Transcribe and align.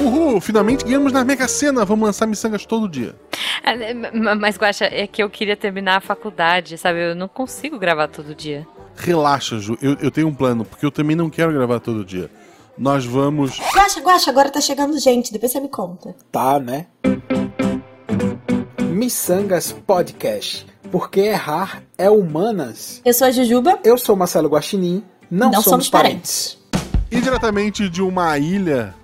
Uhul, 0.00 0.40
finalmente 0.40 0.84
ganhamos 0.84 1.12
na 1.12 1.24
Mega 1.24 1.46
Sena. 1.46 1.84
Vamos 1.84 2.06
lançar 2.06 2.26
miçangas 2.26 2.66
todo 2.66 2.88
dia. 2.88 3.14
Ah, 3.62 3.76
né, 3.76 3.94
mas, 4.34 4.56
Guaxa, 4.56 4.86
é 4.86 5.06
que 5.06 5.22
eu 5.22 5.30
queria 5.30 5.56
terminar 5.56 5.96
a 5.96 6.00
faculdade, 6.00 6.76
sabe? 6.76 7.10
Eu 7.10 7.14
não 7.14 7.28
consigo 7.28 7.78
gravar 7.78 8.08
todo 8.08 8.34
dia. 8.34 8.66
Relaxa, 8.96 9.58
Ju. 9.58 9.78
Eu, 9.80 9.96
eu 10.00 10.10
tenho 10.10 10.26
um 10.28 10.34
plano, 10.34 10.64
porque 10.64 10.84
eu 10.84 10.90
também 10.90 11.14
não 11.14 11.30
quero 11.30 11.52
gravar 11.52 11.80
todo 11.80 12.04
dia. 12.04 12.28
Nós 12.76 13.04
vamos. 13.04 13.58
Guaxa, 13.74 14.00
Guaxa, 14.00 14.30
agora 14.30 14.50
tá 14.50 14.60
chegando 14.60 14.98
gente, 14.98 15.32
depois 15.32 15.52
você 15.52 15.60
me 15.60 15.68
conta. 15.68 16.14
Tá, 16.30 16.58
né? 16.58 16.86
Missangas 18.80 19.72
Podcast. 19.72 20.66
Porque 20.90 21.20
errar 21.20 21.82
é 21.96 22.10
humanas. 22.10 23.00
Eu 23.04 23.14
sou 23.14 23.26
a 23.26 23.30
Jujuba. 23.30 23.78
Eu 23.82 23.96
sou 23.96 24.14
Marcelo 24.14 24.48
Guaxinim. 24.48 25.02
Não, 25.30 25.46
Não 25.46 25.54
somos, 25.54 25.64
somos 25.64 25.88
parentes. 25.88 26.58
E 27.12 27.20
diretamente 27.20 27.90
de 27.90 28.00
uma 28.00 28.38
ilha 28.38 28.94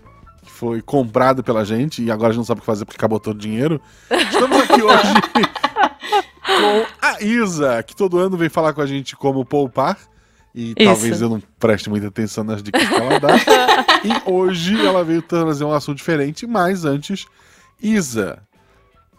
que 0.43 0.51
foi 0.51 0.81
comprada 0.81 1.43
pela 1.43 1.63
gente 1.63 2.03
e 2.03 2.11
agora 2.11 2.31
a 2.31 2.33
gente 2.33 2.39
não 2.39 2.45
sabe 2.47 2.59
o 2.59 2.63
que 2.63 2.67
fazer 2.67 2.87
porque 2.87 2.97
acabou 2.97 3.21
todo 3.21 3.37
o 3.37 3.39
dinheiro. 3.39 3.79
Estamos 4.11 4.59
aqui 4.63 4.81
hoje 4.83 5.13
com 6.43 7.07
a 7.07 7.23
Isa, 7.23 7.83
que 7.83 7.95
todo 7.95 8.19
ano 8.19 8.35
vem 8.35 8.49
falar 8.49 8.73
com 8.73 8.81
a 8.81 8.87
gente 8.87 9.15
como 9.15 9.45
poupar. 9.45 9.99
E 10.55 10.71
Isso. 10.71 10.85
talvez 10.85 11.21
eu 11.21 11.29
não 11.29 11.43
preste 11.59 11.91
muita 11.91 12.07
atenção 12.07 12.43
nas 12.45 12.63
dicas 12.63 12.89
que 12.89 12.95
ela 12.95 13.21
dá. 13.21 13.37
e 14.03 14.31
hoje 14.31 14.87
ela 14.87 15.05
veio 15.05 15.21
trazer 15.21 15.65
um 15.65 15.73
assunto 15.73 15.99
diferente, 15.99 16.47
mas 16.47 16.87
antes, 16.87 17.27
Isa, 17.81 18.43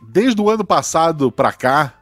desde 0.01 0.41
o 0.41 0.49
ano 0.49 0.65
passado 0.65 1.31
pra 1.31 1.53
cá, 1.53 1.93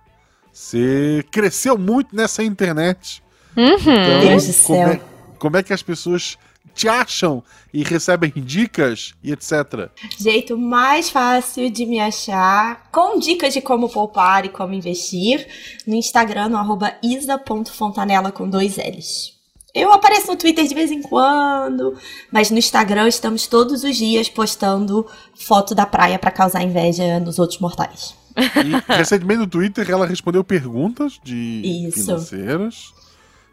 você 0.54 1.22
cresceu 1.30 1.78
muito 1.78 2.16
nessa 2.16 2.46
internet. 2.46 3.22
Então, 3.52 4.22
Deus 4.22 4.48
do 4.48 4.54
céu. 4.54 4.88
é, 4.88 5.02
como 5.38 5.58
é 5.58 5.64
que 5.64 5.74
as 5.74 5.84
pessoas 5.84 6.38
te 6.78 6.88
acham 6.88 7.44
e 7.74 7.84
recebem 7.84 8.32
dicas 8.36 9.16
e 9.24 9.32
etc. 9.32 9.90
Jeito 10.18 10.56
mais 10.58 11.10
fácil 11.10 11.70
de 11.72 11.86
me 11.86 12.00
achar, 12.00 12.90
com 12.92 13.20
dicas 13.20 13.54
de 13.54 13.62
como 13.62 13.90
poupar 13.90 14.46
e 14.46 14.50
como 14.50 14.74
investir, 14.74 15.48
no 15.88 15.96
Instagram, 15.96 16.50
no 16.50 16.58
arroba 16.58 16.94
isa.fontanella 17.02 18.32
com 18.32 18.48
dois 18.48 18.78
L's. 18.78 19.36
Eu 19.74 19.92
apareço 19.92 20.28
no 20.28 20.38
Twitter 20.38 20.66
de 20.66 20.74
vez 20.74 20.92
em 20.92 21.02
quando, 21.02 21.96
mas 22.32 22.50
no 22.50 22.58
Instagram 22.58 23.08
estamos 23.08 23.48
todos 23.48 23.84
os 23.84 23.96
dias 23.96 24.30
postando 24.30 25.06
foto 25.36 25.76
da 25.76 25.86
praia 25.86 26.18
pra 26.18 26.32
causar 26.32 26.64
inveja 26.64 27.20
nos 27.20 27.38
outros 27.38 27.60
mortais. 27.60 28.16
E 28.38 28.94
recentemente 28.94 29.40
no 29.40 29.48
Twitter 29.48 29.90
ela 29.90 30.06
respondeu 30.06 30.44
perguntas 30.44 31.20
de 31.24 31.88
Isso. 31.88 32.06
financeiras. 32.06 32.94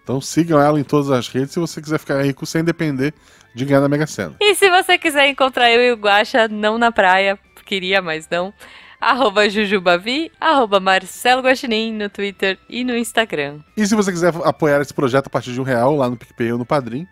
Então 0.04 0.20
sigam 0.20 0.60
ela 0.60 0.78
em 0.78 0.84
todas 0.84 1.10
as 1.10 1.26
redes 1.28 1.52
se 1.52 1.58
você 1.58 1.80
quiser 1.80 1.98
ficar 1.98 2.22
rico 2.22 2.44
sem 2.44 2.62
depender 2.62 3.12
de 3.54 3.64
ganhar 3.64 3.80
na 3.80 3.88
Mega 3.88 4.06
Sena. 4.06 4.36
E 4.38 4.54
se 4.54 4.70
você 4.70 4.98
quiser 4.98 5.26
encontrar 5.28 5.70
eu 5.70 5.82
e 5.82 5.92
o 5.92 5.96
Guaxa, 5.96 6.46
não 6.46 6.76
na 6.76 6.92
praia, 6.92 7.38
queria, 7.64 8.02
mas 8.02 8.28
não, 8.30 8.52
arroba 9.00 9.48
Jujubavi, 9.48 10.30
arroba 10.38 10.78
Marcelo 10.78 11.42
Guaxinim 11.42 11.92
no 11.92 12.10
Twitter 12.10 12.58
e 12.68 12.84
no 12.84 12.94
Instagram. 12.94 13.60
E 13.76 13.86
se 13.86 13.94
você 13.94 14.12
quiser 14.12 14.34
apoiar 14.44 14.80
esse 14.82 14.92
projeto 14.92 15.28
a 15.28 15.30
partir 15.30 15.52
de 15.52 15.60
um 15.60 15.64
real 15.64 15.96
lá 15.96 16.10
no 16.10 16.16
PicPay 16.16 16.52
ou 16.52 16.58
no 16.58 16.66
Padrim, 16.66 17.06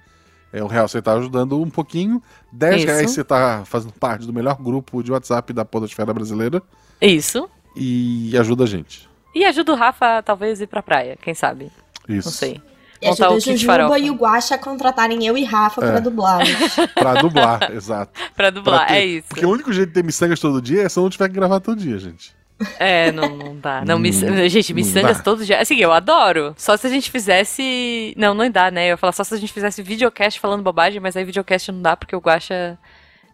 é 0.53 0.63
um 0.63 0.67
real 0.67 0.87
você 0.87 0.99
está 0.99 1.15
ajudando 1.15 1.61
um 1.61 1.71
pouquinho, 1.71 2.23
dez 2.53 2.77
Isso. 2.77 2.87
reais 2.87 3.11
você 3.11 3.23
está 3.23 3.65
fazendo 3.65 3.93
parte 3.95 4.27
do 4.27 4.35
melhor 4.35 4.61
grupo 4.61 5.03
de 5.03 5.11
WhatsApp 5.11 5.51
da 5.55 5.65
Podosfera 5.65 6.13
Brasileira 6.13 6.63
Isso. 7.01 7.49
e 7.75 8.37
ajuda 8.37 8.65
a 8.65 8.67
gente. 8.67 9.09
E 9.35 9.47
ajuda 9.47 9.73
o 9.73 9.77
Rafa, 9.77 10.19
a 10.19 10.23
talvez, 10.23 10.61
ir 10.61 10.67
pra 10.67 10.83
praia, 10.83 11.17
quem 11.23 11.33
sabe? 11.33 11.73
Isso. 12.07 12.29
Não 12.29 12.33
sei. 12.33 12.61
Montar 13.05 13.31
o 13.31 13.35
kit 13.39 13.51
Jujuba 13.53 13.73
farofa. 13.73 13.99
e 13.99 14.11
o 14.11 14.15
Guaxa 14.15 14.55
a 14.55 14.59
contratarem 14.59 15.27
eu 15.27 15.37
e 15.37 15.45
Rafa 15.45 15.85
É. 15.85 15.91
pra 15.91 16.01
dublá-los. 16.01 16.49
Pra 16.95 17.15
dublar, 17.15 17.73
exato. 17.73 18.13
Pra 18.37 18.51
dublar, 18.51 18.79
Pra 18.81 18.87
ter- 18.89 18.95
é 18.95 19.05
isso. 19.05 19.29
Porque 19.29 19.45
o 19.47 19.51
único 19.51 19.73
jeito 19.73 19.89
de 19.89 19.95
ter 19.95 20.05
miçangas 20.05 20.39
todo 20.41 20.61
dia 20.63 20.83
é 20.83 20.89
se 20.89 20.99
eu 20.99 21.03
não 21.03 21.11
tiver 21.11 21.29
que 21.29 21.35
gravar 21.35 21.61
todo 21.61 21.79
dia, 21.79 21.99
gente. 21.99 22.35
É, 22.79 23.11
não, 23.11 23.37
não 23.37 23.57
dá. 23.59 23.85
Não, 23.85 23.99
miç... 23.99 24.21
Não- 24.23 24.49
Gente, 24.49 24.71
não 24.73 24.77
miçangas 24.77 25.17
dá. 25.19 25.23
todo 25.25 25.45
dia. 25.45 25.61
Assim, 25.61 25.77
eu 25.79 25.93
adoro. 25.93 26.55
Só 26.57 26.77
se 26.77 26.87
a 26.87 26.91
gente 26.91 27.11
fizesse. 27.11 28.15
Não, 28.17 28.35
não 28.35 28.49
dá, 28.49 28.71
né? 28.71 28.85
Eu 28.85 28.89
ia 28.91 28.97
falar 28.97 29.13
só 29.13 29.25
se 29.25 29.35
a 29.35 29.37
gente 29.39 29.53
fizesse 29.53 29.83
videocast 29.83 30.39
falando 30.39 30.63
bobagem, 30.63 31.01
mas 31.01 31.17
aí 31.17 31.25
videocast 31.25 31.73
não 31.73 31.83
dá 31.83 31.97
porque 31.97 32.15
o 32.15 32.21
Guaxa. 32.21 32.79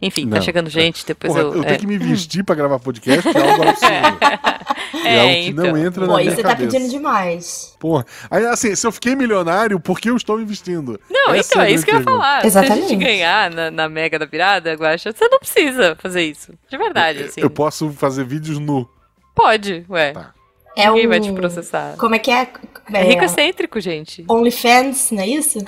Enfim, 0.00 0.26
Não. 0.26 0.36
tá 0.38 0.40
chegando 0.40 0.70
gente, 0.70 1.04
depois 1.04 1.32
Porra, 1.32 1.44
eu. 1.44 1.54
eu 1.54 1.62
é. 1.62 1.66
tenho 1.66 1.80
que 1.80 1.86
me 1.86 1.98
vestir 1.98 2.44
pra 2.44 2.54
gravar 2.54 2.78
podcast, 2.78 3.22
que 3.30 3.36
é 3.36 3.50
algo 3.50 3.62
absurdo. 3.68 4.68
É, 5.04 5.16
É, 5.16 5.20
algo 5.20 5.34
que 5.34 5.48
então. 5.50 5.66
não 5.66 5.76
entra 5.76 6.06
Pô, 6.06 6.12
na 6.12 6.18
aí 6.18 6.24
minha 6.24 6.36
você 6.36 6.42
tá 6.42 6.56
pedindo 6.56 6.88
demais. 6.88 7.76
Porra. 7.78 8.06
Aí, 8.30 8.46
assim, 8.46 8.74
se 8.74 8.86
eu 8.86 8.90
fiquei 8.92 9.14
milionário, 9.14 9.78
por 9.78 10.00
que 10.00 10.08
eu 10.08 10.16
estou 10.16 10.38
me 10.38 10.46
vestindo? 10.46 10.98
Não, 11.10 11.34
Essa 11.34 11.50
então, 11.52 11.62
a 11.62 11.68
é 11.68 11.72
isso 11.72 11.84
que 11.84 11.90
eu 11.90 11.96
ia 11.98 12.02
falar. 12.02 12.40
Se 12.40 12.46
a 12.46 12.48
Exatamente. 12.48 12.88
gente 12.88 13.04
ganhar 13.04 13.50
na, 13.50 13.70
na 13.70 13.88
Mega 13.88 14.18
da 14.18 14.24
Virada, 14.24 14.72
Guaxa, 14.74 15.12
você 15.12 15.28
não 15.28 15.38
precisa 15.38 15.94
fazer 16.00 16.22
isso. 16.22 16.54
De 16.70 16.78
verdade, 16.78 17.24
assim. 17.24 17.40
Eu 17.40 17.50
posso 17.50 17.90
fazer 17.90 18.24
vídeos 18.24 18.58
nu. 18.58 18.88
Pode, 19.34 19.84
ué. 19.90 20.12
Tá. 20.12 20.32
É 20.78 20.88
Ninguém 20.88 21.06
um... 21.06 21.08
vai 21.08 21.20
te 21.20 21.32
processar. 21.32 21.96
Como 21.98 22.14
é 22.14 22.20
que 22.20 22.30
é? 22.30 22.48
É 22.92 23.02
rico 23.02 23.24
excêntrico, 23.24 23.80
gente. 23.80 24.24
OnlyFans, 24.30 25.10
não 25.10 25.22
é 25.22 25.26
isso? 25.26 25.58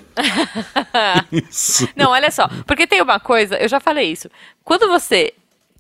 Isso. 1.33 1.89
Não, 1.97 2.13
olha 2.13 2.31
só. 2.31 2.49
Porque 2.65 2.87
tem 2.87 3.03
uma 3.03 3.19
coisa, 3.19 3.57
eu 3.57 3.69
já 3.69 3.81
falei 3.81 4.13
isso. 4.13 4.31
Quando 4.63 4.87
você 4.87 5.35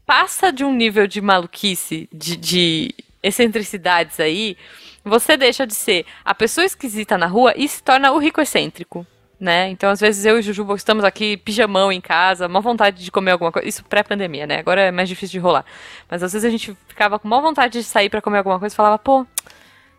passa 0.05 0.53
de 0.53 0.65
um 0.65 0.75
nível 0.75 1.07
de 1.07 1.21
maluquice, 1.21 2.09
de, 2.13 2.37
de 2.37 2.95
excentricidades 3.23 4.19
aí, 4.19 4.57
você 5.05 5.37
deixa 5.37 5.65
de 5.65 5.77
ser 5.77 6.05
a 6.25 6.35
pessoa 6.35 6.65
esquisita 6.65 7.17
na 7.17 7.27
rua 7.27 7.55
e 7.57 7.69
se 7.69 7.81
torna 7.81 8.11
o 8.11 8.19
rico 8.19 8.41
excêntrico. 8.41 9.07
Né? 9.41 9.71
Então, 9.71 9.89
às 9.89 9.99
vezes, 9.99 10.27
eu 10.27 10.37
e 10.37 10.41
o 10.41 10.43
Jujuba 10.43 10.75
estamos 10.75 11.03
aqui, 11.03 11.39
pijamão 11.39 11.91
em 11.91 12.01
casa, 12.01 12.47
má 12.47 12.61
vontade 12.61 13.03
de 13.03 13.11
comer 13.11 13.31
alguma 13.31 13.51
coisa. 13.51 13.67
Isso 13.67 13.83
pré-pandemia, 13.85 14.47
né? 14.47 14.59
Agora 14.59 14.83
é 14.83 14.91
mais 14.91 15.09
difícil 15.09 15.33
de 15.33 15.39
rolar. 15.39 15.65
Mas 16.11 16.23
às 16.23 16.35
vezes 16.35 16.47
a 16.47 16.51
gente 16.51 16.77
ficava 16.87 17.19
com 17.19 17.27
má 17.27 17.41
vontade 17.41 17.79
de 17.79 17.85
sair 17.85 18.11
pra 18.11 18.21
comer 18.21 18.39
alguma 18.39 18.59
coisa 18.59 18.75
e 18.75 18.77
falava, 18.77 18.99
pô, 18.99 19.27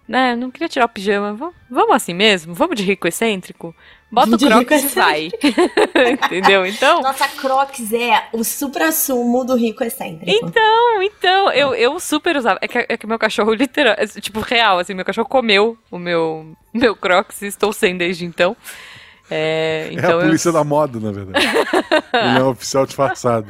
né, 0.08 0.36
não 0.36 0.52
queria 0.52 0.70
tirar 0.70 0.86
o 0.86 0.90
pijama. 0.90 1.34
Vamos, 1.34 1.56
vamos 1.70 1.96
assim 1.96 2.14
mesmo? 2.14 2.54
Vamos 2.54 2.76
de 2.76 2.84
rico 2.84 3.08
excêntrico? 3.08 3.74
Bota 4.12 4.32
o 4.32 4.38
De 4.38 4.46
crocs 4.46 4.84
e 4.84 4.88
vai. 4.88 5.30
Entendeu? 6.12 6.66
Então. 6.66 7.02
Nossa, 7.02 7.30
Crocs 7.30 7.94
é 7.94 8.26
o 8.34 8.44
supra-sumo 8.44 9.46
do 9.46 9.56
rico 9.56 9.86
excêntrico. 9.86 10.30
Então, 10.30 11.02
então, 11.02 11.52
eu, 11.54 11.74
eu 11.74 11.98
super 11.98 12.36
usava. 12.36 12.60
É 12.62 12.68
que, 12.68 12.86
é 12.90 12.98
que 12.98 13.08
meu 13.08 13.18
cachorro, 13.18 13.54
literal, 13.54 13.96
é, 13.98 14.06
tipo, 14.06 14.42
real, 14.42 14.80
assim, 14.80 14.94
meu 14.94 15.06
cachorro 15.06 15.30
comeu 15.30 15.78
o 15.90 15.98
meu, 15.98 16.54
meu 16.74 16.94
Crocs 16.94 17.42
e 17.42 17.48
estou 17.48 17.72
sem 17.72 17.96
desde 17.96 18.26
então. 18.26 18.56
É, 19.32 19.88
É 19.90 19.94
então 19.94 20.20
a 20.20 20.24
polícia 20.24 20.50
eu, 20.50 20.54
da 20.54 20.64
moda, 20.64 21.00
na 21.00 21.12
verdade. 21.12 21.46
Ele 22.14 22.40
é 22.40 22.44
um 22.44 22.50
oficial 22.50 22.86
disfarçado. 22.86 23.48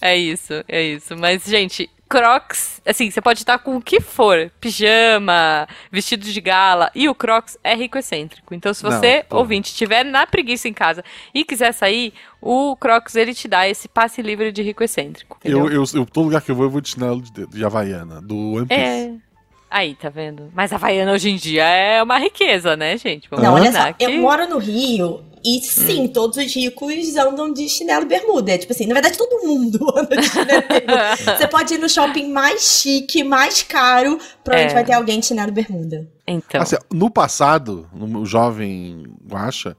É 0.00 0.16
isso, 0.16 0.52
é 0.68 0.82
isso. 0.82 1.16
Mas, 1.16 1.42
gente, 1.44 1.90
Crocs, 2.08 2.80
assim, 2.86 3.10
você 3.10 3.20
pode 3.20 3.40
estar 3.40 3.58
com 3.58 3.76
o 3.76 3.82
que 3.82 4.00
for, 4.00 4.50
pijama, 4.60 5.66
vestido 5.90 6.24
de 6.24 6.40
gala, 6.40 6.90
e 6.94 7.08
o 7.08 7.14
Crocs 7.14 7.58
é 7.64 7.74
rico 7.74 7.98
excêntrico. 7.98 8.54
Então, 8.54 8.72
se 8.72 8.84
Não, 8.84 8.90
você, 8.92 9.24
porra. 9.28 9.40
ouvinte, 9.40 9.70
estiver 9.70 10.04
na 10.04 10.26
preguiça 10.26 10.68
em 10.68 10.72
casa 10.72 11.02
e 11.34 11.44
quiser 11.44 11.72
sair, 11.72 12.12
o 12.40 12.76
Crocs, 12.76 13.16
ele 13.16 13.34
te 13.34 13.48
dá 13.48 13.68
esse 13.68 13.88
passe 13.88 14.22
livre 14.22 14.52
de 14.52 14.62
rico 14.62 14.84
excêntrico. 14.84 15.36
Eu, 15.42 15.60
entendeu? 15.66 15.82
eu, 15.82 16.00
eu, 16.00 16.06
todo 16.06 16.26
lugar 16.26 16.42
que 16.42 16.50
eu 16.50 16.54
vou, 16.54 16.66
eu 16.66 16.70
vou 16.70 16.80
de 16.80 16.90
chinelo 16.90 17.20
de, 17.20 17.46
de 17.46 17.64
Havaiana, 17.64 18.20
do 18.22 18.52
One 18.52 18.66
Piece. 18.66 18.80
É. 18.80 19.25
Aí, 19.70 19.94
tá 19.94 20.08
vendo? 20.08 20.50
Mas 20.54 20.72
a 20.72 20.76
Havaiana 20.76 21.12
hoje 21.12 21.28
em 21.30 21.36
dia 21.36 21.64
é 21.64 22.02
uma 22.02 22.18
riqueza, 22.18 22.76
né, 22.76 22.96
gente? 22.96 23.28
Vamos 23.28 23.44
Não, 23.44 23.54
olha 23.54 23.72
só, 23.72 23.92
que- 23.92 24.04
eu 24.04 24.12
moro 24.20 24.48
no 24.48 24.58
Rio 24.58 25.22
e 25.44 25.60
sim, 25.60 26.06
todos 26.08 26.36
os 26.38 26.54
ricos 26.54 27.16
andam 27.16 27.52
de 27.52 27.68
chinelo 27.68 28.02
e 28.04 28.08
bermuda. 28.08 28.52
É 28.52 28.58
tipo 28.58 28.72
assim, 28.72 28.86
na 28.86 28.94
verdade 28.94 29.18
todo 29.18 29.44
mundo 29.46 29.78
anda 29.96 30.16
de 30.16 30.22
chinelo 30.28 30.62
e 30.64 30.68
bermuda. 30.68 31.16
Você 31.36 31.48
pode 31.48 31.74
ir 31.74 31.78
no 31.78 31.88
shopping 31.88 32.32
mais 32.32 32.62
chique, 32.62 33.22
mais 33.24 33.62
caro, 33.62 34.18
provavelmente 34.44 34.70
É. 34.72 34.74
vai 34.74 34.84
ter 34.84 34.92
alguém 34.92 35.18
de 35.20 35.26
chinelo 35.26 35.48
e 35.48 35.52
bermuda. 35.52 36.08
Então. 36.26 36.62
Assim, 36.62 36.76
no 36.92 37.10
passado, 37.10 37.88
no 37.92 38.24
jovem 38.24 39.04
Guacha, 39.28 39.76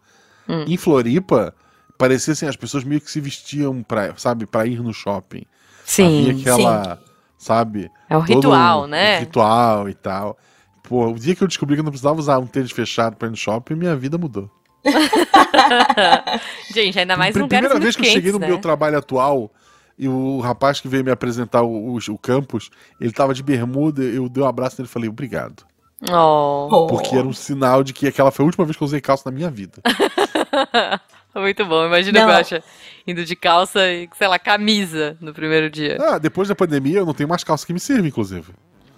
Hum. 0.50 0.64
em 0.68 0.78
Floripa, 0.78 1.54
parecia 1.98 2.32
assim, 2.34 2.46
as 2.46 2.56
pessoas 2.56 2.84
meio 2.84 3.02
que 3.02 3.10
se 3.12 3.20
vestiam 3.20 3.84
pra, 3.84 4.14
sabe, 4.18 4.46
pra 4.46 4.66
ir 4.66 4.82
no 4.82 4.94
shopping. 4.94 5.44
sim. 5.86 6.30
Havia 6.30 6.42
aquela, 6.54 7.00
sabe? 7.48 7.90
É 8.10 8.18
o 8.18 8.26
todo 8.26 8.36
ritual, 8.36 8.84
um 8.84 8.88
né? 8.88 9.20
Ritual 9.20 9.90
e 9.90 9.94
tal. 9.94 10.38
Pô, 10.84 11.08
o 11.08 11.16
dia 11.16 11.34
que 11.34 11.42
eu 11.42 11.48
descobri 11.48 11.76
que 11.76 11.80
eu 11.80 11.84
não 11.84 11.92
precisava 11.92 12.20
usar 12.20 12.38
um 12.40 12.46
tênis 12.46 12.72
fechado 12.72 13.16
pra 13.16 13.28
ir 13.28 13.32
no 13.32 13.38
shopping, 13.38 13.76
minha 13.76 13.96
vida 13.96 14.18
mudou. 14.18 14.50
Gente, 16.74 17.00
ainda 17.00 17.16
mais 17.16 17.34
Pri- 17.34 17.42
lugares 17.42 17.68
Primeira 17.68 17.84
vez 17.84 17.96
que 17.96 18.06
eu 18.06 18.12
cheguei 18.12 18.32
no 18.32 18.40
né? 18.40 18.48
meu 18.48 18.60
trabalho 18.60 18.98
atual, 18.98 19.52
e 19.98 20.08
o 20.08 20.40
rapaz 20.40 20.80
que 20.80 20.88
veio 20.88 21.04
me 21.04 21.12
apresentar 21.12 21.64
o, 21.64 21.96
o, 21.96 21.98
o 21.98 22.18
campus, 22.18 22.70
ele 23.00 23.12
tava 23.12 23.34
de 23.34 23.42
bermuda, 23.42 24.04
eu 24.04 24.30
dei 24.30 24.44
um 24.44 24.48
abraço 24.48 24.76
nele 24.78 24.90
e 24.90 24.92
falei, 24.92 25.10
obrigado. 25.10 25.64
Oh. 26.12 26.88
Porque 26.90 27.16
era 27.16 27.28
um 27.28 27.34
sinal 27.34 27.84
de 27.84 27.92
que 27.92 28.08
aquela 28.08 28.30
foi 28.30 28.44
a 28.44 28.48
última 28.48 28.66
vez 28.66 28.78
que 28.78 28.84
eu 28.84 28.86
usei 28.86 29.02
calça 29.02 29.24
na 29.26 29.36
minha 29.36 29.50
vida. 29.50 29.82
muito 31.40 31.66
bom. 31.66 31.86
Imagina 31.86 32.20
Não. 32.22 32.28
o 32.28 32.32
Guaxa 32.32 32.64
indo 33.06 33.24
de 33.24 33.36
calça 33.36 33.90
e, 33.90 34.10
sei 34.18 34.28
lá, 34.28 34.38
camisa 34.38 35.18
no 35.22 35.34
primeiro 35.34 35.70
dia. 35.70 35.98
Ah, 36.00 36.18
depois 36.18 36.48
da 36.48 36.56
pandemia 36.56 37.00
eu 37.00 37.06
não 37.06 37.14
tenho 37.14 37.30
mais 37.30 37.44
calça 37.44 37.66
que 37.66 37.74
me 37.74 37.80
sirva, 37.80 38.08
inclusive. 38.08 38.52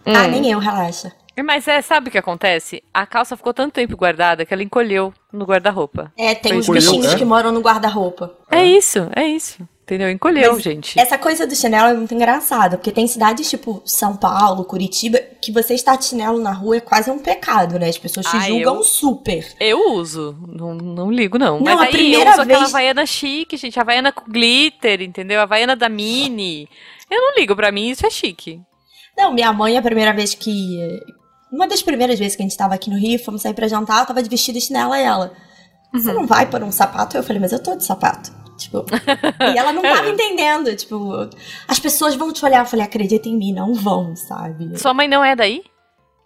Ah, 0.06 0.24
Hum. 0.24 0.28
nem 0.32 0.52
eu, 0.52 0.60
relaxa. 0.60 1.12
Mas 1.46 1.68
é, 1.68 1.82
sabe 1.82 2.10
o 2.10 2.12
que 2.12 2.18
acontece? 2.18 2.84
A 2.94 3.06
calça 3.06 3.38
ficou 3.38 3.54
tanto 3.54 3.74
tempo 3.74 3.96
guardada 3.96 4.46
que 4.46 4.54
ela 4.54 4.64
encolheu 4.64 5.14
no 5.32 5.46
guarda-roupa. 5.46 6.12
É, 6.18 6.36
tem 6.36 6.58
uns 6.58 6.68
bichinhos 6.68 7.14
é? 7.14 7.18
que 7.18 7.24
moram 7.24 7.52
no 7.52 7.62
guarda-roupa. 7.62 8.34
É 8.52 8.64
isso, 8.66 9.10
é 9.16 9.26
isso. 9.26 9.66
Entendeu? 9.90 10.12
Encolheu, 10.12 10.54
Mas 10.54 10.62
gente. 10.62 11.00
Essa 11.00 11.18
coisa 11.18 11.48
do 11.48 11.56
chinelo 11.56 11.88
é 11.90 11.94
muito 11.96 12.14
engraçada, 12.14 12.78
porque 12.78 12.92
tem 12.92 13.08
cidades 13.08 13.50
tipo 13.50 13.82
São 13.84 14.16
Paulo, 14.16 14.64
Curitiba, 14.64 15.18
que 15.42 15.52
você 15.52 15.74
estar 15.74 15.96
de 15.96 16.06
chinelo 16.06 16.40
na 16.40 16.52
rua 16.52 16.78
é 16.78 16.80
quase 16.80 17.10
um 17.10 17.18
pecado, 17.18 17.80
né? 17.80 17.90
As 17.90 17.98
pessoas 17.98 18.28
te 18.28 18.38
Ah, 18.38 18.42
julgam 18.42 18.76
eu- 18.76 18.84
super. 18.84 19.48
Eu 19.60 19.94
uso, 19.94 20.38
não, 20.48 20.76
não 20.76 21.10
ligo 21.12 21.40
não. 21.40 21.58
Não, 21.58 21.64
Mas 21.64 21.80
a 21.80 21.84
aí 21.86 21.92
primeira 21.92 22.30
eu 22.30 22.34
uso 22.34 22.42
aquela 22.44 22.60
vez- 22.60 22.70
Havaiana 22.70 23.06
chique, 23.08 23.58
gente. 23.58 23.80
Havaiana 23.80 24.12
com 24.12 24.32
glitter, 24.32 25.02
entendeu? 25.02 25.42
Havaiana 25.42 25.76
da 25.76 25.90
Mini. 25.90 26.70
Eu 27.10 27.20
não 27.20 27.36
ligo, 27.36 27.56
pra 27.56 27.72
mim 27.72 27.90
isso 27.90 28.06
é 28.06 28.10
chique. 28.12 28.62
Não, 29.18 29.34
minha 29.34 29.52
mãe, 29.52 29.76
a 29.76 29.82
primeira 29.82 30.14
vez 30.14 30.36
que. 30.36 30.78
Uma 31.52 31.68
das 31.68 31.82
primeiras 31.82 32.20
vezes 32.20 32.36
que 32.36 32.44
a 32.44 32.46
gente 32.46 32.56
tava 32.56 32.76
aqui 32.76 32.92
no 32.92 32.98
Rio, 32.98 33.18
fomos 33.18 33.42
sair 33.42 33.56
pra 33.56 33.68
jantar, 33.68 33.98
ela 33.98 34.06
tava 34.06 34.22
de 34.22 34.30
vestido 34.30 34.60
de 34.60 34.62
chinelo 34.66 34.94
e 34.94 35.02
ela. 35.02 35.34
Você 35.92 36.14
não 36.14 36.28
vai 36.28 36.46
por 36.46 36.62
um 36.62 36.72
sapato? 36.72 37.18
Eu 37.18 37.24
falei, 37.24 37.42
mas 37.42 37.52
eu 37.52 37.58
tô 37.64 37.76
de 37.76 37.84
sapato. 37.84 38.38
Tipo. 38.70 38.86
e 39.54 39.58
ela 39.58 39.74
não 39.74 39.82
tava 39.82 40.10
entendendo. 40.10 40.76
Tipo, 40.76 41.30
as 41.68 41.80
pessoas 41.80 42.16
vão 42.16 42.32
te 42.32 42.44
olhar. 42.46 42.60
Eu 42.60 42.66
falei, 42.66 42.86
acredita 42.86 43.28
em 43.28 43.38
mim, 43.38 43.54
não 43.54 43.74
vão, 43.74 44.16
sabe? 44.16 44.78
Sua 44.78 44.94
mãe 44.94 45.08
não 45.08 45.24
é 45.24 45.36
daí? 45.36 45.64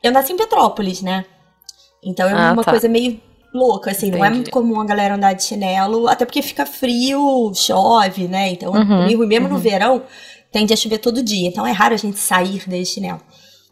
Eu 0.02 0.12
nasci 0.12 0.34
em 0.34 0.38
Petrópolis, 0.38 1.02
né? 1.02 1.26
Então 2.04 2.28
é 2.28 2.34
Ah, 2.34 2.52
uma 2.52 2.64
tá. 2.64 2.72
coisa 2.72 2.90
meio 2.90 3.20
louca, 3.54 3.92
assim. 3.92 4.10
Não 4.12 4.18
é 4.18 4.22
Entendi. 4.22 4.36
muito 4.36 4.52
comum 4.52 4.82
a 4.82 4.86
galera 4.86 5.16
andar 5.16 5.34
de 5.34 5.44
chinelo, 5.46 6.08
até 6.10 6.26
porque 6.26 6.42
fica 6.42 6.66
frio, 6.66 7.52
chove, 7.56 8.28
né? 8.28 8.50
Então, 8.52 8.74
Uhum, 8.74 8.84
no 9.04 9.08
Rio, 9.08 9.26
mesmo 9.28 9.48
no 9.48 9.58
verão, 9.58 10.04
tende 10.52 10.74
a 10.74 10.76
chover 10.76 10.98
todo 10.98 11.24
dia. 11.24 11.48
Então 11.48 11.66
é 11.66 11.72
raro 11.72 11.94
a 11.94 11.98
gente 11.98 12.20
sair 12.20 12.62
de 12.68 12.86
chinelo. 12.86 13.22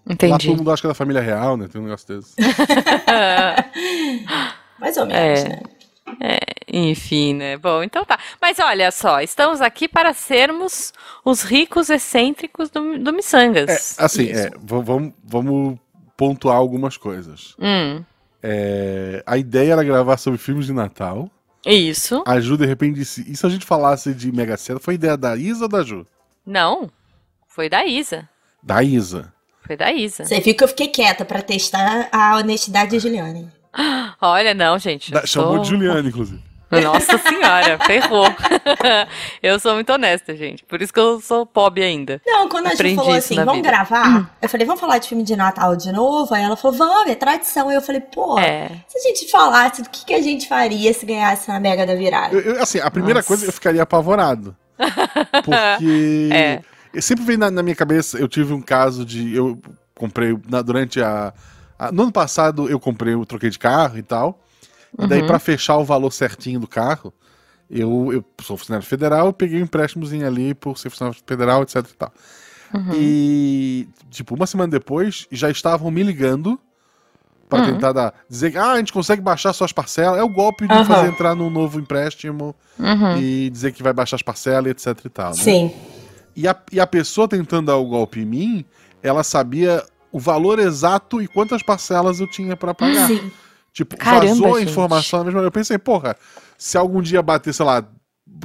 Lá 0.06 0.14
Entendi. 0.14 0.48
todo 0.48 0.58
mundo 0.58 0.72
acha 0.72 0.82
que 0.82 0.88
é 0.88 0.90
da 0.90 0.94
família 0.96 1.22
real, 1.22 1.58
né? 1.58 1.68
Tem 1.68 1.82
um 1.82 1.84
negócio 1.84 2.08
desse. 2.08 2.34
Mais 4.80 4.98
ou 4.98 5.06
menos, 5.06 5.40
É. 5.42 5.50
né? 5.50 5.60
Enfim, 6.72 7.34
né? 7.34 7.58
Bom, 7.58 7.84
então 7.84 8.06
tá. 8.06 8.18
Mas 8.42 8.58
olha 8.60 8.90
só, 8.92 9.20
estamos 9.22 9.60
aqui 9.60 9.88
para 9.88 10.14
sermos 10.14 10.94
os 11.26 11.42
ricos 11.44 11.90
excêntricos 11.90 12.70
do, 12.70 12.98
do 12.98 13.10
É, 13.10 13.14
Missangas. 13.14 14.00
assim, 14.00 14.30
é, 14.30 14.50
vamos, 14.64 15.12
vamos 15.24 15.78
pontuar 16.16 16.56
algumas 16.56 16.96
coisas. 16.98 17.56
Hum, 17.60 18.04
É, 18.42 19.22
a 19.26 19.38
ideia 19.38 19.74
era 19.74 19.84
gravar 19.84 20.18
sobre 20.18 20.40
filmes 20.40 20.66
de 20.66 20.74
Natal. 20.74 21.30
isso. 21.66 22.24
A 22.26 22.40
Ju, 22.40 22.58
de 22.58 22.66
repente, 22.66 22.96
disse. 22.96 23.30
E 23.30 23.36
se 23.36 23.46
a 23.46 23.50
gente 23.50 23.66
falasse 23.66 24.14
de 24.14 24.32
Mega 24.32 24.56
Sena? 24.58 24.80
Foi 24.80 24.94
ideia 24.96 25.16
da 25.18 25.36
Isa 25.36 25.66
ou 25.66 25.70
da 25.70 25.84
Ju? 25.84 26.08
Não, 26.46 26.90
foi 27.48 27.70
da 27.70 27.86
Isa. 27.86 28.28
Da 28.64 28.82
Isa. 28.82 29.32
Foi 29.68 29.76
da 29.78 29.92
Isa. 29.92 30.26
Você 30.26 30.40
viu 30.40 30.56
que 30.56 30.64
eu 30.64 30.68
fiquei 30.68 30.88
quieta 30.88 31.24
pra 31.24 31.42
testar 31.42 32.10
a 32.12 32.38
honestidade 32.38 32.92
de 32.92 33.00
Juliane. 33.00 33.48
Olha, 34.22 34.54
não, 34.54 34.78
gente. 34.80 35.12
Da- 35.12 35.26
chamou 35.26 35.56
sou- 35.56 35.60
de 35.64 35.70
Juliane, 35.70 36.10
inclusive. 36.10 36.42
Nossa 36.84 37.18
senhora, 37.18 37.78
ferrou. 37.86 38.26
eu 39.44 39.60
sou 39.60 39.74
muito 39.76 39.92
honesta, 39.92 40.36
gente. 40.36 40.64
Por 40.64 40.82
isso 40.82 40.94
que 40.94 41.00
eu 41.00 41.20
sou 41.20 41.46
pobre 41.46 41.84
ainda. 41.84 42.22
Não, 42.26 42.48
quando 42.48 42.68
a 42.68 42.72
Aprendi 42.74 42.96
falou 42.96 43.14
assim, 43.14 43.36
vamos 43.36 43.56
vida. 43.56 43.68
Hum. 43.68 43.72
gravar, 43.72 44.38
eu 44.42 44.48
falei, 44.50 44.66
vamos 44.66 44.80
falar 44.80 44.98
de 45.00 45.10
filme 45.10 45.24
de 45.24 45.36
Natal 45.36 45.76
de 45.76 45.92
novo? 45.92 46.34
Aí 46.34 46.44
ela 46.44 46.56
falou, 46.56 46.78
vamos, 46.78 47.12
é 47.12 47.16
tradição. 47.16 47.70
Aí 47.70 47.76
eu 47.76 47.82
falei, 47.82 48.02
pô, 48.02 48.40
É. 48.40 48.70
se 48.88 48.98
a 48.98 49.02
gente 49.02 49.30
falasse, 49.30 49.82
o 49.82 49.86
que, 49.90 50.06
que 50.06 50.14
a 50.14 50.22
gente 50.22 50.48
faria 50.48 50.94
se 50.94 51.06
ganhasse 51.06 51.48
na 51.50 51.60
Mega 51.60 51.86
da 51.86 51.96
Virada? 51.96 52.34
Eu- 52.36 52.56
eu, 52.56 52.62
assim, 52.64 52.80
a 52.80 52.90
primeira 52.90 53.20
Nossa. 53.20 53.28
coisa, 53.28 53.46
eu 53.46 53.52
ficaria 53.52 53.82
apavorado. 53.84 54.56
Porque. 55.44 56.30
É. 56.32 56.62
eu 56.94 57.02
sempre 57.02 57.24
vem 57.24 57.38
na, 57.38 57.52
na 57.52 57.62
minha 57.64 57.76
cabeça, 57.76 58.18
eu 58.18 58.28
tive 58.28 58.54
um 58.54 58.62
caso 58.62 59.06
de. 59.06 59.36
Eu 59.36 59.60
comprei. 59.96 60.38
na- 60.50 60.62
durante 60.62 61.02
a, 61.02 61.34
a- 61.78 61.92
No 61.92 62.04
ano 62.04 62.12
passado, 62.12 62.70
eu 62.70 62.80
comprei, 62.80 63.14
eu 63.14 63.26
troquei 63.26 63.50
de 63.50 63.60
carro 63.60 63.98
e 63.98 64.04
tal. 64.04 64.40
E 65.00 65.08
daí, 65.08 65.22
Uhum. 65.22 65.28
pra 65.28 65.40
fechar 65.40 65.78
o 65.78 65.86
valor 65.86 66.12
certinho 66.12 66.60
do 66.60 66.68
carro, 66.68 67.14
eu, 67.70 68.10
eu 68.12 68.26
sou 68.42 68.58
funcionário 68.58 68.86
federal, 68.86 69.28
eu 69.28 69.34
peguei 69.34 69.60
um 69.62 69.64
empréstimozinho 69.64 70.28
ali 70.28 70.54
por 70.54 70.78
ser 70.78 70.90
funcionário 70.90 71.20
federal, 71.26 71.64
etc 71.64 71.76
e 71.78 71.94
tal. 71.96 72.14
Uhum. 72.74 72.90
E, 72.94 73.88
tipo, 74.10 74.36
uma 74.36 74.46
semana 74.48 74.70
depois, 74.70 75.28
já 75.32 75.50
estavam 75.50 75.90
me 75.92 76.04
ligando 76.04 76.60
pra 77.50 77.60
Uhum. 77.60 77.66
tentar 77.66 77.92
dar, 77.92 78.14
dizer 78.30 78.52
que 78.52 78.58
ah, 78.58 78.72
a 78.72 78.78
gente 78.78 78.94
consegue 78.94 79.22
baixar 79.22 79.52
suas 79.54 79.72
parcelas. 79.74 80.20
É 80.20 80.24
o 80.24 80.30
golpe 80.30 80.68
de 80.68 80.74
Aham. 80.74 80.86
fazer 80.86 81.08
entrar 81.08 81.36
num 81.36 81.50
novo 81.50 81.80
empréstimo 81.80 82.56
Uhum. 82.80 83.18
e 83.18 83.50
dizer 83.50 83.72
que 83.74 83.84
vai 83.84 83.92
baixar 83.94 84.16
as 84.16 84.22
parcelas, 84.22 84.72
etc 84.72 85.06
e 85.06 85.10
tal. 85.10 85.32
né? 85.32 85.36
Sim. 85.36 85.74
E, 86.36 86.48
a, 86.48 86.56
e 86.72 86.80
a 86.80 86.88
pessoa 86.88 87.28
tentando 87.28 87.68
dar 87.68 87.76
o 87.76 87.86
golpe 87.86 88.22
em 88.22 88.26
mim, 88.26 88.66
ela 89.04 89.22
sabia 89.24 89.84
o 90.14 90.20
valor 90.20 90.60
exato 90.60 91.22
e 91.22 91.28
quantas 91.28 91.62
parcelas 91.64 92.20
eu 92.22 92.28
tinha 92.30 92.56
pra 92.56 92.74
pagar. 92.74 93.08
Sim. 93.08 93.32
Tipo, 93.74 93.96
Caramba, 93.98 94.28
vazou 94.28 94.56
a 94.56 94.60
gente. 94.60 94.70
informação 94.72 95.20
na 95.20 95.26
mesma 95.26 95.40
hora. 95.40 95.48
Eu 95.48 95.52
pensei, 95.52 95.78
porra, 95.78 96.16
se 96.58 96.78
algum 96.78 97.02
dia 97.02 97.22
bater, 97.22 97.54
sei 97.54 97.66
lá, 97.66 97.86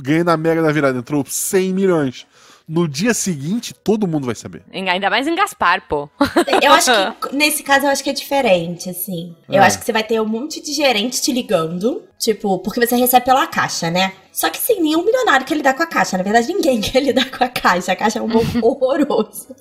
ganhei 0.02 0.22
na 0.24 0.36
Mega 0.36 0.62
da 0.62 0.70
Virada, 0.72 0.98
entrou 0.98 1.24
100 1.26 1.72
milhões. 1.72 2.26
No 2.68 2.88
dia 2.88 3.14
seguinte, 3.14 3.72
todo 3.72 4.08
mundo 4.08 4.26
vai 4.26 4.34
saber. 4.34 4.64
Ainda 4.72 5.08
mais 5.08 5.26
em 5.28 5.36
Gaspar, 5.36 5.86
pô. 5.88 6.08
Eu 6.60 6.72
acho 6.72 6.90
que, 7.20 7.36
nesse 7.36 7.62
caso, 7.62 7.86
eu 7.86 7.90
acho 7.90 8.02
que 8.02 8.10
é 8.10 8.12
diferente, 8.12 8.90
assim. 8.90 9.36
Eu 9.48 9.62
É. 9.62 9.66
acho 9.66 9.78
que 9.78 9.84
você 9.84 9.92
vai 9.92 10.02
ter 10.02 10.20
um 10.20 10.26
monte 10.26 10.60
de 10.60 10.72
gerente 10.72 11.22
te 11.22 11.30
ligando, 11.30 12.02
tipo, 12.18 12.58
porque 12.60 12.84
você 12.84 12.96
recebe 12.96 13.24
pela 13.26 13.46
caixa, 13.46 13.90
né? 13.90 14.12
Só 14.32 14.50
que, 14.50 14.58
sim, 14.58 14.80
nenhum 14.80 15.04
milionário 15.04 15.46
quer 15.46 15.54
lidar 15.56 15.74
com 15.74 15.82
a 15.82 15.86
caixa. 15.86 16.16
Na 16.16 16.22
verdade, 16.24 16.48
ninguém 16.48 16.80
quer 16.82 17.00
lidar 17.00 17.30
com 17.30 17.42
a 17.44 17.48
caixa. 17.48 17.92
A 17.92 17.96
caixa 17.96 18.18
é 18.18 18.22
um 18.22 18.28
pouco 18.28 18.46
horroroso 18.66 19.54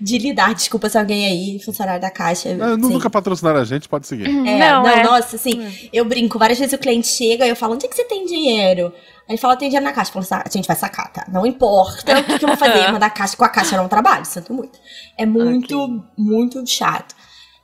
de 0.00 0.18
lidar. 0.18 0.54
Desculpa 0.54 0.88
se 0.88 0.98
alguém 0.98 1.26
aí, 1.26 1.58
funcionário 1.64 2.00
da 2.00 2.10
caixa. 2.10 2.50
Sim. 2.50 2.56
Nunca 2.76 3.08
patrocinaram 3.08 3.60
a 3.60 3.64
gente, 3.64 3.88
pode 3.88 4.06
seguir. 4.06 4.26
É, 4.26 4.58
não, 4.58 4.82
não, 4.82 4.88
é. 4.88 5.02
nossa, 5.02 5.36
assim, 5.36 5.88
eu 5.92 6.04
brinco. 6.04 6.38
Várias 6.38 6.58
vezes 6.58 6.74
o 6.74 6.78
cliente 6.78 7.06
chega 7.08 7.46
e 7.46 7.48
eu 7.48 7.56
falo, 7.56 7.74
onde 7.74 7.86
é 7.86 7.88
que 7.88 7.96
você 7.96 8.04
tem 8.04 8.26
dinheiro? 8.26 8.92
Aí 9.26 9.32
ele 9.34 9.38
fala, 9.38 9.56
tem 9.56 9.68
dinheiro 9.68 9.84
na 9.86 9.92
caixa. 9.92 10.10
Eu 10.10 10.14
falo, 10.14 10.24
"Sa- 10.24 10.44
a 10.46 10.50
gente 10.50 10.66
vai 10.66 10.76
sacar, 10.76 11.12
tá? 11.12 11.26
Não 11.32 11.46
importa 11.46 12.18
o 12.20 12.24
que, 12.24 12.38
que 12.38 12.44
eu 12.44 12.48
vou 12.48 12.56
fazer. 12.56 12.88
Mandar 12.92 13.10
caixa 13.10 13.36
com 13.36 13.44
a 13.44 13.48
caixa 13.48 13.74
eu 13.76 13.80
não 13.82 13.88
trabalho, 13.88 14.24
sinto 14.24 14.52
muito. 14.52 14.78
É 15.16 15.24
muito, 15.26 16.02
muito 16.16 16.66
chato. 16.66 17.14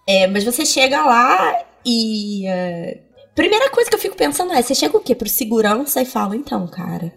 É, 0.07 0.27
mas 0.27 0.45
você 0.45 0.65
chega 0.67 1.03
lá 1.05 1.55
e. 1.85 2.47
é, 2.47 2.99
Primeira 3.35 3.69
coisa 3.71 3.91
que 3.91 3.97
eu 3.97 4.01
fico 4.01 4.17
pensando 4.17 4.53
é: 4.53 4.63
você 4.63 4.75
chega 4.75 4.97
o 4.97 5.01
quê? 5.01 5.15
Pro 5.15 5.29
segurança 5.29 6.01
e 6.01 6.07
fala, 6.07 6.37
então, 6.37 6.67
cara, 6.69 7.13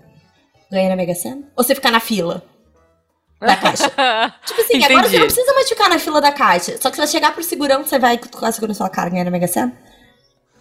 ganhei 0.72 0.90
na 0.90 0.96
Mega 0.96 1.14
Sena? 1.16 1.44
Ou 1.56 1.64
você 1.64 1.75
fica 1.75 1.92
na 1.92 2.00
fila? 2.00 2.44
Da 3.40 3.56
caixa. 3.56 3.88
Tipo 4.46 4.62
assim, 4.62 4.84
agora 4.84 5.04
você 5.04 5.08
Entendi. 5.10 5.18
não 5.19 5.25
precisa 5.28 5.54
mais 5.54 5.69
ficar 5.69 5.90
na 5.90 6.00
fila 6.00 6.19
da 6.19 6.31
caixa. 6.31 6.75
Só 6.81 6.90
que 6.90 6.96
você 6.96 7.02
vai 7.04 7.08
chegar 7.08 7.34
pro 7.34 7.44
segurança, 7.44 7.90
você 7.90 8.00
vai 8.00 8.18
com 8.18 8.44
a 8.46 8.52
segurança 8.52 8.78
e 8.78 8.80
fala, 8.80 8.90
cara, 8.90 9.10
ganhei 9.10 9.24
na 9.24 9.30
Mega 9.31 9.48
Sena? 9.48 9.78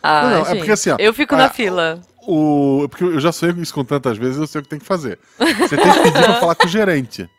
Ah, 0.02 0.22
Não, 0.22 0.30
não, 0.30 0.36
é 0.42 0.44
gente, 0.44 0.56
porque 0.58 0.72
assim, 0.72 0.90
ó, 0.90 0.96
Eu 0.98 1.14
fico 1.14 1.34
a- 1.34 1.38
na 1.38 1.48
fila. 1.50 2.00
O, 2.28 2.86
porque 2.90 3.04
eu 3.04 3.20
já 3.20 3.30
sonhei 3.32 3.54
com 3.54 3.62
isso 3.62 3.72
com 3.72 3.84
tantas 3.84 4.18
vezes, 4.18 4.36
eu 4.36 4.46
sei 4.48 4.60
o 4.60 4.64
que 4.64 4.68
tem 4.68 4.78
que 4.80 4.84
fazer. 4.84 5.18
Você 5.38 5.76
tem 5.76 5.90
que 5.92 5.98
pedir 6.00 6.22
pra 6.24 6.34
falar 6.40 6.54
com 6.56 6.66
o 6.66 6.68
gerente. 6.68 7.30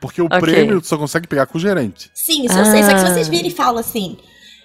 Porque 0.00 0.20
o 0.20 0.24
Ok. 0.32 0.40
prêmio 0.40 0.80
tu 0.80 0.86
só 0.88 0.96
consegue 0.98 1.28
pegar 1.28 1.46
com 1.46 1.58
o 1.58 1.60
gerente. 1.60 2.10
Sim, 2.14 2.46
isso 2.46 2.58
eu 2.58 2.64
sei. 2.64 2.82
Só 2.82 2.92
que 2.94 2.98
se 3.00 3.06
Ah. 3.06 3.12
vocês 3.14 3.28
virem 3.28 3.48
e 3.48 3.54
falam 3.54 3.78
assim, 3.78 4.16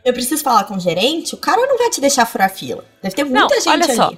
eu 0.05 0.13
preciso 0.13 0.43
falar 0.43 0.63
com 0.65 0.75
o 0.75 0.79
gerente, 0.79 1.33
o 1.35 1.37
cara 1.37 1.65
não 1.67 1.77
vai 1.77 1.89
te 1.89 1.99
deixar 1.99 2.25
furar 2.25 2.49
fila. 2.49 2.85
Deve 3.01 3.15
ter 3.15 3.23
muita 3.23 3.39
Não, 3.41 3.49
gente 3.49 3.67
olha 3.69 3.85
ali. 3.85 3.95
só. 3.95 4.13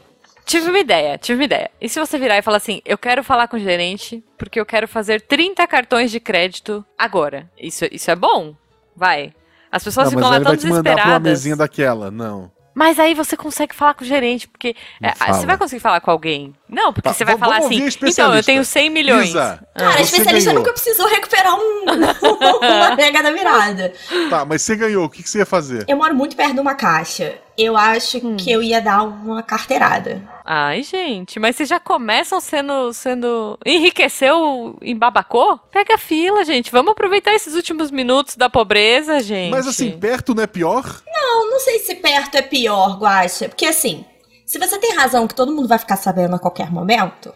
Tive 0.46 0.70
uma 0.70 0.80
ideia, 0.80 1.18
tive 1.18 1.40
uma 1.40 1.46
ideia. 1.46 1.72
E 1.82 1.90
se 1.90 2.00
você 2.00 2.18
virar 2.18 2.38
e 2.38 2.42
falar 2.42 2.58
assim, 2.58 2.82
eu 2.86 2.98
quero 2.98 3.24
falar 3.24 3.48
com 3.48 3.58
o 3.58 3.60
gerente, 3.60 4.24
porque 4.38 4.60
eu 4.60 4.66
quero 4.66 4.88
fazer 4.88 5.22
30 5.22 5.66
cartões 5.68 6.10
de 6.12 6.20
crédito 6.20 6.86
agora. 6.98 7.50
Isso, 7.58 7.86
isso 7.92 8.10
é 8.12 8.16
bom? 8.16 8.56
Vai. 8.96 9.34
As 9.70 9.84
pessoas 9.84 10.06
não, 10.06 10.12
ficam 10.12 10.22
mas 10.24 10.32
lá 10.32 10.36
ele 10.38 10.46
tão 10.46 10.52
vai 10.54 10.58
te 10.58 10.68
mandar 10.68 10.84
pra 10.84 10.92
uma 10.92 10.94
desesperadas. 11.20 11.32
mesinha 11.32 11.56
daquela. 11.58 12.12
Não. 12.12 12.52
Mas 12.78 13.00
aí 13.00 13.16
você 13.16 13.36
consegue 13.36 13.74
falar 13.74 13.96
com 13.96 14.04
o 14.04 14.08
gerente, 14.08 14.48
porque 14.48 14.76
é, 15.02 15.16
fala. 15.16 15.34
você 15.34 15.48
vai 15.48 15.58
conseguir 15.58 15.82
falar 15.82 16.00
com 16.00 16.12
alguém. 16.12 16.54
Não, 16.70 16.94
porque 16.94 17.10
Tá, 17.10 17.14
você 17.16 17.26
vai 17.26 17.34
vamos- 17.34 17.48
falar 17.56 17.66
assim, 17.66 17.90
então 18.08 18.36
eu 18.36 18.44
tenho 18.44 18.64
100 18.64 18.90
milhões. 18.92 19.30
Isa, 19.30 19.60
Cara, 19.76 19.90
a 19.90 19.94
você 19.94 20.02
especialista 20.04 20.52
ganhou. 20.52 20.60
nunca 20.64 20.74
precisou 20.74 21.08
recuperar 21.08 21.56
um, 21.56 21.86
uma 22.62 22.96
mega 22.96 23.24
da 23.24 23.32
virada. 23.32 23.92
Tá, 24.30 24.46
mas 24.46 24.62
você 24.62 24.76
ganhou, 24.76 25.06
o 25.06 25.10
que, 25.10 25.24
que 25.24 25.30
você 25.30 25.40
ia 25.40 25.46
fazer? 25.48 25.86
Eu 25.88 25.98
moro 25.98 26.14
muito 26.14 26.36
perto 26.36 26.54
de 26.54 26.60
uma 26.60 26.76
caixa. 26.76 27.40
Eu 27.58 27.76
acho 27.76 28.20
Hum. 28.26 28.38
que 28.38 28.52
eu 28.52 28.62
ia 28.62 28.80
dar 28.80 29.02
uma 29.04 29.42
carteirada. 29.42 30.22
Ai, 30.46 30.84
gente, 30.84 31.40
mas 31.40 31.56
vocês 31.56 31.68
já 31.68 31.80
começam 31.80 32.40
sendo. 32.40 32.94
sendo. 32.94 33.58
Enriqueceu 33.66 34.78
em 34.82 34.96
babacô? 34.96 35.58
Pega 35.72 35.96
a 35.96 35.98
fila, 35.98 36.46
gente. 36.46 36.72
Vamos 36.72 36.92
aproveitar 36.92 37.34
esses 37.34 37.56
últimos 37.56 37.90
minutos 37.90 38.36
da 38.36 38.50
pobreza, 38.50 39.20
gente. 39.22 39.52
Mas 39.52 39.68
assim, 39.68 39.98
perto 39.98 40.36
não 40.36 40.44
é 40.44 40.48
pior? 40.48 41.02
Eu 41.08 41.50
não 41.50 41.60
sei 41.60 41.80
se 41.80 41.96
perto 41.96 42.36
é 42.36 42.42
pior, 42.42 42.98
Guaxa. 43.00 43.50
Porque 43.50 43.66
assim, 43.66 44.06
se 44.46 44.60
você 44.60 44.78
tem 44.78 44.96
razão 44.96 45.28
que 45.28 45.34
todo 45.36 45.52
mundo 45.52 45.68
vai 45.68 45.80
ficar 45.80 45.98
sabendo 45.98 46.36
a 46.36 46.40
qualquer 46.40 46.72
momento, 46.72 47.34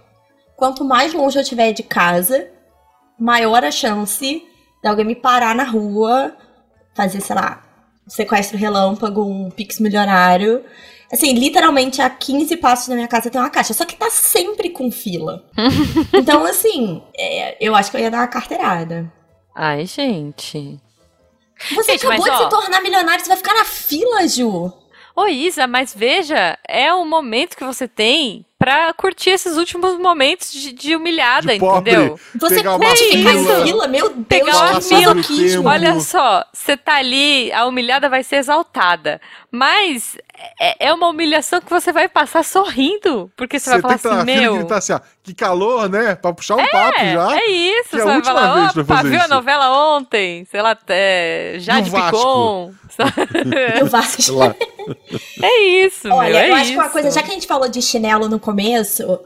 quanto 0.56 0.86
mais 0.86 1.14
longe 1.14 1.38
eu 1.38 1.42
estiver 1.42 1.72
de 1.74 1.82
casa, 1.84 2.48
maior 3.20 3.64
a 3.64 3.72
chance 3.72 4.44
de 4.84 4.88
alguém 4.88 5.06
me 5.06 5.16
parar 5.16 5.54
na 5.56 5.64
rua, 5.64 6.36
fazer, 6.96 7.22
sei 7.22 7.36
lá, 7.36 7.62
sequestro 8.08 8.58
relâmpago, 8.58 9.24
um 9.24 9.50
pix 9.50 9.80
milionário. 9.80 10.64
Assim, 11.12 11.34
literalmente 11.34 12.02
a 12.02 12.10
15 12.10 12.56
passos 12.58 12.88
da 12.88 12.96
minha 12.96 13.08
casa 13.08 13.30
tem 13.30 13.40
uma 13.42 13.50
caixa, 13.50 13.74
só 13.74 13.84
que 13.86 13.96
tá 13.98 14.10
sempre 14.10 14.70
com 14.70 14.90
fila. 14.92 15.44
então, 16.14 16.46
assim, 16.46 17.04
é, 17.18 17.58
eu 17.60 17.76
acho 17.76 17.92
que 17.92 17.98
eu 17.98 18.02
ia 18.02 18.10
dar 18.12 18.20
uma 18.20 18.28
carteirada. 18.28 19.12
Ai, 19.56 19.86
gente. 19.86 20.80
Você 21.76 21.92
Gente, 21.92 22.08
acabou 22.08 22.26
mas, 22.26 22.38
de 22.38 22.44
ó- 22.44 22.44
se 22.44 22.50
tornar 22.50 22.82
milionário, 22.82 23.22
você 23.24 23.28
vai 23.28 23.38
ficar 23.38 23.54
na 23.54 23.66
fila, 23.66 24.28
Ju. 24.28 24.74
Ô, 25.16 25.28
Isa, 25.28 25.68
mas 25.68 25.94
veja, 25.94 26.58
é 26.68 26.94
o 26.94 27.06
momento 27.06 27.58
que 27.58 27.64
você 27.66 27.88
tem 27.88 28.46
pra 28.62 28.94
curtir 28.94 29.32
esses 29.32 29.58
últimos 29.58 29.98
momentos 29.98 30.52
de, 30.52 30.72
de 30.72 30.96
humilhada, 30.96 31.54
De 31.54 31.60
pobre. 31.60 31.92
entendeu? 31.96 32.20
Você 32.40 32.64
pode 32.64 33.04
ficar 33.10 33.34
em 33.34 33.64
fila, 33.64 33.88
meu 33.88 34.10
Deus, 34.10 34.26
Pegar 34.28 34.56
uma 34.72 34.82
fila. 34.82 35.16
Olha 35.72 36.00
só, 36.00 36.46
você 36.54 36.78
tá 36.78 36.98
ali, 36.98 37.52
a 37.54 37.66
humilhada 37.66 38.08
vai 38.08 38.24
ser 38.24 38.36
exaltada. 38.36 39.20
Mas 39.50 40.16
é, 40.60 40.88
é 40.90 40.94
uma 40.94 41.08
humilhação 41.08 41.60
que 41.60 41.70
você 41.72 41.92
vai 41.92 42.08
passar 42.08 42.46
sorrindo. 42.46 43.32
Porque 43.36 43.60
você, 43.60 43.72
vai 43.80 43.98
falar 43.98 44.22
assim, 44.22 44.32
e 44.32 44.36
meu. 44.40 44.58
gritar 44.58 44.78
assim, 44.78 44.94
ó, 44.94 45.00
que 45.24 45.34
calor, 45.34 45.90
né? 45.90 46.14
Pra 46.14 46.32
puxar 46.32 46.56
um 46.56 46.68
papo 46.68 47.00
já. 47.00 47.38
É 47.40 47.50
isso, 47.50 47.90
que 47.90 47.96
é 47.96 48.00
você 48.00 48.02
a 48.02 48.06
vai 48.06 48.16
última 48.18 48.36
falar, 48.36 48.54
vez 48.60 48.74
pra 48.74 48.82
opa, 48.84 48.96
fazer 48.96 49.10
viu 49.10 49.20
a 49.20 49.24
isso." 49.24 49.34
novela 49.34 49.96
ontem? 49.98 50.46
Sei 50.46 50.62
lá, 50.62 50.78
é, 50.88 51.56
Jade 51.58 51.90
Do 51.90 51.98
Vasco. 51.98 52.18
Picon. 52.18 52.74
Eu 53.80 53.86
Vasco. 53.90 54.22
É 55.42 55.64
isso, 55.86 56.10
Olha, 56.10 56.30
meu, 56.30 56.40
é 56.40 56.50
eu 56.50 56.56
acho 56.56 56.72
que 56.72 56.78
uma 56.78 56.90
coisa, 56.90 57.12
já 57.12 57.22
que 57.22 57.30
a 57.30 57.34
gente 57.34 57.46
falou 57.46 57.70
de 57.70 57.82
chinelo 57.82 58.28
no 58.28 58.40
começo, 58.40 58.51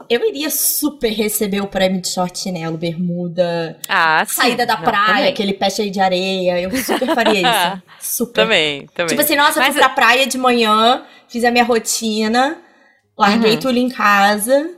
eu 0.08 0.28
iria 0.28 0.50
super 0.50 1.10
receber 1.10 1.60
o 1.60 1.66
prêmio 1.66 2.00
de 2.00 2.08
short 2.08 2.38
chinelo, 2.38 2.76
bermuda, 2.78 3.78
Ah, 3.88 4.24
saída 4.26 4.64
da 4.66 4.76
Não, 4.76 4.82
praia, 4.84 5.06
também. 5.14 5.28
aquele 5.28 5.52
pé 5.54 5.70
cheio 5.70 5.90
de 5.90 6.00
areia. 6.00 6.60
Eu 6.60 6.70
super 6.76 7.14
faria 7.14 7.40
isso. 7.40 7.82
Super. 8.16 8.42
Também, 8.42 8.86
também. 8.94 9.08
Tipo 9.08 9.20
assim, 9.22 9.36
nossa, 9.36 9.58
eu 9.58 9.62
Mas- 9.64 9.72
fui 9.74 9.80
pra 9.82 9.88
praia 9.88 10.26
de 10.26 10.38
manhã, 10.38 11.02
fiz 11.28 11.42
a 11.44 11.50
minha 11.50 11.64
rotina, 11.64 12.58
larguei 13.18 13.54
Uhum. 13.54 13.60
tudo 13.60 13.78
em 13.78 13.88
casa 13.88 14.70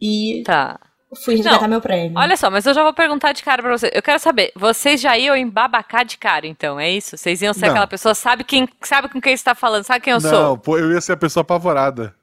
e 0.00 0.42
Tá. 0.44 0.78
fui 1.24 1.36
resgatar 1.36 1.62
Não, 1.62 1.68
meu 1.68 1.80
prêmio. 1.80 2.18
Olha 2.18 2.36
só, 2.36 2.50
mas 2.50 2.66
eu 2.66 2.74
já 2.74 2.82
vou 2.82 2.92
perguntar 2.92 3.32
de 3.32 3.42
cara 3.42 3.62
pra 3.62 3.72
vocês. 3.76 3.90
Eu 3.94 4.02
quero 4.02 4.18
saber, 4.18 4.52
vocês 4.54 5.00
já 5.00 5.16
iam 5.18 5.36
embabacar 5.36 6.04
de 6.04 6.18
cara, 6.18 6.46
então, 6.46 6.78
é 6.78 6.90
isso? 6.90 7.16
Vocês 7.16 7.40
iam 7.42 7.54
ser 7.54 7.62
Não. 7.66 7.70
aquela 7.70 7.86
pessoa, 7.86 8.14
sabe 8.14 8.44
quem, 8.44 8.68
sabe 8.82 9.08
com 9.08 9.20
quem 9.20 9.36
você 9.36 9.42
tá 9.44 9.54
falando, 9.54 9.84
sabe 9.84 10.00
quem 10.04 10.12
eu 10.12 10.20
Não, 10.20 10.30
sou? 10.30 10.58
pô, 10.58 10.78
eu 10.78 10.92
ia 10.92 11.00
ser 11.00 11.12
a 11.12 11.16
pessoa 11.16 11.42
apavorada. 11.42 12.14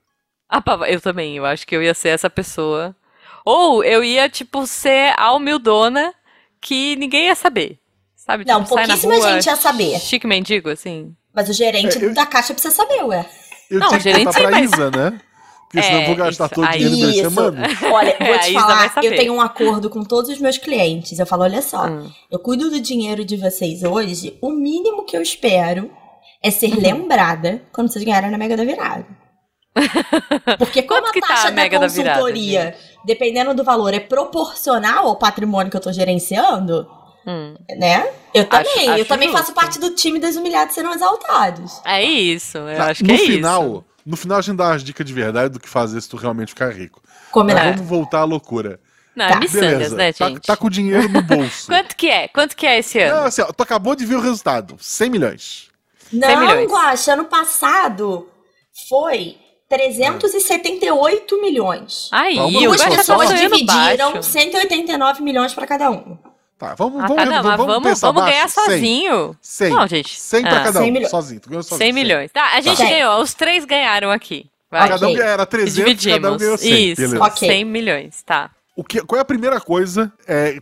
Ah, 0.55 0.61
pá, 0.61 0.87
eu 0.87 1.01
também, 1.01 1.35
eu 1.37 1.45
acho 1.45 1.65
que 1.65 1.75
eu 1.75 1.81
ia 1.81 1.93
ser 1.95 2.09
essa 2.09 2.29
pessoa. 2.29 2.95
Ou 3.43 3.83
eu 3.83 4.03
ia, 4.03 4.29
tipo, 4.29 4.67
ser 4.67 5.13
a 5.17 5.33
humildona 5.33 6.13
que 6.61 6.95
ninguém 6.95 7.25
ia 7.25 7.35
saber. 7.35 7.79
Sabe? 8.15 8.45
Não, 8.45 8.63
tipo, 8.63 8.75
pouquíssima 8.75 9.15
rua, 9.15 9.31
gente 9.33 9.45
ia 9.47 9.55
saber. 9.55 9.99
Chique 9.99 10.27
mendigo, 10.27 10.69
assim. 10.69 11.13
Mas 11.33 11.49
o 11.49 11.53
gerente 11.53 11.97
É, 11.97 12.05
eu- 12.05 12.13
da 12.13 12.25
caixa 12.25 12.53
precisa 12.53 12.73
saber, 12.73 13.03
ué. 13.03 13.25
Eu 13.69 13.79
Não, 13.79 13.87
tinha 13.87 13.97
que 13.99 14.03
gerente, 14.03 14.25
contar 14.27 14.39
pra 14.41 14.51
mas- 14.51 14.71
Isa, 14.71 14.91
né? 14.91 15.19
Porque 15.69 15.81
senão 15.87 15.99
eu 16.01 16.05
vou 16.05 16.13
É, 16.13 16.17
gastar 16.17 16.45
isso, 16.45 16.53
todo 16.55 16.65
o 16.67 16.71
dinheiro 16.77 17.09
Isso. 17.11 17.21
semanas. 17.31 17.77
Olha, 17.91 18.15
vou 18.19 18.35
É, 18.35 18.37
te 18.37 18.53
falar, 18.53 18.93
eu 19.01 19.15
tenho 19.15 19.33
um 19.33 19.41
acordo 19.41 19.89
com 19.89 20.03
todos 20.03 20.29
os 20.29 20.37
meus 20.39 20.59
clientes. 20.59 21.17
Eu 21.17 21.25
falo, 21.25 21.41
olha 21.43 21.63
só, 21.63 21.87
Hum. 21.87 22.11
eu 22.29 22.37
cuido 22.37 22.69
do 22.69 22.79
dinheiro 22.79 23.25
de 23.25 23.35
vocês 23.37 23.81
hoje. 23.83 24.37
O 24.39 24.51
mínimo 24.51 25.03
que 25.03 25.17
eu 25.17 25.21
espero 25.23 25.89
é 26.43 26.51
ser 26.51 26.67
Uhum. 26.75 26.79
lembrada 26.79 27.63
quando 27.73 27.91
vocês 27.91 28.05
ganharem 28.05 28.29
na 28.29 28.37
Mega 28.37 28.55
da 28.55 28.63
Virada. 28.63 29.03
Porque 30.57 30.83
como 30.83 31.07
a 31.07 31.11
tá 31.11 31.19
taxa 31.27 31.47
a 31.47 31.49
da 31.49 31.55
Mega 31.55 31.79
da 31.79 31.87
Virada, 31.87 32.19
consultoria, 32.19 32.75
dependendo 33.05 33.53
do 33.53 33.63
valor, 33.63 33.93
é 33.93 33.99
proporcional 33.99 35.07
ao 35.07 35.15
patrimônio 35.17 35.69
que 35.71 35.77
eu 35.77 35.81
tô 35.81 35.91
gerenciando, 35.91 36.87
Hum. 37.25 37.55
né? 37.77 38.05
Eu 38.33 38.41
Acho- 38.41 38.49
também, 38.49 38.85
eu 38.87 38.93
acho 38.95 39.05
também 39.05 39.31
faço 39.31 39.45
justo. 39.45 39.55
parte 39.55 39.79
do 39.79 39.91
time 39.91 40.19
das 40.19 40.35
humilhados 40.35 40.75
serão 40.75 40.93
exaltados. 40.93 41.79
É 41.85 42.03
isso, 42.03 42.57
eu 42.57 42.75
Tá, 42.77 42.87
acho 42.91 43.03
que 43.03 43.07
no 43.09 43.15
é 43.15 43.17
final, 43.19 43.63
isso. 43.65 43.85
no 44.05 44.17
final 44.17 44.37
a 44.39 44.41
gente 44.41 44.57
dá 44.57 44.65
umas 44.69 44.83
dicas 44.83 45.05
de 45.05 45.13
verdade 45.13 45.53
do 45.53 45.59
que 45.59 45.69
fazer 45.69 46.01
se 46.01 46.09
tu 46.09 46.17
realmente 46.17 46.49
ficar 46.49 46.69
rico. 46.73 47.01
Mas 47.05 47.31
Combinado. 47.31 47.71
vamos 47.75 47.87
voltar 47.89 48.19
à 48.19 48.23
loucura. 48.25 48.79
Não, 49.15 49.27
Tá. 49.27 49.35
é 49.35 49.39
miçangas, 49.39 49.69
Beleza, 49.71 49.95
né, 49.95 50.11
tá, 50.11 50.27
gente? 50.29 50.41
tá 50.41 50.57
com 50.57 50.67
o 50.67 50.69
dinheiro 50.69 51.07
no 51.07 51.21
bolso. 51.21 51.67
Quanto 51.71 51.95
que 51.95 52.09
é? 52.09 52.27
Quanto 52.27 52.55
que 52.57 52.65
é 52.65 52.79
esse 52.79 52.99
Não, 53.05 53.17
ano? 53.19 53.27
assim, 53.27 53.41
ó, 53.41 53.45
tu 53.53 53.63
acabou 53.63 53.95
de 53.95 54.05
ver 54.05 54.15
o 54.15 54.21
resultado. 54.21 54.75
100 54.79 55.09
milhões. 55.09 55.67
Não, 56.11 56.27
milhões. 56.39 56.69
Guaxa, 56.69 57.13
ano 57.13 57.25
passado 57.25 58.27
foi 58.89 59.37
378 59.77 61.41
milhões. 61.41 62.09
Aí, 62.11 62.35
Duas 62.35 62.81
tá 62.81 62.89
pessoas 62.89 63.29
dividiram 63.29 64.13
baixo. 64.13 64.23
189 64.23 65.21
milhões 65.23 65.53
pra 65.53 65.65
cada 65.67 65.89
um. 65.89 66.17
Tá, 66.57 66.75
vamos, 66.75 67.03
Ah, 67.03 67.07
vamos, 67.07 67.15
tá, 67.23 67.25
não, 67.25 67.43
mas 67.43 67.57
vamos, 67.57 67.65
vamos, 67.83 68.01
vamos 68.01 68.21
baixo. 68.23 68.33
ganhar 68.35 68.47
100. 68.49 68.63
sozinho. 68.65 69.37
100. 69.41 69.69
Não, 69.73 69.87
gente. 69.87 70.17
100 70.19 70.41
pra 70.43 70.51
Ah, 70.57 70.63
cada 70.63 70.79
100 70.79 70.89
um, 70.89 70.93
milhões. 70.93 71.09
sozinho. 71.11 71.39
Tu 71.41 71.49
ganhou 71.49 71.63
sozinho. 71.63 71.77
100 71.87 71.93
milhões. 71.93 72.31
Tá, 72.31 72.51
a 72.53 72.61
gente 72.61 72.77
Tá. 72.77 72.85
ganhou. 72.85 73.21
Os 73.21 73.33
três 73.33 73.65
ganharam 73.65 74.11
aqui. 74.11 74.45
Vai. 74.71 74.87
Cada 74.89 75.07
um 75.07 75.11
Ok. 75.11 75.21
era 75.21 75.45
300, 75.45 75.75
cada 75.75 75.91
um 75.91 76.37
Dividimos. 76.37 76.37
ganhou 76.41 76.57
100. 76.57 76.91
Isso, 76.91 77.01
Beleza. 77.01 77.23
Ok. 77.23 77.47
100 77.49 77.65
milhões, 77.65 78.23
tá. 78.23 78.49
O 78.75 78.83
que, 78.83 79.01
qual 79.01 79.19
é 79.19 79.21
a 79.21 79.25
primeira 79.25 79.59
coisa 79.61 80.11
é, 80.27 80.59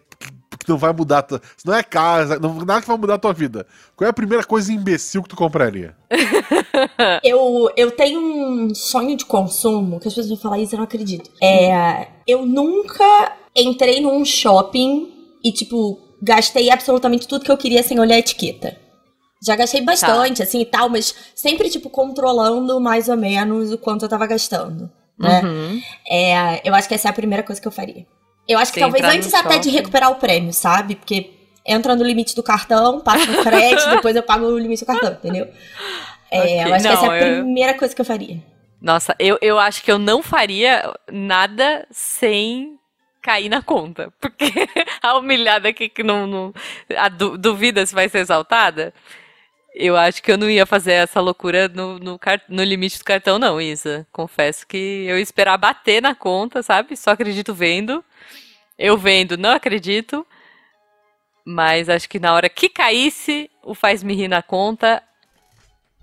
que, 0.66 0.70
não 0.70 0.78
vai 0.78 0.92
mudar? 0.94 1.22
tua- 1.24 1.42
Se 1.58 1.66
não 1.66 1.74
é 1.74 1.84
casa, 1.84 2.40
não, 2.40 2.56
nada 2.66 2.82
que 2.82 2.88
vai 2.88 2.98
mudar 2.98 3.16
a 3.16 3.20
tua 3.20 3.34
vida. 3.34 3.66
Qual 3.96 4.06
é 4.06 4.10
a 4.10 4.14
primeira 4.14 4.44
coisa 4.44 4.72
imbecil 4.72 5.22
que 5.24 5.30
tu 5.30 5.36
compraria? 5.36 5.96
Eu, 7.24 7.70
eu 7.76 7.92
tenho 7.92 8.20
um 8.20 8.74
sonho 8.76 9.16
de 9.16 9.26
consumo, 9.26 10.00
que 10.00 10.08
as 10.08 10.14
pessoas 10.14 10.30
vão 10.30 10.38
falar 10.38 10.60
isso, 10.60 10.74
eu 10.76 10.78
não 10.78 10.84
acredito. 10.86 11.30
É, 11.42 12.08
eu 12.28 12.46
nunca 12.46 13.34
entrei 13.56 14.00
num 14.02 14.24
shopping 14.24 15.12
e, 15.44 15.52
tipo, 15.52 16.00
gastei 16.22 16.70
absolutamente 16.70 17.28
tudo 17.28 17.44
que 17.46 17.52
eu 17.52 17.58
queria 17.58 17.84
sem 17.84 18.00
olhar 18.00 18.16
a 18.16 18.20
etiqueta. 18.20 18.78
Já 19.44 19.56
gastei 19.56 19.82
bastante, 19.82 20.44
assim, 20.44 20.62
e 20.62 20.66
tal, 20.66 20.90
mas 20.90 21.16
sempre, 21.36 21.70
tipo, 21.70 21.90
controlando 21.90 22.80
mais 22.80 23.10
ou 23.10 23.18
menos 23.18 23.72
o 23.72 23.78
quanto 23.78 24.06
eu 24.06 24.10
tava 24.10 24.28
gastando, 24.28 24.90
né? 25.18 25.42
Uhum. 25.44 25.82
É, 26.10 26.62
eu 26.68 26.76
acho 26.76 26.88
que 26.88 26.94
essa 26.94 27.08
é 27.08 27.12
a 27.12 27.14
primeira 27.14 27.44
coisa 27.44 27.60
que 27.60 27.68
eu 27.68 27.72
faria. 27.72 28.06
Eu 28.48 28.58
acho 28.60 28.72
que 28.74 28.80
Você 28.80 28.86
talvez 28.86 29.04
antes 29.06 29.34
até 29.34 29.58
de 29.60 29.70
recuperar 29.70 30.12
o 30.12 30.16
prêmio, 30.16 30.54
sabe? 30.54 30.96
Porque 30.96 31.32
entra 31.66 31.96
no 31.96 32.04
limite 32.04 32.36
do 32.36 32.44
cartão, 32.44 33.00
passa 33.00 33.26
no 33.32 33.44
crédito, 33.44 33.90
depois 33.92 34.16
eu 34.16 34.24
pago 34.24 34.46
o 34.46 34.58
limite 34.58 34.84
do 34.84 34.88
cartão, 34.88 35.12
entendeu? 35.14 35.48
É, 36.30 36.40
Ok, 36.40 36.64
eu 36.66 36.74
acho 36.74 36.88
que 36.88 36.94
essa 36.94 37.06
é 37.06 37.08
não, 37.08 37.12
a 37.12 37.18
eu- 37.18 37.36
primeira 37.44 37.74
coisa 37.76 37.94
que 37.96 38.02
eu 38.02 38.06
faria. 38.06 38.38
Nossa, 38.82 39.16
eu, 39.20 39.38
eu 39.42 39.60
acho 39.60 39.84
que 39.84 39.92
eu 39.92 40.00
não 40.00 40.24
faria 40.24 40.92
nada 41.12 41.86
sem 41.92 42.80
cair 43.22 43.48
na 43.48 43.62
conta. 43.62 44.12
Porque 44.20 44.46
a 45.04 45.16
humilhada 45.18 45.70
aqui 45.70 45.88
que 45.88 46.02
não, 46.02 46.26
não 46.26 46.54
a 46.98 47.08
du- 47.08 47.38
duvida 47.38 47.86
se 47.86 47.94
vai 47.94 48.10
ser 48.10 48.20
exaltada. 48.20 48.92
Eu 49.74 49.96
acho 49.96 50.22
que 50.22 50.32
eu 50.32 50.38
não 50.38 50.50
ia 50.50 50.66
fazer 50.66 50.92
essa 50.94 51.22
loucura 51.22 51.68
no, 51.70 51.98
no, 51.98 52.20
no 52.50 52.64
limite 52.64 52.98
do 52.98 53.06
cartão, 53.06 53.40
não, 53.40 53.60
Isa. 53.60 54.06
Confesso 54.12 54.68
que 54.68 55.06
eu 55.08 55.18
ia 55.18 55.22
esperar 55.24 55.58
bater 55.58 56.02
na 56.02 56.14
conta, 56.14 56.62
sabe? 56.62 56.96
Só 56.98 57.12
acredito 57.12 57.54
vendo. 57.54 58.04
Eu 58.78 58.98
vendo, 58.98 59.38
não 59.38 59.52
acredito. 59.52 60.26
Mas 61.46 61.90
acho 61.90 62.10
que 62.10 62.20
na 62.20 62.34
hora 62.34 62.50
que 62.50 62.68
caísse, 62.68 63.50
o 63.64 63.74
faz-me 63.74 64.14
rir 64.14 64.28
na 64.28 64.42
conta. 64.42 65.02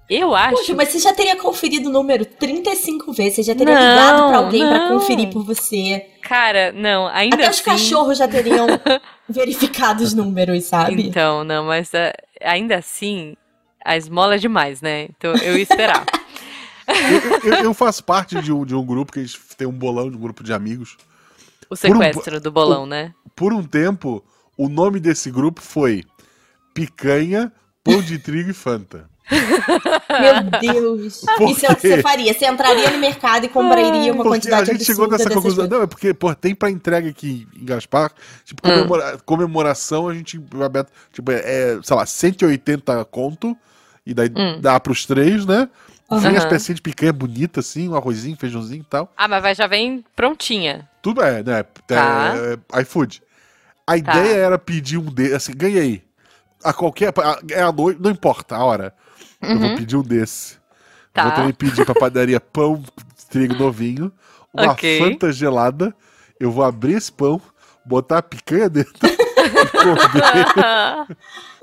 Eu 0.08 0.34
acho. 0.34 0.56
Poxa, 0.56 0.74
mas 0.74 0.88
você 0.88 0.98
já 1.00 1.12
teria 1.12 1.36
conferido 1.36 1.90
o 1.90 1.92
número 1.92 2.24
35 2.24 3.12
vezes, 3.12 3.34
você 3.36 3.42
já 3.42 3.54
teria 3.54 3.74
Não, 3.74 3.80
ligado 3.90 4.28
pra 4.28 4.38
alguém 4.38 4.66
pra 4.66 4.78
não. 4.78 4.98
conferir 4.98 5.30
por 5.30 5.44
você. 5.44 6.06
Cara, 6.22 6.72
não, 6.72 7.06
ainda 7.08 7.36
Até 7.36 7.50
os 7.50 7.56
assim. 7.56 7.64
cachorros 7.64 8.16
já 8.16 8.26
teriam 8.26 8.66
verificado 9.28 10.02
os 10.02 10.14
números, 10.14 10.64
sabe? 10.64 11.06
Então, 11.06 11.44
não, 11.44 11.64
mas 11.66 11.92
é, 11.92 12.14
ainda 12.42 12.76
assim, 12.76 13.36
a 13.88 13.96
esmola 13.96 14.34
é 14.34 14.38
demais, 14.38 14.80
né? 14.80 15.08
Então 15.16 15.34
eu 15.36 15.56
ia 15.56 15.62
esperar. 15.62 16.04
Eu, 16.88 17.52
eu- 17.52 17.64
eu 17.64 17.74
faço 17.74 18.02
parte 18.02 18.40
de 18.40 18.50
um, 18.50 18.64
de 18.64 18.74
um 18.74 18.82
grupo 18.82 19.12
que 19.12 19.18
a 19.18 19.22
gente 19.22 19.38
tem 19.58 19.68
um 19.68 19.72
bolão 19.72 20.10
de 20.10 20.16
um 20.16 20.20
grupo 20.20 20.42
de 20.42 20.54
amigos. 20.54 20.96
O 21.68 21.76
sequestro 21.76 22.40
do 22.40 22.50
bolão, 22.50 22.86
né? 22.86 23.12
Por 23.36 23.52
um 23.52 23.62
tempo, 23.62 24.24
o 24.56 24.70
nome 24.70 24.98
desse 24.98 25.30
grupo 25.30 25.60
foi 25.60 26.02
Picanha, 26.72 27.52
Pão 27.84 28.00
de 28.00 28.18
Trigo 28.18 28.50
e 28.50 28.54
Fanta. 28.54 29.08
Meu 29.30 30.60
Deus. 30.60 31.20
Por 31.36 31.50
Isso 31.50 31.60
quê? 31.60 31.74
você 31.96 32.02
faria. 32.02 32.32
Você 32.32 32.46
entraria 32.46 32.90
no 32.90 32.98
mercado 32.98 33.44
e 33.44 33.48
compraria 33.50 34.10
uma 34.12 34.22
Porque 34.24 34.28
a 34.28 34.30
quantidade 34.30 34.66
gente 34.72 34.76
absurda 34.76 34.92
chegou 34.94 35.08
nessa 35.10 35.28
conclusão. 35.28 35.56
coisas. 35.56 35.70
Não, 35.78 35.82
é 35.82 35.86
porque, 35.86 36.14
pô, 36.14 36.34
tem 36.34 36.54
pra 36.54 36.70
entrega 36.70 37.10
aqui 37.10 37.46
em 37.54 37.64
Gaspar. 37.66 38.12
Tipo, 38.46 38.66
Hum. 38.66 38.70
comemora- 38.72 39.18
comemoração, 39.26 40.08
a 40.08 40.14
gente 40.14 40.40
Tipo, 41.12 41.32
é, 41.32 41.42
é, 41.44 41.78
sei 41.82 41.96
lá, 41.96 42.06
180 42.06 43.04
conto. 43.04 43.54
E 44.08 44.14
daí 44.14 44.32
Hum. 44.34 44.58
dá 44.58 44.80
pros 44.80 45.04
três, 45.04 45.44
né? 45.44 45.68
Vem 46.10 46.34
as 46.38 46.46
pecinhas 46.46 46.76
de 46.76 46.80
picanha 46.82 47.12
bonita, 47.12 47.60
assim, 47.60 47.86
um 47.90 47.94
arrozinho, 47.94 48.34
feijãozinho 48.38 48.80
e 48.80 48.84
tal. 48.84 49.12
Ah, 49.14 49.28
mas 49.28 49.42
vai, 49.42 49.54
já 49.54 49.66
vem 49.66 50.02
prontinha. 50.16 50.88
Tudo 51.02 51.20
é, 51.22 51.42
né? 51.42 51.62
Tá. 51.86 52.32
É, 52.72 52.80
iFood. 52.80 53.22
A 53.86 53.98
ideia 53.98 54.34
era 54.36 54.58
pedir 54.58 54.96
um 54.96 55.04
desse, 55.04 55.34
assim, 55.34 55.52
ganhei. 55.54 56.02
A 56.64 56.72
qualquer. 56.72 57.12
É 57.50 57.60
a 57.60 57.70
noite, 57.70 58.00
não 58.00 58.10
importa 58.10 58.56
a 58.56 58.64
hora. 58.64 58.94
Eu 59.42 59.58
vou 59.58 59.74
pedir 59.76 59.96
um 59.96 60.02
desse. 60.02 60.54
Uhum. 60.54 60.60
Tá. 61.12 61.22
Vou 61.24 61.32
também 61.32 61.52
pedir 61.52 61.84
pra 61.84 61.94
padaria 61.94 62.40
pão 62.40 62.76
de 63.16 63.26
trigo 63.26 63.54
novinho, 63.54 64.10
uma 64.54 64.72
Ok. 64.72 64.98
fanta 64.98 65.30
gelada. 65.30 65.94
Eu 66.40 66.50
vou 66.50 66.64
abrir 66.64 66.94
esse 66.94 67.12
pão, 67.12 67.38
botar 67.84 68.18
a 68.18 68.22
picanha 68.22 68.70
dentro 68.70 68.94
e 69.04 69.68
comer. 69.70 71.16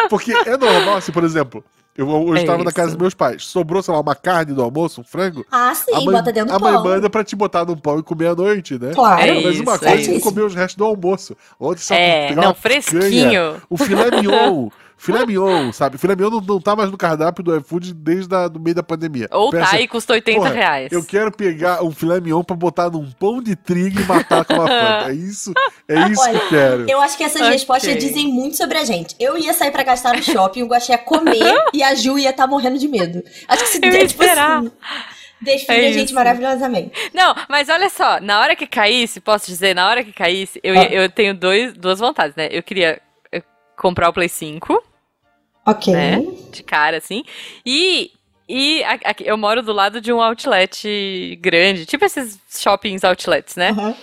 Porque 0.10 0.34
é 0.34 0.56
normal, 0.56 0.98
assim, 0.98 1.12
por 1.12 1.24
exemplo, 1.24 1.64
eu 1.98 2.08
hoje 2.10 2.40
É 2.40 2.42
estava 2.44 2.60
na 2.64 2.66
isso. 2.70 2.76
casa 2.76 2.92
dos 2.92 2.98
meus 3.02 3.14
pais. 3.14 3.46
Sobrou, 3.46 3.82
sei 3.82 3.94
lá, 3.94 4.00
uma 4.02 4.16
carne 4.16 4.54
do 4.54 4.62
almoço, 4.62 5.02
um 5.02 5.04
frango. 5.04 5.46
Ah, 5.52 5.74
sim, 5.74 5.92
a 5.94 6.02
mãe, 6.02 6.16
bota 6.16 6.32
dentro 6.32 6.54
a 6.54 6.58
do 6.58 6.64
mãe 6.64 6.74
pão. 6.74 6.84
manda 6.84 7.10
pra 7.10 7.24
te 7.24 7.36
botar 7.36 7.66
num 7.66 7.78
pão 7.78 8.00
e 8.00 8.04
comer 8.04 8.28
à 8.28 8.36
noite, 8.36 8.78
né? 8.80 8.92
Claro. 8.94 9.22
É 9.22 9.34
Mas 9.36 9.44
uma 9.60 9.76
isso, 9.76 9.80
coisa 9.86 10.12
é 10.12 10.16
é 10.18 10.20
comer 10.20 10.42
os 10.44 10.56
restos 10.56 10.76
do 10.76 10.84
almoço. 10.86 11.36
Outra 11.60 11.84
só 11.84 11.94
É, 11.96 12.34
não, 12.36 12.54
fresquinho. 12.54 13.02
picanha, 13.02 13.56
o 13.70 13.78
filé 13.78 14.12
mignon, 14.12 14.70
filé 14.98 15.26
mignon, 15.26 15.72
sabe? 15.72 15.98
Filé 15.98 16.16
mignon 16.16 16.30
não, 16.32 16.42
não 16.42 16.62
tá 16.62 16.76
mais 16.76 16.90
no 16.92 16.98
cardápio 16.98 17.44
do 17.44 17.56
iFood 17.58 17.94
desde 17.94 18.34
a, 18.36 18.48
do 18.48 18.60
meio 18.60 18.76
da 18.76 18.84
pandemia. 18.84 19.28
Ou 19.32 19.52
Pensa, 19.52 19.72
tá 19.72 19.82
e 19.82 19.88
custa 19.88 20.14
80 20.14 20.38
porra, 20.40 20.52
reais. 20.52 20.92
Eu 20.92 21.04
quero 21.04 21.32
pegar 21.32 21.84
um 21.84 21.92
filé 21.92 22.20
mignon 22.20 22.44
pra 22.44 22.56
botar 22.56 22.90
num 22.90 23.10
pão 23.12 23.42
de 23.42 23.56
trigo 23.56 24.00
e 24.00 24.04
matar 24.06 24.44
com 24.46 24.54
uma 24.54 24.68
fanta. 24.68 25.12
É 25.12 25.14
isso, 25.14 25.54
é 25.88 26.00
isso 26.10 26.24
que 26.24 26.30
Olha, 26.30 26.38
eu 26.38 26.50
quero. 26.50 26.90
Eu 26.90 27.02
acho 27.02 27.18
que 27.18 27.24
essas 27.24 27.42
Ok. 27.42 27.52
respostas 27.54 27.98
dizem 27.98 28.28
muito 28.28 28.58
sobre 28.58 28.78
a 28.78 28.84
gente. 28.86 29.16
Eu 29.20 29.38
ia 29.38 29.54
sair 29.54 29.72
pra 29.72 29.84
gastar 29.84 30.16
no 30.16 30.24
shopping, 30.24 30.64
o 30.64 30.68
Guaxi 30.68 30.92
ia 30.92 30.98
comer 30.98 31.56
e 31.74 31.84
a 31.84 31.94
Ju 31.96 32.18
ia 32.18 32.30
estar 32.32 32.48
morrendo 32.48 32.78
de 32.80 32.88
medo. 32.88 33.24
Acho 33.48 33.64
que 33.64 33.70
se 33.70 33.80
Eu 33.84 33.92
ia 33.92 34.08
tipo 34.08 34.24
esperar. 34.24 34.60
assim, 34.60 34.72
define 35.42 35.78
É 35.86 35.88
a 35.90 35.92
gente 35.92 36.06
isso. 36.08 36.16
maravilhosamente. 36.16 36.92
Não, 37.14 37.36
mas 37.50 37.70
olha 37.70 37.90
só, 37.90 38.20
na 38.20 38.40
hora 38.40 38.56
que 38.56 38.66
caísse, 38.66 39.20
posso 39.20 39.46
dizer, 39.48 39.76
na 39.76 39.88
hora 39.88 40.04
que 40.04 40.12
caísse, 40.14 40.60
eu, 40.64 40.74
ia- 40.74 40.92
eu 40.94 41.10
tenho 41.10 41.34
dois, 41.36 41.74
duas 41.74 42.00
vontades, 42.00 42.36
né? 42.36 42.48
Eu 42.52 42.64
queria 42.64 43.00
comprar 43.78 44.10
o 44.10 44.14
Play 44.14 44.30
5, 44.30 44.84
Ok. 45.66 45.94
né? 45.94 46.22
De 46.52 46.64
cara, 46.64 46.98
assim. 46.98 47.24
E, 47.66 48.12
e 48.48 48.84
aqui- 48.84 49.26
eu 49.28 49.38
moro 49.38 49.62
do 49.62 49.74
lado 49.74 50.00
de 50.00 50.12
um 50.14 50.22
outlet 50.22 51.38
grande, 51.42 51.86
tipo 51.86 52.06
esses 52.06 52.40
shoppings 52.50 53.04
outlets, 53.04 53.56
né? 53.56 53.72
Uhum. 53.72 53.94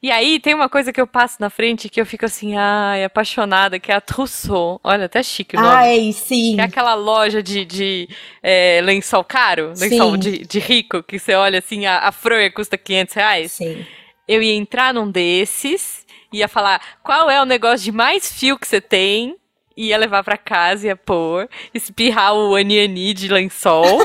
E 0.00 0.12
aí 0.12 0.38
tem 0.38 0.54
uma 0.54 0.68
coisa 0.68 0.92
que 0.92 1.00
eu 1.00 1.08
passo 1.08 1.38
na 1.40 1.50
frente 1.50 1.88
que 1.88 2.00
eu 2.00 2.06
fico 2.06 2.24
assim, 2.24 2.56
ai, 2.56 3.02
apaixonada, 3.02 3.80
que 3.80 3.90
é 3.90 3.96
a 3.96 4.00
Trousseau. 4.00 4.80
Olha, 4.84 5.06
até 5.06 5.20
chique 5.24 5.56
o 5.56 5.60
nome. 5.60 5.74
Ai, 5.74 6.12
sim. 6.12 6.54
Que 6.54 6.60
é 6.60 6.64
aquela 6.64 6.94
loja 6.94 7.42
de, 7.42 7.64
de 7.64 8.08
é, 8.40 8.80
lençol 8.84 9.24
caro, 9.24 9.72
lençol 9.76 10.16
de, 10.16 10.46
de 10.46 10.60
rico, 10.60 11.02
que 11.02 11.18
você 11.18 11.34
olha 11.34 11.58
assim, 11.58 11.84
a, 11.84 11.98
a 11.98 12.12
fronha 12.12 12.48
custa 12.48 12.78
500 12.78 13.14
reais. 13.14 13.50
Sim. 13.52 13.84
Eu 14.28 14.40
ia 14.40 14.54
entrar 14.54 14.94
num 14.94 15.10
desses, 15.10 16.06
ia 16.32 16.48
falar 16.48 16.80
qual 17.02 17.30
é 17.30 17.40
o 17.40 17.46
negócio 17.46 17.84
de 17.84 17.92
mais 17.92 18.32
fio 18.32 18.58
que 18.58 18.66
você 18.66 18.80
tem, 18.80 19.36
ia 19.76 19.96
levar 19.96 20.24
pra 20.24 20.36
casa, 20.36 20.86
ia 20.86 20.96
pôr, 20.96 21.48
espirrar 21.72 22.34
o 22.34 22.54
aniani 22.54 23.14
de 23.14 23.28
lençol. 23.28 23.84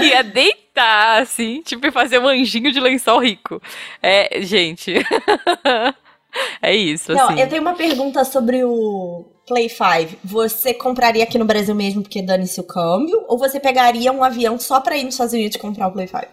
ia 0.00 0.22
deitar, 0.22 1.22
assim, 1.22 1.62
tipo, 1.62 1.86
e 1.86 1.92
fazer 1.92 2.18
um 2.18 2.28
anjinho 2.28 2.72
de 2.72 2.80
lençol 2.80 3.20
rico. 3.20 3.60
É, 4.02 4.40
gente. 4.40 4.94
é 6.62 6.74
isso, 6.74 7.12
Não, 7.12 7.28
assim. 7.28 7.40
eu 7.40 7.48
tenho 7.48 7.62
uma 7.62 7.74
pergunta 7.74 8.24
sobre 8.24 8.64
o 8.64 9.24
Play 9.46 9.68
5. 9.68 10.18
Você 10.24 10.74
compraria 10.74 11.22
aqui 11.22 11.38
no 11.38 11.44
Brasil 11.44 11.74
mesmo 11.74 12.02
porque 12.02 12.22
dane-se 12.22 12.58
o 12.60 12.64
câmbio? 12.64 13.24
Ou 13.28 13.38
você 13.38 13.60
pegaria 13.60 14.10
um 14.10 14.24
avião 14.24 14.58
só 14.58 14.80
pra 14.80 14.96
ir 14.96 15.04
nos 15.04 15.14
Estados 15.14 15.34
Unidos 15.34 15.56
comprar 15.58 15.88
o 15.88 15.92
Play 15.92 16.08
5? 16.08 16.24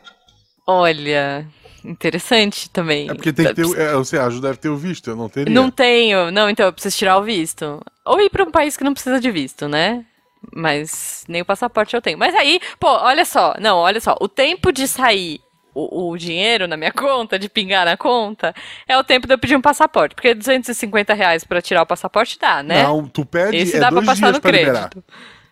Olha, 0.66 1.46
interessante 1.84 2.70
também. 2.70 3.10
É 3.10 3.14
porque 3.14 3.34
tem 3.34 3.48
que 3.48 3.54
ter. 3.54 3.80
É, 3.80 3.94
você 3.94 4.18
ajuda 4.18 4.50
deve 4.50 4.60
ter 4.60 4.70
o 4.70 4.78
visto, 4.78 5.10
eu 5.10 5.16
não 5.16 5.30
teria. 5.30 5.54
Não 5.54 5.70
tenho, 5.70 6.32
não, 6.32 6.50
então 6.50 6.66
eu 6.66 6.74
preciso 6.74 6.98
tirar 6.98 7.18
o 7.18 7.24
visto. 7.24 7.82
Ou 8.06 8.20
ir 8.22 8.30
pra 8.30 8.44
um 8.44 8.52
país 8.52 8.78
que 8.78 8.84
não 8.84 8.94
precisa 8.94 9.20
de 9.20 9.32
visto, 9.32 9.68
né? 9.68 10.06
Mas 10.54 11.24
nem 11.28 11.42
o 11.42 11.46
passaporte 11.46 11.96
eu 11.96 12.02
tenho. 12.02 12.18
Mas 12.18 12.34
aí, 12.36 12.60
pô, 12.80 12.88
olha 12.88 13.26
só, 13.26 13.56
não, 13.60 13.78
olha 13.78 14.02
só, 14.02 14.16
o 14.20 14.28
tempo 14.28 14.72
de 14.72 14.88
sair 14.88 15.40
o, 15.74 16.12
o 16.12 16.18
dinheiro 16.18 16.68
na 16.68 16.78
minha 16.78 16.92
conta, 16.94 17.38
de 17.40 17.50
pingar 17.50 17.86
na 17.86 17.98
conta, 17.98 18.54
é 18.88 18.98
o 18.98 19.04
tempo 19.04 19.28
de 19.28 19.34
eu 19.34 19.38
pedir 19.40 19.56
um 19.56 19.62
passaporte. 19.62 20.16
Porque 20.16 20.34
250 20.34 21.14
reais 21.14 21.44
pra 21.44 21.62
tirar 21.62 21.84
o 21.84 21.86
passaporte 21.86 22.38
dá, 22.40 22.64
né? 22.64 22.84
Não, 22.84 23.08
tu 23.08 23.26
pede 23.26 23.58
Esse 23.58 23.78
é 23.78 23.80
dá 23.80 23.88
pra 23.88 23.96
dois 23.96 24.06
passar 24.06 24.28
dias 24.28 24.36
no 24.36 24.42
pra 24.42 24.52
crédito. 24.52 24.74
liberar. 24.74 24.92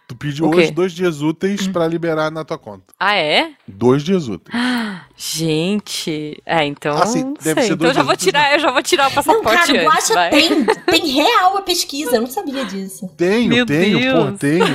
Tu 0.10 0.16
pede 0.16 0.44
O 0.44 0.50
hoje 0.50 0.66
quê? 0.70 0.72
dois 0.72 0.92
dias 0.92 1.22
úteis 1.22 1.68
pra 1.68 1.88
liberar 1.88 2.32
na 2.32 2.44
tua 2.44 2.58
conta. 2.58 2.86
Ah, 3.00 3.16
é? 3.16 3.52
Dois 3.68 4.04
dias 4.04 4.28
úteis. 4.28 4.58
Gente, 5.16 6.42
é, 6.46 6.66
então. 6.66 6.98
Assim, 6.98 7.24
não 7.26 7.34
deve 7.34 7.62
sei. 7.62 7.68
ser 7.70 7.74
Então 7.74 7.78
dois 7.78 7.90
eu 7.90 7.94
já 7.94 8.04
vou 8.04 8.16
tirar, 8.18 8.54
eu 8.54 8.60
já 8.60 8.72
vou 8.72 8.82
tirar 8.82 9.04
o 9.04 9.10
Não, 9.10 9.16
passaporte 9.16 9.58
cara, 9.68 9.72
o 9.72 9.76
antes, 9.76 9.86
Guaxa 9.86 10.14
vai. 10.16 10.30
tem, 10.32 10.66
tem 10.66 11.08
real 11.12 11.58
a 11.58 11.62
pesquisa. 11.62 12.16
Eu 12.16 12.22
não 12.22 12.28
sabia 12.28 12.66
disso. 12.66 13.08
Tenho, 13.16 13.50
Meu 13.50 13.66
tenho, 13.68 14.00
Deus. 14.00 14.26
pô, 14.32 14.38
tenho. 14.38 14.66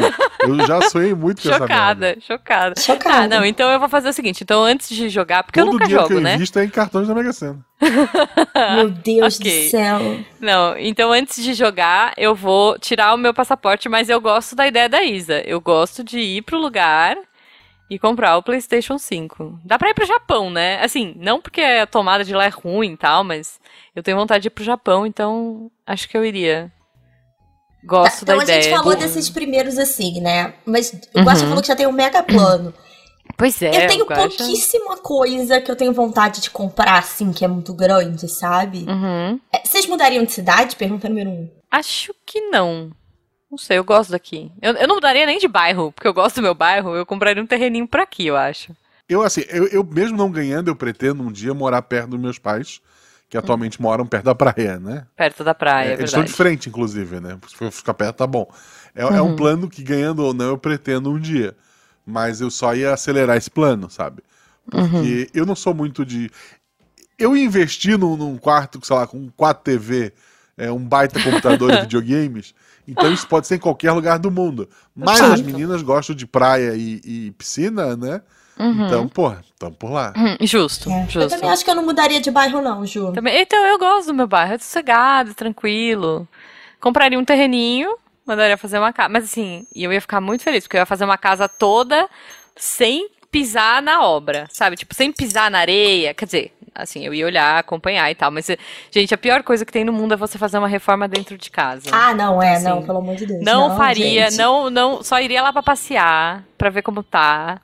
Eu 0.40 0.66
já 0.66 0.82
sonhei 0.82 1.14
muito 1.14 1.42
com. 1.42 1.48
Chocada, 1.48 2.16
chocada. 2.20 2.80
Chocada. 2.80 3.28
Tá, 3.28 3.28
não, 3.28 3.44
então 3.44 3.68
eu 3.70 3.80
vou 3.80 3.88
fazer 3.88 4.10
o 4.10 4.12
seguinte. 4.12 4.44
Então, 4.44 4.62
antes 4.62 4.88
de 4.88 5.08
jogar, 5.08 5.42
porque 5.42 5.58
eu 5.58 5.64
Todo 5.64 5.72
nunca 5.72 5.86
dia 5.88 5.96
jogo, 5.96 6.08
que 6.08 6.14
eu 6.14 6.20
né? 6.20 6.34
invisto 6.36 6.58
é 6.60 6.64
em 6.64 6.68
cartões 6.68 7.08
da 7.08 7.14
Mega 7.14 7.32
Sena. 7.32 7.58
Meu 8.76 8.90
Deus 8.90 9.36
ok. 9.40 9.64
do 9.64 9.70
céu. 9.70 9.98
Não, 10.40 10.76
então 10.78 11.10
antes 11.12 11.42
de 11.42 11.54
jogar, 11.54 12.12
eu 12.16 12.34
vou 12.34 12.78
tirar 12.78 13.14
o 13.14 13.18
meu 13.18 13.34
passaporte, 13.34 13.88
mas 13.88 14.08
eu 14.08 14.20
gosto 14.20 14.54
da 14.54 14.66
ideia 14.66 14.88
da 14.88 15.02
Isa. 15.02 15.23
Eu 15.32 15.60
gosto 15.60 16.02
de 16.04 16.18
ir 16.18 16.42
pro 16.42 16.58
lugar 16.58 17.16
e 17.90 17.98
comprar 17.98 18.36
o 18.36 18.42
PlayStation 18.42 18.98
5. 18.98 19.60
Dá 19.64 19.78
pra 19.78 19.90
ir 19.90 19.94
pro 19.94 20.06
Japão, 20.06 20.50
né? 20.50 20.80
Assim, 20.82 21.14
não 21.18 21.40
porque 21.40 21.60
a 21.60 21.86
tomada 21.86 22.24
de 22.24 22.34
lá 22.34 22.44
é 22.44 22.48
ruim 22.48 22.92
e 22.92 22.96
tal, 22.96 23.22
mas 23.24 23.60
eu 23.94 24.02
tenho 24.02 24.16
vontade 24.16 24.42
de 24.42 24.48
ir 24.48 24.50
pro 24.50 24.64
Japão, 24.64 25.06
então 25.06 25.70
acho 25.86 26.08
que 26.08 26.16
eu 26.16 26.24
iria. 26.24 26.72
Gosto 27.84 28.22
então 28.22 28.36
da 28.36 28.42
a 28.42 28.44
ideia. 28.44 28.62
gente 28.62 28.70
falou 28.74 28.94
de- 28.94 29.00
desses 29.02 29.28
primeiros 29.28 29.76
assim, 29.78 30.20
né? 30.20 30.54
Mas 30.64 30.90
o 31.14 31.20
Guaxa 31.20 31.42
Uhum. 31.42 31.48
falou 31.48 31.60
que 31.62 31.68
já 31.68 31.76
tem 31.76 31.86
um 31.86 31.92
mega 31.92 32.22
plano. 32.22 32.72
Pois 33.36 33.60
é, 33.60 33.84
eu 33.84 33.88
tenho 33.88 34.06
pouquíssima 34.06 34.96
coisa 34.98 35.60
que 35.60 35.70
eu 35.70 35.76
tenho 35.76 35.92
vontade 35.92 36.40
de 36.40 36.50
comprar, 36.50 36.98
assim, 36.98 37.32
que 37.32 37.44
é 37.44 37.48
muito 37.48 37.74
grande, 37.74 38.28
sabe? 38.28 38.86
Uhum. 38.88 39.38
É, 39.52 39.60
Vocês 39.66 39.86
mudariam 39.86 40.24
de 40.24 40.32
cidade? 40.32 40.76
Pergunta 40.76 41.08
número 41.08 41.28
um. 41.30 41.50
Acho 41.70 42.14
que 42.24 42.40
não. 42.42 42.90
Não 43.50 43.58
sei, 43.58 43.78
eu 43.78 43.84
gosto 43.84 44.10
daqui. 44.10 44.50
Eu, 44.60 44.72
eu 44.74 44.88
não 44.88 44.96
mudaria 44.96 45.26
nem 45.26 45.38
de 45.38 45.46
bairro, 45.46 45.92
porque 45.92 46.08
eu 46.08 46.14
gosto 46.14 46.36
do 46.36 46.42
meu 46.42 46.54
bairro, 46.54 46.94
eu 46.96 47.06
compraria 47.06 47.42
um 47.42 47.46
terreninho 47.46 47.86
por 47.86 48.00
aqui, 48.00 48.26
eu 48.26 48.36
acho. 48.36 48.74
Eu, 49.08 49.22
assim, 49.22 49.42
eu, 49.48 49.66
eu 49.68 49.84
mesmo 49.84 50.16
não 50.16 50.30
ganhando, 50.30 50.68
eu 50.68 50.76
pretendo 50.76 51.22
um 51.22 51.30
dia 51.30 51.52
morar 51.54 51.82
perto 51.82 52.10
dos 52.10 52.20
meus 52.20 52.38
pais, 52.38 52.80
que 53.28 53.36
atualmente 53.36 53.80
moram 53.80 54.06
perto 54.06 54.24
da 54.24 54.34
praia, 54.34 54.78
né? 54.80 55.06
Perto 55.16 55.44
da 55.44 55.54
praia, 55.54 55.90
é, 55.90 55.92
eles 55.94 56.06
estão 56.10 56.24
de 56.24 56.32
frente, 56.32 56.68
inclusive, 56.68 57.20
né? 57.20 57.38
Se 57.48 57.54
for 57.54 57.70
ficar 57.70 57.94
perto, 57.94 58.16
tá 58.16 58.26
bom. 58.26 58.50
É, 58.94 59.02
é 59.02 59.22
um 59.22 59.28
Uhum. 59.28 59.36
plano 59.36 59.68
que, 59.68 59.82
ganhando 59.82 60.20
ou 60.24 60.32
não, 60.32 60.46
eu 60.46 60.58
pretendo 60.58 61.10
um 61.10 61.18
dia. 61.18 61.54
Mas 62.06 62.40
eu 62.40 62.50
só 62.50 62.74
ia 62.74 62.92
acelerar 62.92 63.36
esse 63.36 63.50
plano, 63.50 63.88
sabe? 63.90 64.22
Uhum. 64.72 64.88
Porque 64.88 65.30
eu 65.34 65.44
não 65.46 65.54
sou 65.54 65.74
muito 65.74 66.04
de. 66.04 66.30
Eu 67.18 67.36
investi 67.36 67.96
num, 67.96 68.16
num 68.16 68.36
quarto, 68.36 68.84
sei 68.84 68.96
lá, 68.96 69.06
com 69.06 69.30
4 69.36 69.62
TV, 69.64 70.12
é, 70.56 70.70
um 70.70 70.78
baita 70.84 71.20
computador 71.22 71.72
e 71.72 71.78
videogames. 71.82 72.54
Então 72.86 73.12
isso 73.12 73.26
pode 73.26 73.46
ser 73.46 73.56
em 73.56 73.58
qualquer 73.58 73.92
lugar 73.92 74.18
do 74.18 74.30
mundo. 74.30 74.68
Mas 74.94 75.20
as 75.20 75.40
meninas 75.42 75.82
gostam 75.82 76.14
de 76.14 76.26
praia 76.26 76.74
e, 76.74 77.00
e 77.04 77.30
piscina, 77.32 77.96
né? 77.96 78.20
Uhum. 78.58 78.86
Então, 78.86 79.08
porra, 79.08 79.42
tamo 79.58 79.74
por 79.74 79.90
lá. 79.90 80.12
Hum, 80.16 80.36
justo, 80.46 80.88
É. 80.88 81.02
Eu 81.04 81.08
justo. 81.08 81.28
também 81.30 81.50
acho 81.50 81.64
que 81.64 81.70
eu 81.70 81.74
não 81.74 81.84
mudaria 81.84 82.20
de 82.20 82.30
bairro, 82.30 82.62
não, 82.62 82.86
Ju. 82.86 83.12
Também- 83.12 83.40
Então, 83.40 83.58
eu 83.66 83.78
gosto 83.78 84.06
do 84.08 84.14
meu 84.14 84.28
bairro, 84.28 84.54
é 84.54 84.58
sossegado, 84.58 85.34
tranquilo. 85.34 86.28
Compraria 86.80 87.18
um 87.18 87.24
terreninho, 87.24 87.96
mandaria 88.24 88.56
fazer 88.56 88.78
uma 88.78 88.92
casa. 88.92 89.08
Mas 89.08 89.24
assim, 89.24 89.66
e 89.74 89.82
eu 89.82 89.92
ia 89.92 90.00
ficar 90.00 90.20
muito 90.20 90.44
feliz, 90.44 90.64
porque 90.64 90.76
eu 90.76 90.80
ia 90.80 90.86
fazer 90.86 91.04
uma 91.04 91.18
casa 91.18 91.48
toda 91.48 92.08
sem 92.54 93.08
pisar 93.30 93.82
na 93.82 94.04
obra, 94.06 94.46
sabe? 94.52 94.76
Tipo, 94.76 94.94
sem 94.94 95.10
pisar 95.10 95.50
na 95.50 95.58
areia. 95.58 96.14
Quer 96.14 96.24
dizer, 96.26 96.53
assim, 96.74 97.04
eu 97.06 97.14
ia 97.14 97.24
olhar, 97.26 97.58
acompanhar 97.58 98.10
e 98.10 98.14
tal. 98.14 98.30
Mas, 98.30 98.48
gente, 98.90 99.14
a 99.14 99.18
pior 99.18 99.42
coisa 99.42 99.64
que 99.64 99.72
tem 99.72 99.84
no 99.84 99.92
mundo 99.92 100.14
é 100.14 100.16
você 100.16 100.36
fazer 100.38 100.58
uma 100.58 100.68
reforma 100.68 101.06
dentro 101.06 101.36
de 101.38 101.50
casa. 101.50 101.88
Ah, 101.92 102.12
não, 102.14 102.42
é, 102.42 102.56
Sim. 102.56 102.64
não, 102.64 102.82
pelo 102.82 102.98
amor 102.98 103.14
de 103.16 103.26
Deus. 103.26 103.42
Não, 103.42 103.76
faria, 103.76 104.30
gente. 104.30 104.38
não, 104.38 104.68
não, 104.70 105.02
só 105.02 105.20
iria 105.20 105.42
lá 105.42 105.52
pra 105.52 105.62
passear, 105.62 106.42
pra 106.58 106.70
ver 106.70 106.82
como 106.82 107.02
tá. 107.02 107.60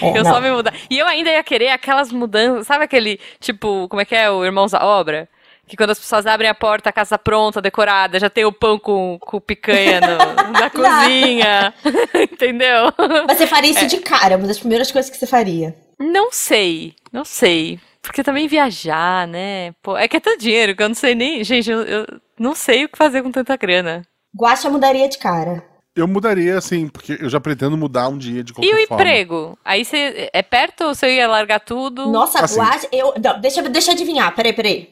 É, 0.00 0.10
eu 0.16 0.24
não. 0.24 0.32
só 0.32 0.40
me 0.40 0.50
mudar. 0.50 0.72
E 0.88 0.98
eu 0.98 1.06
ainda 1.06 1.30
ia 1.30 1.42
querer 1.44 1.68
aquelas 1.68 2.10
mudanças, 2.12 2.66
sabe 2.66 2.84
aquele, 2.84 3.18
tipo, 3.40 3.86
como 3.88 4.00
é 4.00 4.04
que 4.04 4.14
é, 4.14 4.30
o 4.30 4.44
Irmãos 4.44 4.72
à 4.74 4.84
Obra? 4.84 5.28
Que 5.68 5.76
quando 5.76 5.90
as 5.90 5.98
pessoas 5.98 6.26
abrem 6.26 6.48
a 6.48 6.54
porta, 6.54 6.90
a 6.90 6.92
casa 6.92 7.18
pronta, 7.18 7.60
decorada, 7.60 8.20
já 8.20 8.30
tem 8.30 8.44
o 8.44 8.52
pão 8.52 8.78
com, 8.78 9.18
com 9.20 9.40
picanha 9.40 10.00
no- 10.00 10.52
na 10.56 10.70
cozinha, 10.70 11.74
entendeu? 12.14 12.92
Mas 13.26 13.36
você 13.38 13.48
faria 13.48 13.70
É. 13.70 13.72
isso 13.72 13.86
de 13.88 13.96
cara, 13.98 14.36
uma 14.36 14.46
das 14.46 14.60
primeiras 14.60 14.92
coisas 14.92 15.10
que 15.10 15.16
você 15.16 15.26
faria. 15.26 15.74
Não 15.98 16.30
sei, 16.30 16.94
não 17.12 17.24
sei. 17.24 17.80
Porque 18.06 18.22
também 18.22 18.48
viajar, 18.48 19.26
né? 19.28 19.72
Pô, 19.82 19.96
é 19.96 20.08
que 20.08 20.16
é 20.16 20.20
tanto 20.20 20.40
dinheiro 20.40 20.74
que 20.74 20.82
eu 20.82 20.88
não 20.88 20.94
sei 20.94 21.14
nem. 21.14 21.42
Gente, 21.44 21.70
eu, 21.70 21.82
eu 21.82 22.06
não 22.38 22.54
sei 22.54 22.84
o 22.84 22.88
que 22.88 22.96
fazer 22.96 23.22
com 23.22 23.30
tanta 23.30 23.56
grana. 23.56 24.02
Guaxa 24.34 24.70
mudaria 24.70 25.08
de 25.08 25.18
cara. 25.18 25.62
Eu 25.94 26.06
mudaria, 26.06 26.58
assim, 26.58 26.88
porque 26.88 27.16
eu 27.20 27.28
já 27.30 27.40
pretendo 27.40 27.76
mudar 27.76 28.08
um 28.08 28.18
dia 28.18 28.44
de 28.44 28.52
qualquer 28.52 28.68
E 28.70 28.74
o 28.84 28.86
forma. 28.86 29.02
emprego? 29.02 29.58
Aí 29.64 29.82
você 29.84 30.28
é 30.32 30.42
perto 30.42 30.84
ou 30.84 30.94
você 30.94 31.16
ia 31.16 31.26
largar 31.26 31.60
tudo? 31.60 32.10
Nossa, 32.12 32.40
Assim. 32.44 32.60
Guaxa. 32.60 32.88
Eu, 32.92 33.14
não, 33.22 33.40
deixa, 33.40 33.62
deixa 33.62 33.90
eu 33.90 33.94
adivinhar, 33.94 34.34
peraí, 34.34 34.52
peraí. 34.52 34.90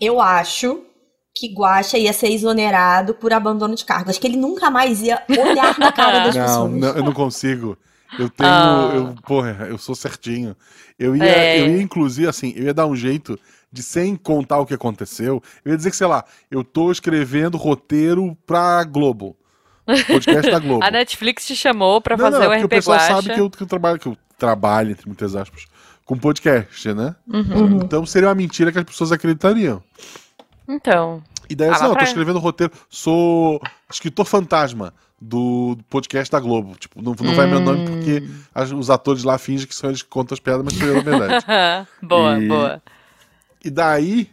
Eu 0.00 0.18
acho 0.18 0.82
que 1.34 1.52
Guaxa 1.54 1.98
ia 1.98 2.12
ser 2.14 2.28
exonerado 2.32 3.14
por 3.14 3.32
abandono 3.34 3.74
de 3.74 3.84
cargo. 3.84 4.08
Acho 4.08 4.18
que 4.20 4.26
ele 4.26 4.38
nunca 4.38 4.70
mais 4.70 5.02
ia 5.02 5.22
olhar 5.28 5.78
na 5.78 5.92
cara 5.92 6.20
das 6.24 6.34
Não, 6.34 6.44
pessoas. 6.46 6.72
não, 6.72 6.88
eu 6.96 7.04
não 7.04 7.12
consigo. 7.12 7.76
Eu 8.18 8.28
tenho. 8.28 8.48
Ah. 8.48 8.90
Eu, 8.94 9.14
porra, 9.26 9.66
eu 9.68 9.78
sou 9.78 9.94
certinho. 9.94 10.56
Eu 10.98 11.14
ia, 11.16 11.24
É. 11.24 11.60
eu 11.60 11.66
ia, 11.76 11.82
inclusive, 11.82 12.28
assim, 12.28 12.52
eu 12.56 12.64
ia 12.64 12.74
dar 12.74 12.86
um 12.86 12.94
jeito 12.96 13.38
de, 13.72 13.82
sem 13.82 14.16
contar 14.16 14.58
o 14.58 14.66
que 14.66 14.74
aconteceu, 14.74 15.42
eu 15.64 15.70
ia 15.72 15.76
dizer 15.76 15.90
que, 15.90 15.96
sei 15.96 16.06
lá, 16.06 16.24
eu 16.50 16.62
tô 16.64 16.90
escrevendo 16.90 17.56
roteiro 17.56 18.36
pra 18.46 18.82
Globo. 18.84 19.36
Podcast 20.06 20.50
da 20.50 20.58
Globo. 20.60 20.84
A 20.84 20.90
Netflix 20.90 21.46
te 21.46 21.54
chamou 21.56 22.00
pra 22.00 22.16
não, 22.16 22.24
fazer 22.26 22.38
não, 22.44 22.52
é 22.52 22.58
o 22.58 22.60
porque 22.60 22.64
o 22.64 22.66
RP 22.66 22.70
pessoal 22.70 22.98
Guacha. 22.98 23.14
sabe 23.14 23.34
que 23.34 23.40
eu, 23.40 23.50
que 23.50 23.62
eu 23.62 23.66
trabalho, 23.66 23.98
que 23.98 24.06
eu 24.08 24.16
trabalho, 24.38 24.90
entre 24.90 25.06
muitas 25.06 25.34
aspas, 25.36 25.66
com 26.04 26.16
podcast, 26.18 26.92
né? 26.92 27.14
Uhum. 27.28 27.76
Então 27.82 28.04
seria 28.04 28.28
uma 28.28 28.34
mentira 28.34 28.70
que 28.72 28.78
as 28.78 28.84
pessoas 28.84 29.12
acreditariam. 29.12 29.82
Então, 30.68 31.22
E 31.48 31.54
daí, 31.54 31.68
Ah, 31.68 31.72
assim, 31.72 31.82
não, 31.82 31.88
eu 31.90 31.94
tô 31.94 31.98
pra- 31.98 32.08
escrevendo 32.08 32.38
roteiro, 32.38 32.72
sou 32.88 33.60
escritor 33.90 34.24
fantasma 34.24 34.94
do 35.20 35.76
podcast 35.90 36.30
da 36.32 36.40
Globo. 36.40 36.74
Tipo, 36.78 37.02
não, 37.02 37.14
não 37.20 37.34
vai 37.34 37.46
meu 37.46 37.60
nome 37.60 37.84
porque 37.86 38.20
Hum. 38.26 38.40
as- 38.54 38.72
os 38.72 38.88
atores 38.90 39.22
lá 39.22 39.36
fingem 39.38 39.66
que 39.66 39.74
são 39.74 39.90
eles 39.90 40.02
que 40.02 40.08
contam 40.08 40.34
as 40.34 40.40
piadas, 40.40 40.64
mas 40.64 40.74
sou 40.74 40.86
eu 40.88 40.94
na 40.96 41.02
verdade. 41.18 41.44
boa, 42.02 42.38
E- 42.42 42.48
boa. 42.48 42.82
E 43.64 43.68
daí 43.70 44.30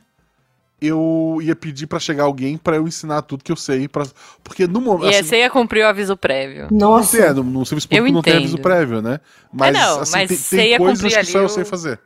eu 0.80 1.39
ia 1.41 1.56
pedir 1.56 1.88
pra 1.88 2.00
chegar 2.00 2.23
alguém 2.23 2.56
pra 2.58 2.76
eu 2.76 2.88
ensinar 2.88 3.23
tudo 3.23 3.43
que 3.43 3.52
eu 3.52 3.56
sei. 3.56 3.88
Pra... 3.88 4.06
Porque 4.43 4.67
no 4.67 4.80
momento. 4.80 5.12
E 5.13 5.23
você 5.23 5.39
ia 5.39 5.50
cumprir 5.50 5.84
o 5.84 5.88
aviso 5.88 6.15
prévio. 6.15 6.67
Não 6.71 6.91
Nossa. 6.91 7.17
tem, 7.17 7.34
no, 7.34 7.43
no 7.43 7.65
serviço 7.65 7.89
público 7.89 8.12
não 8.13 8.21
tem 8.21 8.34
entendo. 8.34 8.43
aviso 8.43 8.58
prévio, 8.60 9.02
né? 9.02 9.19
Mas, 9.52 9.73
não, 9.73 10.02
assim, 10.02 10.12
mas 10.13 10.28
tem, 10.30 10.38
você 10.38 10.56
tem 10.58 10.69
ia 10.71 10.78
coisas 10.78 11.13
que 11.15 11.23
só 11.26 11.39
eu 11.39 11.45
o- 11.45 11.50
sei 11.50 11.65
fazer. 11.65 12.00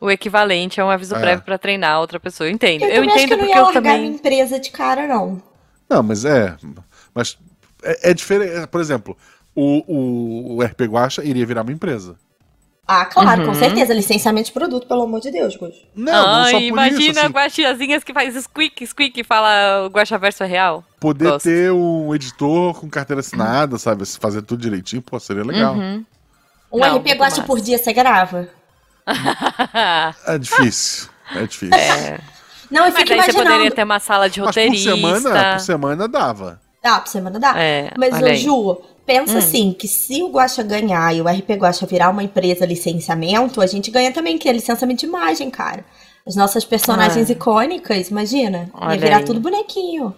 O 0.00 0.10
equivalente 0.10 0.80
a 0.80 0.84
um 0.86 0.90
aviso 0.90 1.14
É. 1.14 1.20
prévio 1.20 1.44
pra 1.44 1.56
treinar 1.58 2.00
outra 2.00 2.18
pessoa. 2.18 2.48
Eu 2.48 2.52
entendo. 2.52 2.82
Eu, 2.82 2.88
Eu, 2.88 2.94
também 2.94 3.08
acho 3.10 3.18
que 3.18 3.24
entendo 3.24 3.32
eu 3.32 3.36
não 3.38 3.44
porque 3.44 3.58
ia 3.58 3.60
eu 3.60 3.82
minha 3.82 3.94
também. 3.94 4.06
empresa 4.14 4.58
de 4.58 4.70
cara, 4.70 5.06
não. 5.06 5.42
Não, 5.88 6.02
mas 6.02 6.24
é. 6.24 6.56
Mas 7.14 7.38
é, 7.84 8.10
é 8.10 8.14
diferente. 8.14 8.66
Por 8.68 8.80
exemplo, 8.80 9.16
o, 9.54 9.84
o, 9.86 10.56
o 10.56 10.62
RP 10.62 10.82
Guacha 10.82 11.22
iria 11.24 11.44
virar 11.46 11.62
uma 11.62 11.72
empresa. 11.72 12.16
Ah, 12.86 13.06
claro, 13.06 13.40
Uhum. 13.42 13.46
com 13.48 13.54
certeza. 13.54 13.94
Licenciamento 13.94 14.46
de 14.48 14.52
produto, 14.52 14.86
pelo 14.86 15.02
amor 15.02 15.18
de 15.20 15.30
Deus, 15.30 15.56
Gus. 15.56 15.74
Não, 15.96 16.12
não 16.12 16.44
só 16.44 16.50
por 16.58 16.62
imagina 16.62 17.00
isso. 17.00 17.20
Assim, 17.20 17.28
guaxiazinhas 17.32 18.04
que 18.04 18.12
faz 18.12 18.34
squeak, 18.44 18.86
squeak 18.86 19.20
e 19.20 19.24
fala 19.24 19.86
o 19.86 19.88
guaxaverso 19.88 20.42
é 20.44 20.46
real. 20.46 20.84
poder 21.00 21.30
gosto. 21.30 21.44
ter 21.44 21.72
um 21.72 22.14
editor 22.14 22.78
com 22.78 22.90
carteira 22.90 23.20
assinada, 23.20 23.78
sabe? 23.78 24.04
Fazer 24.20 24.42
tudo 24.42 24.60
direitinho, 24.60 25.00
pô, 25.00 25.18
seria 25.18 25.42
legal. 25.44 25.74
Uhum. 25.74 26.04
Um 26.70 26.78
Não, 26.80 26.98
RP 26.98 27.14
massa. 27.18 27.42
por 27.44 27.58
dia 27.60 27.78
você 27.78 27.92
grava? 27.92 28.48
É 30.26 30.38
difícil. 30.38 31.08
É 31.34 31.46
difícil. 31.46 31.74
É. 31.74 32.20
Não, 32.70 32.86
eu 32.86 32.92
Mas 32.92 32.96
fico 33.00 33.12
aí 33.12 33.18
você 33.20 33.24
imaginando. 33.30 33.50
poderia 33.50 33.70
ter 33.70 33.84
uma 33.84 34.00
sala 34.00 34.28
de 34.28 34.40
Mas 34.40 34.46
por 34.54 34.60
roteirista. 34.60 34.90
semana, 34.94 35.52
por 35.54 35.60
semana 35.60 36.08
dava. 36.08 36.60
Ah, 36.84 37.00
por 37.00 37.08
semana 37.08 37.40
dá. 37.40 37.54
É, 37.58 37.90
Mas, 37.96 38.20
ô. 38.22 38.34
Ju, 38.34 38.82
pensa 39.06 39.34
Hum. 39.34 39.38
assim, 39.38 39.72
que 39.72 39.88
se 39.88 40.22
o 40.22 40.28
Guacha 40.30 40.62
ganhar 40.62 41.14
e 41.14 41.22
o 41.22 41.28
RP 41.28 41.50
Guacha 41.56 41.86
virar 41.86 42.10
uma 42.10 42.22
empresa 42.22 42.66
licenciamento, 42.66 43.60
a 43.62 43.66
gente 43.66 43.90
ganha 43.90 44.12
também, 44.12 44.36
que 44.36 44.48
é 44.48 44.52
licenciamento 44.52 45.00
de 45.00 45.06
imagem, 45.06 45.50
cara. 45.50 45.84
As 46.26 46.36
nossas 46.36 46.64
personagens 46.64 47.28
Ah. 47.28 47.32
icônicas, 47.32 48.08
imagina. 48.10 48.68
Olha 48.74 48.94
ia 48.94 49.00
virar 49.00 49.16
aí. 49.18 49.24
tudo 49.24 49.40
bonequinho. 49.40 50.14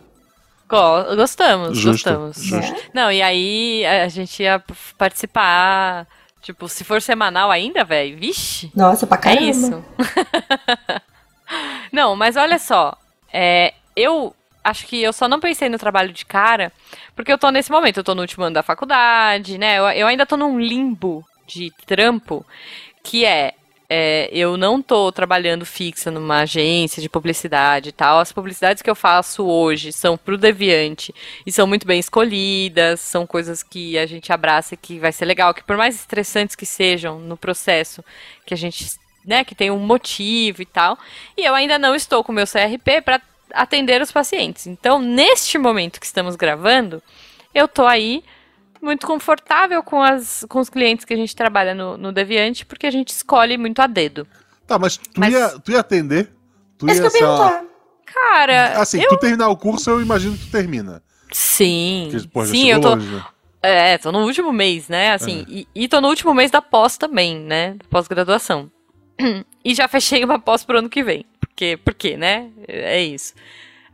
Go- 0.68 1.14
Gostamos, 1.16 1.78
Justo, 1.78 2.10
gostamos. 2.10 2.36
justo. 2.38 2.72
Né? 2.72 2.78
Não, 2.92 3.12
e 3.12 3.22
aí 3.22 3.86
a 3.86 4.08
gente 4.08 4.42
ia 4.42 4.60
participar. 4.98 6.06
Tipo, 6.42 6.68
se 6.68 6.82
for 6.84 7.00
semanal 7.02 7.50
ainda, 7.50 7.84
velho, 7.84 8.16
vixe. 8.18 8.70
Nossa, 8.74 9.06
pra 9.06 9.16
É 9.18 9.20
caramba. 9.20 9.42
isso. 9.50 9.84
não, 11.92 12.16
mas 12.16 12.36
olha 12.36 12.58
só. 12.58 12.96
é, 13.32 13.74
eu 13.94 14.34
acho 14.66 14.86
que 14.86 15.00
eu 15.00 15.12
só 15.12 15.28
não 15.28 15.38
pensei 15.38 15.68
no 15.68 15.78
trabalho 15.78 16.12
de 16.12 16.26
cara, 16.26 16.72
porque 17.14 17.32
eu 17.32 17.38
tô 17.38 17.50
nesse 17.50 17.70
momento, 17.70 17.98
eu 17.98 18.04
tô 18.04 18.14
no 18.16 18.22
último 18.22 18.44
ano 18.44 18.54
da 18.54 18.62
faculdade, 18.64 19.58
né? 19.58 19.78
Eu, 19.78 19.84
eu 19.90 20.06
ainda 20.08 20.26
tô 20.26 20.36
num 20.36 20.58
limbo 20.58 21.24
de 21.46 21.70
trampo, 21.86 22.44
que 23.04 23.24
é, 23.24 23.54
é, 23.88 24.28
eu 24.32 24.56
não 24.56 24.82
tô 24.82 25.12
trabalhando 25.12 25.64
fixa 25.64 26.10
numa 26.10 26.40
agência 26.40 27.00
de 27.00 27.08
publicidade 27.08 27.90
e 27.90 27.92
tal. 27.92 28.18
As 28.18 28.32
publicidades 28.32 28.82
que 28.82 28.90
eu 28.90 28.96
faço 28.96 29.46
hoje 29.46 29.92
são 29.92 30.18
pro 30.18 30.36
Deviante 30.36 31.14
e 31.46 31.52
são 31.52 31.64
muito 31.64 31.86
bem 31.86 32.00
escolhidas, 32.00 32.98
são 32.98 33.24
coisas 33.24 33.62
que 33.62 33.96
a 33.96 34.04
gente 34.04 34.32
abraça 34.32 34.74
e 34.74 34.76
que 34.76 34.98
vai 34.98 35.12
ser 35.12 35.26
legal, 35.26 35.54
que 35.54 35.62
por 35.62 35.76
mais 35.76 35.94
estressantes 35.94 36.56
que 36.56 36.66
sejam 36.66 37.20
no 37.20 37.36
processo, 37.36 38.04
que 38.44 38.52
a 38.52 38.56
gente, 38.56 38.84
né, 39.24 39.44
que 39.44 39.54
tem 39.54 39.70
um 39.70 39.78
motivo 39.78 40.60
e 40.60 40.66
tal. 40.66 40.98
E 41.36 41.44
eu 41.44 41.54
ainda 41.54 41.78
não 41.78 41.94
estou 41.94 42.24
com 42.24 42.32
o 42.32 42.34
meu 42.34 42.46
CRP 42.46 43.00
para 43.02 43.20
atender 43.52 44.00
os 44.02 44.10
pacientes. 44.12 44.66
Então, 44.66 44.98
neste 45.00 45.58
momento 45.58 46.00
que 46.00 46.06
estamos 46.06 46.36
gravando, 46.36 47.02
eu 47.54 47.66
tô 47.68 47.86
aí 47.86 48.22
muito 48.82 49.06
confortável 49.06 49.82
com, 49.82 50.02
as, 50.02 50.44
com 50.48 50.60
os 50.60 50.68
clientes 50.68 51.04
que 51.04 51.14
a 51.14 51.16
gente 51.16 51.34
trabalha 51.34 51.74
no, 51.74 51.96
no 51.96 52.12
Deviante, 52.12 52.64
porque 52.66 52.86
a 52.86 52.90
gente 52.90 53.08
escolhe 53.08 53.56
muito 53.56 53.80
a 53.80 53.86
dedo. 53.86 54.26
Tá, 54.66 54.78
mas 54.78 54.96
tu, 54.96 55.10
Mas- 55.16 55.32
Ia, 55.32 55.48
tu 55.60 55.70
ia 55.72 55.80
atender? 55.80 56.32
Tu 56.78 56.86
que 56.86 56.92
ia 56.92 56.98
eu 57.02 57.10
ser 57.10 57.24
uma- 57.24 57.38
perguntar. 57.50 57.64
Cara, 58.06 58.80
Assim, 58.80 59.00
eu... 59.00 59.08
tu 59.08 59.18
terminar 59.18 59.48
o 59.48 59.56
curso, 59.56 59.90
eu 59.90 60.00
imagino 60.00 60.36
que 60.36 60.46
tu 60.46 60.50
termina. 60.50 61.02
Sim, 61.32 62.08
Porque, 62.32 62.48
já 62.48 62.54
sim, 62.54 62.70
eu 62.70 62.80
tô... 62.80 62.90
longe, 62.94 63.06
né? 63.08 63.24
É, 63.62 63.98
tô 63.98 64.12
no 64.12 64.20
último 64.24 64.52
mês, 64.52 64.88
né? 64.88 65.12
Assim, 65.12 65.44
e, 65.48 65.66
e 65.74 65.88
tô 65.88 66.00
no 66.00 66.08
último 66.08 66.32
mês 66.32 66.50
da 66.52 66.62
pós 66.62 66.96
também, 66.96 67.36
né? 67.38 67.76
Pós-graduação. 67.90 68.70
E 69.64 69.74
já 69.74 69.88
fechei 69.88 70.24
uma 70.24 70.38
pós 70.38 70.62
pro 70.64 70.78
ano 70.78 70.88
que 70.88 71.02
vem. 71.02 71.24
Porque, 71.56 71.78
porque, 71.78 72.16
né? 72.18 72.50
É 72.68 73.00
isso. 73.00 73.32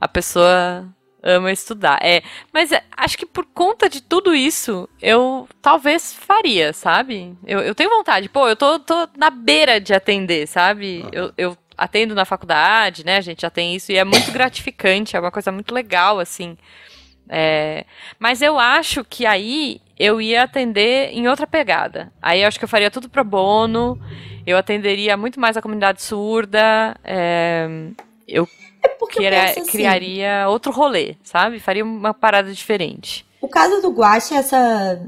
A 0.00 0.08
pessoa 0.08 0.84
ama 1.22 1.52
estudar. 1.52 2.00
É, 2.02 2.20
mas 2.52 2.72
é, 2.72 2.82
acho 2.96 3.16
que 3.16 3.24
por 3.24 3.46
conta 3.46 3.88
de 3.88 4.02
tudo 4.02 4.34
isso, 4.34 4.88
eu 5.00 5.48
talvez 5.62 6.12
faria, 6.12 6.72
sabe? 6.72 7.38
Eu, 7.46 7.60
eu 7.60 7.72
tenho 7.72 7.88
vontade. 7.88 8.28
Pô, 8.28 8.48
eu 8.48 8.56
tô, 8.56 8.80
tô 8.80 9.08
na 9.16 9.30
beira 9.30 9.80
de 9.80 9.94
atender, 9.94 10.48
sabe? 10.48 11.06
Eu, 11.12 11.32
eu 11.38 11.56
atendo 11.78 12.16
na 12.16 12.24
faculdade, 12.24 13.06
né? 13.06 13.18
A 13.18 13.20
gente 13.20 13.42
já 13.42 13.50
tem 13.50 13.76
isso 13.76 13.92
e 13.92 13.96
é 13.96 14.02
muito 14.02 14.32
gratificante, 14.32 15.16
é 15.16 15.20
uma 15.20 15.30
coisa 15.30 15.52
muito 15.52 15.72
legal, 15.72 16.18
assim. 16.18 16.58
É, 17.28 17.86
mas 18.18 18.42
eu 18.42 18.58
acho 18.58 19.04
que 19.04 19.24
aí 19.24 19.80
eu 19.96 20.20
ia 20.20 20.42
atender 20.42 21.10
em 21.12 21.28
outra 21.28 21.46
pegada. 21.46 22.12
Aí 22.20 22.42
eu 22.42 22.48
acho 22.48 22.58
que 22.58 22.64
eu 22.64 22.68
faria 22.68 22.90
tudo 22.90 23.08
pro 23.08 23.22
bono, 23.22 24.00
eu 24.46 24.56
atenderia 24.56 25.16
muito 25.16 25.38
mais 25.40 25.56
a 25.56 25.62
comunidade 25.62 26.02
surda, 26.02 26.96
é, 27.04 27.66
eu 28.26 28.48
É 28.82 28.88
porque 28.88 29.20
eu 29.22 29.38
assim, 29.40 29.64
criaria 29.66 30.48
outro 30.48 30.72
rolê, 30.72 31.16
sabe? 31.22 31.60
Faria 31.60 31.84
uma 31.84 32.12
parada 32.12 32.52
diferente. 32.52 33.24
O 33.40 33.48
caso 33.48 33.80
do 33.80 33.90
Guacha, 33.90 34.34
essa 34.36 35.00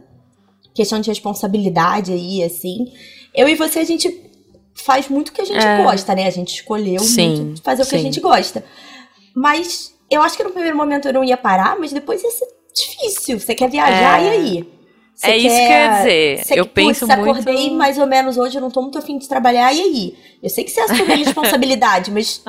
questão 0.74 1.00
de 1.00 1.08
responsabilidade 1.08 2.12
aí, 2.12 2.42
assim. 2.42 2.92
Eu 3.34 3.48
e 3.48 3.54
você, 3.54 3.80
a 3.80 3.84
gente 3.84 4.22
faz 4.74 5.08
muito 5.08 5.28
o 5.28 5.32
que 5.32 5.40
a 5.40 5.44
gente 5.44 5.64
É. 5.64 5.82
gosta, 5.82 6.14
né? 6.14 6.26
A 6.26 6.30
gente 6.30 6.54
escolheu 6.54 7.00
Sim, 7.00 7.36
muito 7.44 7.62
fazer 7.62 7.82
o 7.82 7.86
que 7.86 7.94
a 7.94 7.98
sim. 7.98 8.04
gente 8.04 8.20
gosta. 8.20 8.64
Mas 9.34 9.94
eu 10.10 10.22
acho 10.22 10.36
que 10.36 10.44
no 10.44 10.50
primeiro 10.50 10.76
momento 10.76 11.06
eu 11.08 11.12
não 11.14 11.24
ia 11.24 11.36
parar, 11.36 11.78
mas 11.78 11.92
depois 11.92 12.22
ia 12.22 12.30
ser 12.30 12.46
difícil. 12.74 13.38
Você 13.40 13.54
quer 13.54 13.70
viajar, 13.70 14.20
É. 14.20 14.24
e 14.24 14.28
aí? 14.30 14.68
Você 15.24 15.30
É 15.30 15.36
isso 15.36 15.56
que 15.56 15.62
eu 15.62 15.68
ia 15.70 15.88
dizer. 15.88 16.44
Você, 16.44 16.60
Eu 16.60 16.66
penso 16.66 17.06
putz, 17.06 17.18
muito- 17.18 17.30
acordei 17.30 17.70
mais 17.70 17.98
ou 17.98 18.06
menos 18.06 18.36
hoje, 18.38 18.56
eu 18.56 18.60
não 18.62 18.70
tô 18.70 18.82
muito 18.82 18.98
afim 18.98 19.18
de 19.18 19.28
trabalhar, 19.28 19.72
e 19.72 19.80
aí? 19.80 20.18
Eu 20.42 20.50
sei 20.50 20.64
que 20.64 20.70
você 20.70 20.80
assume 20.80 21.12
a 21.12 21.16
responsabilidade, 21.16 22.10
mas 22.10 22.42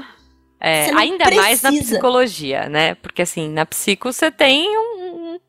É, 0.60 0.90
ainda 0.96 1.30
mais 1.32 1.62
na 1.62 1.70
precisa. 1.70 1.92
psicologia, 1.94 2.68
né? 2.70 2.96
Porque 2.96 3.22
assim, 3.22 3.50
na 3.50 3.66
psico 3.66 4.12
você 4.12 4.30
tem 4.32 4.68
um. 4.78 4.82
um- 5.36 5.40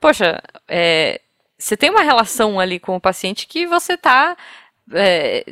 Poxa, 0.00 0.40
é, 0.68 1.20
você 1.58 1.76
tem 1.76 1.90
uma 1.90 2.02
relação 2.02 2.58
ali 2.58 2.78
com 2.78 2.96
o 2.96 3.00
paciente 3.00 3.46
que 3.46 3.66
você 3.66 3.96
tá. 3.96 4.36
É, 4.92 5.44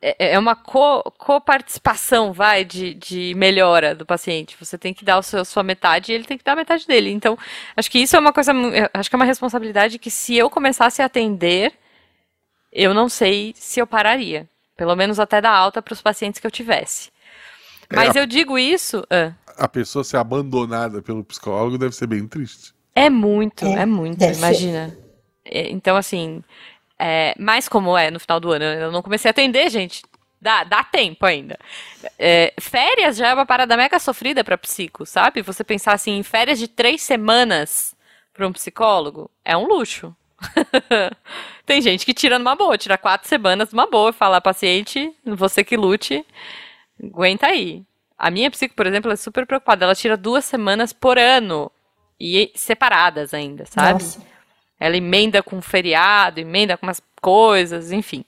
é 0.00 0.32
é 0.34 0.38
uma 0.38 0.54
co- 0.56 1.02
coparticipação, 1.18 2.32
vai, 2.32 2.64
de, 2.64 2.94
de 2.94 3.34
melhora 3.36 3.94
do 3.94 4.06
paciente. 4.06 4.56
Você 4.60 4.78
tem 4.78 4.94
que 4.94 5.04
dar 5.04 5.18
a 5.18 5.22
sua, 5.22 5.44
sua 5.44 5.62
metade 5.62 6.12
e 6.12 6.14
ele 6.14 6.24
tem 6.24 6.38
que 6.38 6.44
dar 6.44 6.52
a 6.52 6.56
metade 6.56 6.86
dele. 6.86 7.10
Então, 7.10 7.36
acho 7.76 7.90
que 7.90 7.98
isso 7.98 8.16
é 8.16 8.18
uma 8.18 8.32
coisa. 8.32 8.52
eu 8.52 8.88
Acho 8.94 9.10
que 9.10 9.16
é 9.16 9.18
uma 9.18 9.24
responsabilidade 9.24 9.98
que 9.98 10.10
se 10.10 10.36
eu 10.36 10.50
começasse 10.50 11.02
a 11.02 11.06
atender, 11.06 11.72
eu 12.72 12.94
não 12.94 13.08
sei 13.08 13.54
se 13.56 13.80
eu 13.80 13.86
pararia. 13.86 14.48
Pelo 14.76 14.94
menos 14.94 15.18
até 15.18 15.40
dar 15.40 15.52
alta 15.52 15.82
para 15.82 15.92
os 15.92 16.00
pacientes 16.02 16.40
que 16.40 16.46
eu 16.46 16.50
tivesse. 16.50 17.10
Mas 17.90 18.14
É, 18.14 18.16
eu 18.16 18.26
digo 18.26 18.58
isso. 18.58 19.04
ah, 19.10 19.32
A 19.58 19.68
pessoa 19.68 20.04
ser 20.04 20.16
abandonada 20.16 21.02
pelo 21.02 21.22
psicólogo 21.24 21.76
deve 21.76 21.94
ser 21.94 22.06
bem 22.06 22.26
triste. 22.26 22.72
é 22.94 23.08
muito, 23.10 23.76
É, 23.76 23.86
é, 23.86 23.86
muito, 23.86 24.30
ser. 24.32 24.32
imagina. 24.32 24.96
É, 25.44 25.70
então, 25.70 25.96
assim, 25.96 26.42
é, 26.98 27.34
mas 27.38 27.68
como 27.68 27.96
é 27.96 28.10
no 28.10 28.18
final 28.18 28.40
do 28.40 28.50
ano, 28.50 28.64
eu 28.64 28.90
não 28.90 29.02
comecei 29.02 29.28
a 29.28 29.30
atender, 29.30 29.70
gente. 29.70 30.02
Dá, 30.40 30.62
dá 30.64 30.84
tempo 30.84 31.26
ainda. 31.26 31.58
É, 32.18 32.54
férias 32.60 33.16
já 33.16 33.28
é 33.28 33.34
uma 33.34 33.46
parada 33.46 33.76
mega 33.76 33.98
sofrida 33.98 34.44
pra 34.44 34.56
psico, 34.56 35.04
sabe? 35.04 35.42
Você 35.42 35.64
pensar 35.64 35.94
assim, 35.94 36.16
em 36.16 36.22
férias 36.22 36.58
de 36.58 36.68
três 36.68 37.02
semanas 37.02 37.94
pra 38.32 38.46
um 38.46 38.52
psicólogo 38.52 39.30
é 39.44 39.56
um 39.56 39.66
luxo. 39.66 40.14
Tem 41.66 41.82
gente 41.82 42.06
que 42.06 42.14
tira 42.14 42.38
numa 42.38 42.54
boa, 42.54 42.78
tira 42.78 42.96
quatro 42.96 43.28
semanas 43.28 43.72
numa 43.72 43.86
boa 43.86 44.10
e 44.10 44.12
fala, 44.12 44.40
paciente, 44.40 45.12
você 45.24 45.64
que 45.64 45.76
lute, 45.76 46.24
aguenta 47.02 47.48
aí. 47.48 47.82
A 48.16 48.30
minha 48.30 48.50
psico, 48.50 48.74
por 48.74 48.86
exemplo, 48.86 49.10
é 49.12 49.16
super 49.16 49.46
preocupada. 49.46 49.84
Ela 49.84 49.94
tira 49.94 50.16
duas 50.16 50.44
semanas 50.44 50.92
por 50.92 51.18
ano. 51.18 51.70
E 52.20 52.50
separadas 52.54 53.32
ainda, 53.32 53.64
sabe? 53.64 54.02
nossa. 54.02 54.20
Ela 54.80 54.96
emenda 54.96 55.42
com 55.42 55.60
feriado, 55.60 56.40
emenda 56.40 56.76
com 56.76 56.86
umas 56.86 57.00
coisas, 57.20 57.90
enfim. 57.92 58.24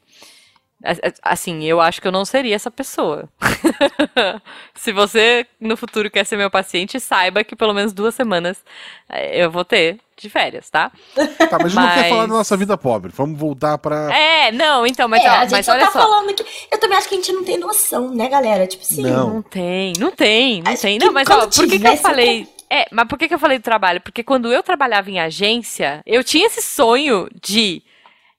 Assim, 1.22 1.62
eu 1.64 1.78
acho 1.78 2.00
que 2.00 2.08
eu 2.08 2.12
não 2.12 2.24
seria 2.24 2.56
essa 2.56 2.70
pessoa. 2.70 3.28
Se 4.74 4.92
você 4.92 5.46
no 5.60 5.76
futuro 5.76 6.10
quer 6.10 6.24
ser 6.24 6.38
meu 6.38 6.50
paciente, 6.50 6.98
saiba 6.98 7.44
que 7.44 7.54
pelo 7.54 7.74
menos 7.74 7.92
duas 7.92 8.14
semanas 8.14 8.64
eh, 9.10 9.44
eu 9.44 9.50
vou 9.50 9.62
ter 9.62 9.98
de 10.16 10.30
férias, 10.30 10.70
tá? 10.70 10.90
Tá, 11.14 11.58
mas 11.60 11.66
a 11.66 11.68
gente 11.68 11.74
não 11.76 11.88
quer 11.88 12.00
Mas- 12.00 12.08
falar 12.08 12.22
da 12.26 12.32
nossa 12.34 12.56
vida 12.56 12.78
pobre. 12.78 13.12
Vamos 13.14 13.38
voltar 13.38 13.76
pra. 13.76 14.10
É, 14.14 14.50
não, 14.52 14.86
então, 14.86 15.06
mas, 15.06 15.22
é, 15.22 15.28
ó, 15.28 15.32
a 15.32 15.40
gente 15.42 15.50
mas 15.52 15.66
só 15.66 15.72
olha 15.72 15.84
tá 15.86 15.92
só. 15.92 16.00
falando 16.00 16.32
que. 16.34 16.44
Eu 16.72 16.78
também 16.78 16.96
acho 16.96 17.08
que 17.10 17.14
a 17.14 17.18
gente 17.18 17.32
não 17.32 17.44
tem 17.44 17.58
noção, 17.58 18.14
né, 18.14 18.28
galera? 18.28 18.66
Tipo 18.66 18.82
assim. 18.82 19.02
Não. 19.02 19.34
Não 19.34 19.42
tem, 19.42 19.92
não 19.98 20.10
tem, 20.10 20.62
não 20.62 20.72
Acho 20.72 20.82
tem. 20.82 20.98
Não, 20.98 21.12
mas 21.12 21.28
ó, 21.28 21.46
por 21.46 21.68
que, 21.68 21.78
que 21.78 21.86
eu 21.86 21.96
falei. 21.98 22.48
É, 22.72 22.86
mas 22.92 23.08
por 23.08 23.18
que, 23.18 23.26
que 23.26 23.34
eu 23.34 23.38
falei 23.38 23.58
do 23.58 23.62
trabalho? 23.64 24.00
Porque 24.00 24.22
quando 24.22 24.52
eu 24.52 24.62
trabalhava 24.62 25.10
em 25.10 25.18
agência, 25.18 26.00
eu 26.06 26.22
tinha 26.22 26.46
esse 26.46 26.62
sonho 26.62 27.28
de 27.42 27.82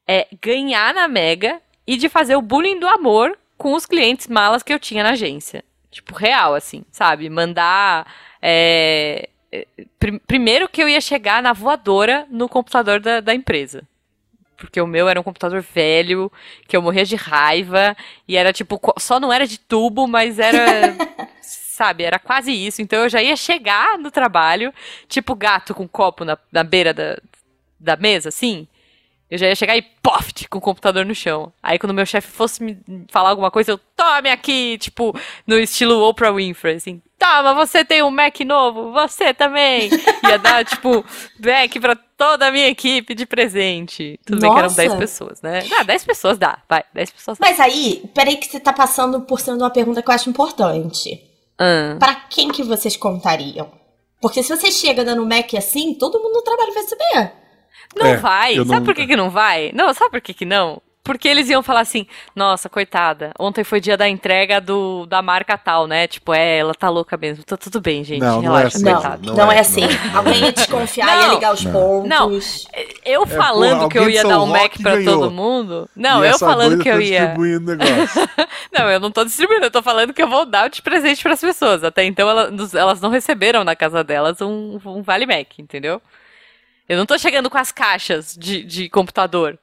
é, 0.08 0.28
ganhar 0.42 0.94
na 0.94 1.08
Mega 1.08 1.62
e 1.86 1.98
de 1.98 2.08
fazer 2.08 2.36
o 2.38 2.42
bullying 2.42 2.80
do 2.80 2.88
amor 2.88 3.38
com 3.58 3.74
os 3.74 3.86
clientes 3.86 4.28
malas 4.28 4.64
que 4.64 4.72
eu 4.74 4.80
tinha 4.80 5.04
na 5.04 5.12
agência. 5.12 5.64
Tipo, 5.92 6.16
real, 6.16 6.56
assim, 6.56 6.84
sabe? 6.92 7.30
Mandar. 7.30 8.08
é, 8.42 9.28
é, 9.52 9.68
prim- 10.00 10.20
primeiro 10.26 10.70
que 10.70 10.82
eu 10.82 10.88
ia 10.88 11.02
chegar 11.02 11.44
na 11.44 11.52
voadora 11.52 12.26
no 12.30 12.48
computador 12.48 13.02
da, 13.02 13.20
da 13.20 13.36
empresa. 13.36 13.84
Porque 14.56 14.80
o 14.80 14.88
meu 14.88 15.10
era 15.10 15.20
um 15.20 15.24
computador 15.24 15.62
velho, 15.62 16.32
que 16.68 16.78
eu 16.78 16.82
morria 16.82 17.04
de 17.04 17.16
raiva, 17.18 17.98
e 18.28 18.38
era 18.38 18.54
tipo, 18.54 18.80
só 19.00 19.20
não 19.20 19.34
era 19.34 19.46
de 19.46 19.60
tubo, 19.60 20.08
mas 20.08 20.40
era, 20.40 20.96
sabe, 21.82 22.04
era 22.04 22.20
quase 22.20 22.52
isso. 22.52 22.82
Então 22.82 23.00
eu 23.00 23.10
já 23.10 23.24
ia 23.24 23.36
chegar 23.36 23.98
no 23.98 24.12
trabalho, 24.12 24.72
tipo 25.08 25.34
gato 25.34 25.74
com 25.74 25.88
copo 25.88 26.24
na, 26.24 26.38
na 26.52 26.64
beira 26.64 26.94
da, 26.94 27.18
da 27.80 27.96
mesa, 27.96 28.30
assim. 28.30 28.68
Eu 29.32 29.38
já 29.38 29.48
ia 29.48 29.56
chegar 29.56 29.78
e 29.78 29.82
poft 29.82 30.48
com 30.50 30.58
o 30.58 30.62
computador 30.62 31.06
no 31.06 31.16
chão. 31.16 31.54
Aí 31.64 31.80
quando 31.80 31.94
meu 31.94 32.06
chefe 32.06 32.28
fosse 32.28 32.62
me 32.62 32.78
falar 33.10 33.30
alguma 33.30 33.50
coisa, 33.50 33.72
eu 33.72 33.80
tome 33.96 34.30
aqui, 34.30 34.78
tipo, 34.78 35.18
no 35.48 35.58
estilo 35.58 36.04
Oprah 36.04 36.34
Winfrey, 36.34 36.76
assim. 36.76 37.02
Toma, 37.18 37.54
você 37.54 37.86
tem 37.86 38.04
um 38.04 38.12
Mac 38.12 38.38
novo, 38.42 38.92
você 38.92 39.34
também. 39.34 39.90
Ia 40.28 40.38
dar, 40.38 40.66
tipo, 40.66 41.06
Mac 41.40 41.72
pra 41.80 41.96
toda 41.96 42.48
a 42.48 42.52
minha 42.52 42.68
equipe 42.68 43.16
de 43.16 43.26
presente. 43.26 44.20
Tudo 44.26 44.42
bem 44.42 44.52
que 44.52 44.58
eram 44.58 44.68
Nossa. 44.68 44.82
10 44.82 44.96
pessoas, 44.96 45.42
né? 45.42 45.64
Ah, 45.80 45.84
10 45.84 46.06
pessoas 46.06 46.38
dá, 46.38 46.60
vai, 46.68 46.84
10 46.94 47.12
pessoas 47.12 47.38
dá. 47.38 47.48
Mas 47.48 47.60
aí, 47.60 48.04
peraí 48.14 48.36
que 48.36 48.48
você 48.48 48.60
tá 48.60 48.74
passando 48.74 49.22
por 49.22 49.40
cima 49.40 49.56
de 49.56 49.64
uma 49.64 49.70
pergunta 49.70 50.02
que 50.02 50.10
eu 50.10 50.14
acho 50.14 50.30
importante. 50.30 51.31
Ah, 51.64 51.96
Pra 52.00 52.16
quem 52.16 52.50
que 52.52 52.64
vocês 52.64 52.98
contariam? 52.98 53.72
Porque 54.22 54.42
se 54.44 54.56
você 54.56 54.72
chega 54.72 55.04
dando 55.06 55.26
Mac 55.26 55.54
assim, 55.56 55.94
todo 55.94 56.20
mundo 56.20 56.34
no 56.34 56.42
trabalho 56.44 56.74
vai 56.74 56.84
saber. 56.84 57.32
não 57.96 58.06
É, 58.08 58.18
vai. 58.18 58.56
Sabe 58.56 58.70
não- 58.72 58.84
por 58.84 58.96
que, 58.96 59.06
que 59.08 59.16
não 59.16 59.30
vai? 59.30 59.72
Não, 59.74 59.94
sabe 59.94 60.12
por 60.12 60.22
que, 60.22 60.34
que 60.34 60.46
não? 60.46 60.82
Porque 61.12 61.28
eles 61.28 61.50
iam 61.50 61.62
falar 61.62 61.82
assim, 61.82 62.08
nossa, 62.34 62.70
coitada, 62.70 63.32
ontem 63.38 63.66
foi 63.66 63.82
dia 63.82 63.98
da 63.98 64.08
entrega 64.08 64.62
do, 64.62 65.06
da 65.08 65.22
marca 65.22 65.58
tal, 65.58 65.86
né? 65.86 66.08
Tipo, 66.08 66.34
é, 66.34 66.60
ela 66.60 66.74
tá 66.74 66.88
louca 66.90 67.18
mesmo. 67.18 67.44
Tá 67.44 67.58
tudo 67.58 67.82
bem, 67.82 68.02
gente. 68.02 68.22
Não, 68.22 68.42
não 68.42 68.58
é 68.58 68.60
relaxa, 68.60 68.78
assim. 68.78 68.86
Não, 68.86 68.94
coitada. 68.94 69.20
não, 69.28 69.36
não 69.36 69.52
é, 69.52 69.56
é, 69.58 69.60
assim. 69.60 69.82
não 69.82 69.90
é. 69.90 70.16
Alguém 70.16 70.40
ia 70.44 70.52
desconfiar, 70.54 71.08
ia 71.08 71.28
Não. 71.28 71.34
ligar 71.36 71.54
os 71.54 71.64
Não. 71.66 71.72
pontos. 71.74 72.08
Não. 72.08 72.40
Eu 73.04 73.28
falando 73.28 73.78
porra, 73.80 73.90
que 73.90 73.98
eu 74.00 74.10
ia 74.10 74.24
dar 74.24 74.42
um 74.42 74.46
Mac 74.46 74.72
pra 74.82 74.96
ganhou. 74.96 75.20
todo 75.20 75.32
mundo. 75.32 75.90
Não, 75.94 76.24
E 76.24 76.30
eu 76.30 76.40
falando 76.40 76.82
que 76.82 76.88
eu 76.90 76.96
tá 76.96 77.02
ia. 77.02 77.20
distribuindo 77.20 77.76
negócio. 77.76 78.30
Não, 78.72 78.90
eu 78.90 79.00
não 79.02 79.12
tô 79.12 79.26
distribuindo, 79.26 79.66
eu 79.66 79.72
tô 79.72 79.82
falando 79.82 80.14
que 80.14 80.24
eu 80.24 80.30
vou 80.30 80.46
dar 80.46 80.70
de 80.70 80.82
presente 80.82 81.22
pras 81.22 81.42
pessoas. 81.42 81.84
Até 81.84 82.06
então 82.06 82.30
ela- 82.30 82.50
nos- 82.50 82.74
elas 82.74 83.02
não 83.02 83.10
receberam 83.10 83.66
na 83.66 83.76
casa 83.76 84.02
delas 84.02 84.40
um, 84.42 84.80
um 84.86 85.02
Vale 85.04 85.26
Mac, 85.26 85.60
entendeu? 85.60 86.02
Eu 86.88 86.98
não 86.98 87.06
tô 87.06 87.18
chegando 87.18 87.50
com 87.50 87.58
as 87.58 87.70
caixas 87.72 88.34
de, 88.40 88.64
de 88.64 88.88
computador. 88.90 89.60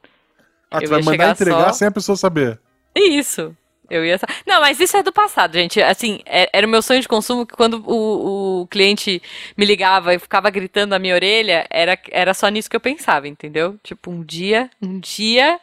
Ah, 0.71 0.81
tu 0.81 0.89
vai 0.89 1.03
mandar 1.03 1.31
entregar 1.33 1.67
só- 1.69 1.73
sem 1.73 1.89
a 1.89 1.91
pessoa 1.91 2.17
saber. 2.17 2.59
Isso. 2.95 3.57
Eu 3.91 4.05
ia. 4.05 4.21
Não, 4.47 4.61
mas 4.61 4.79
isso 4.81 4.97
é 4.99 5.03
do 5.03 5.11
passado, 5.13 5.55
gente. 5.55 5.81
Assim, 5.81 6.21
é- 6.27 6.51
era 6.53 6.67
o 6.67 6.71
meu 6.71 6.83
sonho 6.83 7.01
de 7.01 7.09
consumo 7.09 7.47
que 7.47 7.55
quando 7.57 7.83
o, 7.87 8.61
o 8.63 8.67
cliente 8.67 9.23
me 9.57 9.65
ligava 9.65 10.13
e 10.15 10.19
ficava 10.19 10.51
gritando 10.51 10.91
na 10.91 10.99
minha 10.99 11.15
orelha, 11.15 11.67
era, 11.71 11.99
era 12.11 12.35
só 12.35 12.49
nisso 12.49 12.69
que 12.69 12.77
eu 12.77 12.81
pensava, 12.81 13.27
entendeu? 13.27 13.79
Tipo, 13.83 14.11
um 14.11 14.23
dia, 14.23 14.69
um 14.83 15.01
dia 15.01 15.59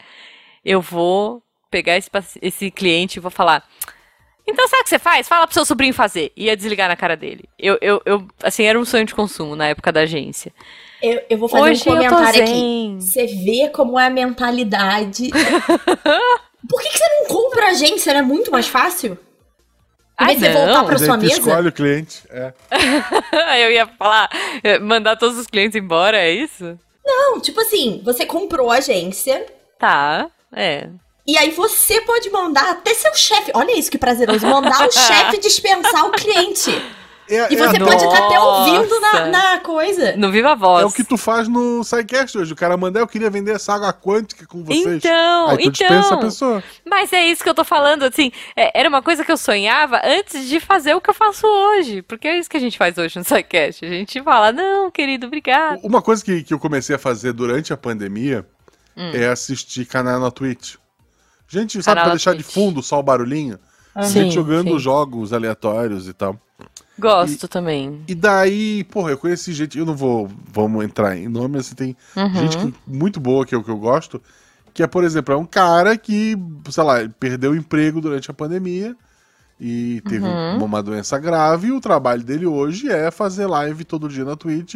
eu 0.64 0.82
vou 0.82 1.44
pegar 1.70 1.98
esse, 1.98 2.10
esse 2.42 2.72
cliente 2.72 3.18
e 3.18 3.22
vou 3.22 3.30
falar. 3.30 3.64
Então, 4.48 4.68
sabe 4.68 4.82
o 4.82 4.84
que 4.86 4.90
você 4.90 5.00
faz? 5.00 5.28
Fala 5.28 5.46
pro 5.46 5.54
seu 5.54 5.66
sobrinho 5.66 5.94
fazer. 5.94 6.32
Ia 6.36 6.56
desligar 6.56 6.88
na 6.88 6.96
cara 6.96 7.16
dele. 7.18 7.46
Eu, 7.60 7.78
eu, 7.82 8.02
eu, 8.06 8.28
assim, 8.44 8.64
era 8.64 8.80
um 8.80 8.86
sonho 8.86 9.06
de 9.06 9.14
consumo 9.14 9.56
na 9.56 9.68
época 9.68 9.92
da 9.92 10.02
agência. 10.02 10.52
Eu, 11.06 11.22
eu 11.30 11.38
vou 11.38 11.48
fazer 11.48 11.64
Hoje 11.64 11.82
um 11.82 11.94
comentário 11.94 12.44
aqui. 12.44 12.98
Você 13.00 13.28
vê 13.28 13.70
como 13.70 14.00
é 14.00 14.08
a 14.08 14.10
mentalidade. 14.10 15.30
Por 16.68 16.82
que, 16.82 16.90
que 16.90 16.98
você 16.98 17.06
não 17.20 17.28
compra 17.28 17.66
a 17.66 17.70
agência? 17.70 18.12
Não 18.12 18.22
é 18.22 18.24
muito 18.24 18.52
mais 18.52 18.68
fácil? 18.68 19.16
Ai, 20.18 20.34
de 20.34 20.40
você 20.40 20.52
voltar 20.52 20.74
não. 20.74 20.86
pra 20.86 20.96
aí 20.96 21.06
sua 21.06 21.18
mesa? 21.18 21.34
escolhe 21.34 21.68
o 21.68 21.72
cliente. 21.72 22.24
É. 22.32 22.54
eu 23.64 23.72
ia 23.72 23.86
falar, 23.86 24.28
eh, 24.64 24.80
mandar 24.80 25.16
todos 25.16 25.38
os 25.38 25.46
clientes 25.46 25.76
embora, 25.76 26.18
é 26.18 26.32
isso? 26.32 26.80
Não, 27.06 27.40
tipo 27.40 27.62
assim, 27.62 28.02
você 28.04 28.26
comprou 28.26 28.72
a 28.72 28.78
agência. 28.78 29.46
Tá, 29.78 30.28
é. 30.52 30.90
E 31.28 31.38
aí 31.38 31.52
você 31.52 32.02
pode 32.02 32.32
mandar 32.32 32.68
até 32.72 32.96
seu 32.96 33.14
chefe. 33.14 33.52
Olha 33.54 33.78
isso 33.78 33.92
que 33.92 33.98
prazeroso. 34.00 34.48
Mandar 34.48 34.88
o 34.88 34.90
chefe 34.92 35.38
dispensar 35.38 36.08
o 36.08 36.12
cliente. 36.12 36.72
É, 37.28 37.52
E 37.52 37.56
é 37.56 37.58
você 37.58 37.78
a 37.78 37.80
pode 37.86 38.04
estar 38.04 38.26
até 38.28 38.40
ouvindo 38.40 39.00
na, 39.02 39.26
na 39.28 39.60
coisa. 39.60 40.16
No 40.16 40.32
Viva 40.32 40.56
Voz. 40.56 40.84
É 40.84 40.86
o 40.86 40.92
que 40.92 41.04
tu 41.04 41.18
faz 41.18 41.48
no 41.48 41.84
SciCast 41.84 42.38
hoje. 42.38 42.54
O 42.54 42.56
cara 42.56 42.78
manda, 42.78 43.00
eu 43.00 43.08
queria 43.08 43.30
vender 43.30 43.56
essa 43.56 43.74
água 43.74 43.92
quântica 43.92 44.46
com 44.46 44.64
vocês. 44.64 44.86
Então, 45.04 45.50
Aí 45.50 45.58
tu 45.64 45.72
dispensa 45.72 45.96
a 45.96 46.08
então. 46.08 46.20
pessoa. 46.20 46.64
Mas 46.86 47.12
é 47.14 47.26
isso 47.26 47.44
que 47.44 47.50
eu 47.50 47.54
tô 47.56 47.64
falando, 47.64 48.04
assim, 48.04 48.32
é- 48.56 48.80
era 48.80 48.88
uma 48.90 49.02
coisa 49.02 49.26
que 49.26 49.32
eu 49.32 49.38
sonhava 49.38 50.00
antes 50.04 50.48
de 50.48 50.60
fazer 50.60 50.94
o 50.94 51.02
que 51.02 51.10
eu 51.10 51.14
faço 51.16 51.48
hoje. 51.48 52.02
Porque 52.04 52.28
é 52.28 52.38
isso 52.38 52.50
que 52.50 52.58
a 52.58 52.60
gente 52.60 52.78
faz 52.78 52.98
hoje 52.98 53.18
no 53.18 53.26
SciCast. 53.26 53.84
A 53.86 53.90
gente 53.90 54.22
fala, 54.22 54.52
não, 54.52 54.92
querido, 54.92 55.26
obrigado. 55.28 55.80
Uma 55.84 56.02
coisa 56.02 56.24
que, 56.24 56.44
que 56.44 56.54
eu 56.54 56.60
comecei 56.60 56.96
a 56.96 57.00
fazer 57.00 57.34
durante 57.34 57.74
a 57.74 57.78
pandemia 57.78 58.46
Hum. 58.98 59.12
é 59.14 59.28
assistir 59.28 59.86
canal 59.86 60.20
na 60.22 60.32
Twitch. 60.32 60.76
Gente, 61.48 61.74
sabe, 61.84 61.96
Canal 61.96 62.04
pra 62.06 62.14
deixar 62.14 62.34
de 62.36 62.44
Twitch. 62.44 62.54
fundo 62.54 62.82
só 62.82 63.00
o 63.00 63.04
barulhinho? 63.04 63.60
Sim, 64.04 64.10
Gente 64.24 64.36
jogando 64.36 64.72
sim. 64.72 64.80
jogos 64.80 65.32
aleatórios 65.34 66.08
e 66.08 66.14
tal. 66.14 66.40
Gosto 66.98 67.48
também. 67.48 68.02
E 68.08 68.16
daí, 68.16 68.84
porra, 68.86 69.12
eu 69.12 69.18
conheci 69.18 69.52
gente, 69.54 69.78
eu 69.78 69.86
não 69.86 69.96
vou, 69.96 70.30
vamos 70.54 70.84
entrar 70.86 71.18
em 71.18 71.28
nome, 71.28 71.58
mas 71.58 71.74
tem 71.74 71.96
Uhum. 72.16 72.34
gente 72.36 72.58
que- 72.58 72.74
muito 72.88 73.20
boa 73.20 73.46
que 73.46 73.54
eu, 73.56 73.64
que 73.64 73.70
eu 73.70 73.78
gosto, 73.78 74.22
que 74.74 74.84
é, 74.84 74.88
por 74.88 75.04
exemplo, 75.04 75.34
é 75.34 75.38
um 75.38 75.46
cara 75.46 75.98
que, 75.98 76.36
sei 76.70 76.84
lá, 76.84 76.96
perdeu 77.20 77.52
o 77.52 77.56
emprego 77.56 78.00
durante 78.02 78.30
a 78.30 78.34
pandemia 78.34 78.96
e 79.60 80.02
teve 80.08 80.28
Uhum. 80.28 80.64
uma 80.64 80.84
doença 80.84 81.18
grave, 81.18 81.68
e 81.68 81.72
o 81.72 81.80
trabalho 81.82 82.24
dele 82.24 82.46
hoje 82.46 82.90
é 82.92 83.10
fazer 83.12 83.48
live 83.48 83.84
todo 83.86 84.10
dia 84.10 84.26
na 84.26 84.36
Twitch. 84.36 84.76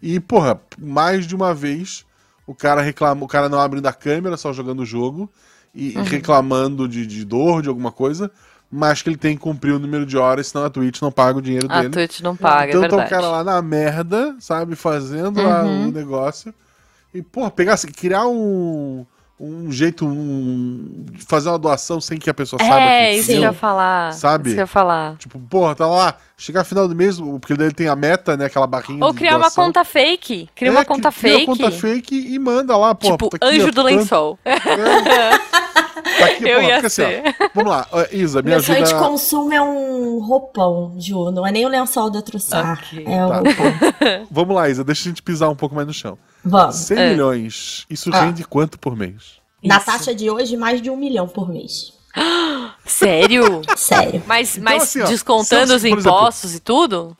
E, 0.00 0.20
porra, 0.20 0.60
mais 0.78 1.26
de 1.26 1.34
uma 1.34 1.52
vez 1.54 2.04
o 2.46 2.54
cara 2.54 2.80
reclama, 2.82 3.24
o 3.24 3.28
cara 3.28 3.48
não 3.48 3.58
abrindo 3.58 3.86
a 3.86 3.92
câmera, 3.92 4.36
só 4.36 4.52
jogando 4.52 4.80
o 4.80 4.86
jogo, 4.86 5.30
e 5.74 5.96
Uhum. 5.96 6.02
reclamando 6.04 6.86
de, 6.88 7.06
de 7.06 7.24
dor, 7.24 7.62
de 7.62 7.68
alguma 7.68 7.90
coisa, 7.90 8.30
mas 8.76 9.00
que 9.02 9.08
ele 9.08 9.16
tem 9.16 9.36
que 9.36 9.42
cumprir 9.42 9.72
o 9.72 9.78
número 9.78 10.04
de 10.04 10.16
horas, 10.16 10.48
senão 10.48 10.64
a 10.64 10.70
Twitch 10.70 11.00
não 11.00 11.12
paga 11.12 11.38
o 11.38 11.42
dinheiro 11.42 11.68
A 11.70 11.80
dele. 11.80 11.90
Twitch 11.90 12.20
não 12.20 12.34
paga, 12.34 12.70
então 12.72 12.82
é 12.84 12.88
tá 12.88 12.96
verdade. 12.96 13.06
o 13.14 13.16
cara 13.16 13.30
lá 13.30 13.44
na 13.44 13.62
merda, 13.62 14.34
sabe, 14.40 14.74
fazendo 14.74 15.40
lá 15.42 15.62
Uhum. 15.62 15.88
o 15.88 15.92
negócio. 15.92 16.52
E, 17.14 17.22
porra, 17.22 17.50
pegar, 17.52 17.74
assim, 17.74 17.86
criar 17.88 18.26
um, 18.26 19.06
um 19.38 19.70
jeito, 19.72 20.06
um, 20.06 21.04
de 21.10 21.24
fazer 21.24 21.48
uma 21.48 21.58
doação 21.58 22.00
sem 22.00 22.18
que 22.18 22.30
a 22.30 22.34
pessoa 22.34 22.58
saiba 22.62 22.80
É, 22.80 23.10
que 23.10 23.16
isso 23.18 23.26
que 23.30 23.36
eu 23.36 23.40
ia 23.42 23.52
falar. 23.52 24.12
Sabe? 24.12 24.48
Isso 24.50 24.54
que 24.56 24.60
eu 24.60 24.62
ia 24.62 24.66
falar. 24.66 25.16
Tipo, 25.16 25.38
porra, 25.40 25.74
tá 25.74 25.86
lá, 25.88 26.16
chegar 26.36 26.62
final 26.64 26.86
do 26.86 26.94
mês, 26.94 27.18
porque 27.20 27.54
daí 27.54 27.66
ele 27.66 27.74
tem 27.74 27.88
a 27.88 27.96
meta, 27.96 28.36
né, 28.36 28.44
aquela 28.46 28.66
barrinha 28.66 29.04
Ou 29.04 29.10
de 29.12 29.18
criar 29.18 29.32
uma 29.32 29.40
doação. 29.40 29.64
conta 29.66 29.84
fake. 29.84 30.48
Cria 30.54 30.68
É, 30.68 30.72
uma 30.72 30.84
conta 30.84 31.10
cria 31.12 31.32
fake. 31.34 31.46
uma 31.50 31.56
conta 31.56 31.70
fake 31.72 32.14
e 32.34 32.38
manda 32.38 32.76
lá, 32.76 32.94
pô. 32.94 33.10
tipo, 33.10 33.28
tá 33.30 33.46
aqui, 33.48 33.56
anjo 33.56 33.62
ó, 33.66 33.70
do 33.70 33.74
tanto- 33.74 33.86
lençol. 33.86 34.38
É. 34.44 35.54
Tá 36.18 36.26
aqui, 36.26 36.44
Eu 36.48 36.56
porra, 36.60 36.68
ia 36.68 36.74
porque 36.74 36.86
assim, 36.86 37.02
ó, 37.02 37.06
ser. 37.06 37.36
Vamos 37.54 37.70
lá, 37.72 37.86
Isa, 38.12 38.42
me 38.42 38.50
Meu 38.50 38.62
sonho 38.62 38.78
de 38.78 38.84
ajuda. 38.92 39.08
consumo 39.08 39.52
é 39.54 39.62
um 39.62 40.18
roupão, 40.20 40.94
Ju. 40.98 41.30
Não 41.30 41.46
é 41.46 41.50
nem 41.50 41.64
o 41.64 41.68
lençol 41.68 42.10
da 42.10 42.20
Trussar. 42.20 42.74
Ok, 42.74 43.04
é 43.06 43.24
o 43.24 43.28
tá. 43.28 43.34
roupão. 43.36 44.26
Vamos 44.30 44.54
lá, 44.54 44.68
Isa, 44.68 44.84
deixa 44.84 45.02
a 45.02 45.08
gente 45.08 45.22
pisar 45.22 45.48
um 45.48 45.56
pouco 45.56 45.74
mais 45.74 45.86
no 45.86 45.94
chão. 45.94 46.18
Vamos. 46.44 46.76
100 46.76 46.98
É. 46.98 47.10
milhões, 47.10 47.86
isso 47.88 48.10
Ah. 48.12 48.24
rende 48.26 48.44
quanto 48.44 48.78
por 48.78 48.94
mês? 48.96 49.42
Na 49.62 49.78
Isso. 49.78 49.86
taxa 49.86 50.14
de 50.14 50.30
hoje, 50.30 50.56
mais 50.56 50.82
de 50.82 50.90
um 50.90 50.96
milhão 50.96 51.26
por 51.26 51.48
mês. 51.48 51.92
Sério? 52.84 53.62
Sério. 53.76 54.22
Mas, 54.26 54.52
Então, 54.56 54.64
mas 54.64 54.82
assim, 54.84 55.00
ó, 55.00 55.06
descontando 55.06 55.66
se 55.68 55.74
os 55.76 55.82
por 55.82 55.86
exemplo- 55.88 56.00
impostos 56.00 56.54
e 56.54 56.60
tudo? 56.60 57.16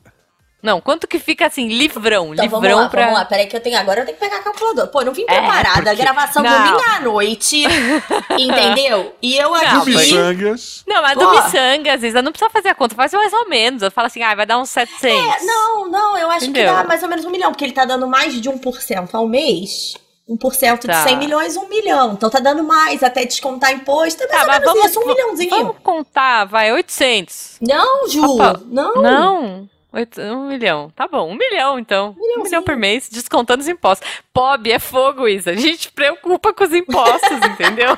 Não, 0.65 0.81
quanto 0.81 1.07
que 1.07 1.19
fica 1.19 1.45
assim, 1.45 1.67
livrão, 1.67 2.33
Então 2.33 2.43
livrão 2.45 2.61
vamos 2.61 2.77
lá, 2.81 2.89
pra. 2.89 3.01
vamos 3.03 3.19
lá. 3.19 3.25
Peraí 3.25 3.45
que 3.45 3.55
eu 3.55 3.59
tenho 3.61 3.77
agora, 3.77 4.01
eu 4.01 4.05
tenho 4.05 4.17
que 4.17 4.23
pegar 4.23 4.37
a 4.37 4.43
calculadora. 4.43 4.87
Pô, 4.87 5.01
eu 5.01 5.05
não 5.05 5.13
vim 5.13 5.21
É, 5.23 5.25
preparada. 5.25 5.69
A 5.69 5.73
porque- 5.83 5.95
gravação 5.95 6.41
Não. 6.43 6.51
domingo 6.57 6.81
à 6.89 6.99
noite. 7.01 7.63
entendeu? 8.37 9.15
E 9.21 9.37
eu 9.37 9.49
Não, 9.49 9.55
aqui. 9.55 9.75
Do 9.79 9.85
Missangas. 9.85 10.83
Não, 10.87 11.01
mas 11.01 11.17
do 11.17 11.29
miçangas, 11.29 12.03
Isa, 12.03 12.21
não 12.21 12.31
precisa 12.31 12.49
fazer 12.49 12.69
a 12.69 12.75
conta, 12.75 12.95
faz 12.95 13.13
mais 13.13 13.31
ou 13.33 13.47
menos. 13.47 13.81
Eu 13.81 13.91
falo 13.91 14.07
assim, 14.07 14.23
ah, 14.23 14.33
vai 14.35 14.45
dar 14.45 14.57
uns 14.59 14.69
700. 14.69 15.03
É, 15.03 15.45
não, 15.45 15.89
não, 15.89 16.17
eu 16.17 16.29
acho 16.31 16.45
Entendeu? 16.45 16.73
que 16.73 16.77
dá 16.81 16.83
mais 16.83 17.03
ou 17.03 17.09
menos 17.09 17.25
um 17.25 17.29
milhão, 17.29 17.51
porque 17.51 17.63
ele 17.63 17.73
tá 17.73 17.85
dando 17.85 18.07
mais 18.07 18.33
de 18.33 18.49
1% 18.49 19.09
ao 19.13 19.27
mês. 19.27 19.95
1% 20.27 20.81
de 20.81 20.87
Tá. 20.87 21.03
100 21.03 21.17
milhões, 21.17 21.55
1 21.55 21.67
milhão. 21.69 22.13
Então 22.13 22.29
tá 22.31 22.39
dando 22.39 22.63
mais, 22.63 23.03
até 23.03 23.25
descontar 23.25 23.71
imposto. 23.71 24.23
É 24.23 24.27
mais 24.27 24.41
Tá, 24.41 24.47
mas 24.47 24.63
vamos, 24.63 24.85
isso, 24.89 24.99
um 24.99 25.05
milhãozinho. 25.07 25.49
vamos 25.51 25.75
contar, 25.83 26.45
vai, 26.45 26.71
800. 26.73 27.57
Não, 27.61 28.07
Ju, 28.09 28.23
Opa. 28.25 28.59
não. 28.65 28.95
Não, 28.95 29.69
oito- 29.95 30.21
um 30.21 30.47
milhão. 30.47 30.91
Tá 30.95 31.07
bom, 31.07 31.29
um 31.31 31.35
milhão 31.35 31.79
então. 31.79 32.15
Um 32.19 32.43
milhão 32.43 32.61
por 32.61 32.75
mês, 32.75 33.09
descontando 33.09 33.61
os 33.61 33.67
impostos. 33.67 34.07
POB 34.33 34.71
é 34.71 34.79
fogo, 34.79 35.27
Isa. 35.27 35.51
A 35.51 35.55
gente 35.55 35.91
preocupa 35.91 36.53
com 36.53 36.63
os 36.63 36.73
impostos, 36.73 37.31
entendeu? 37.45 37.97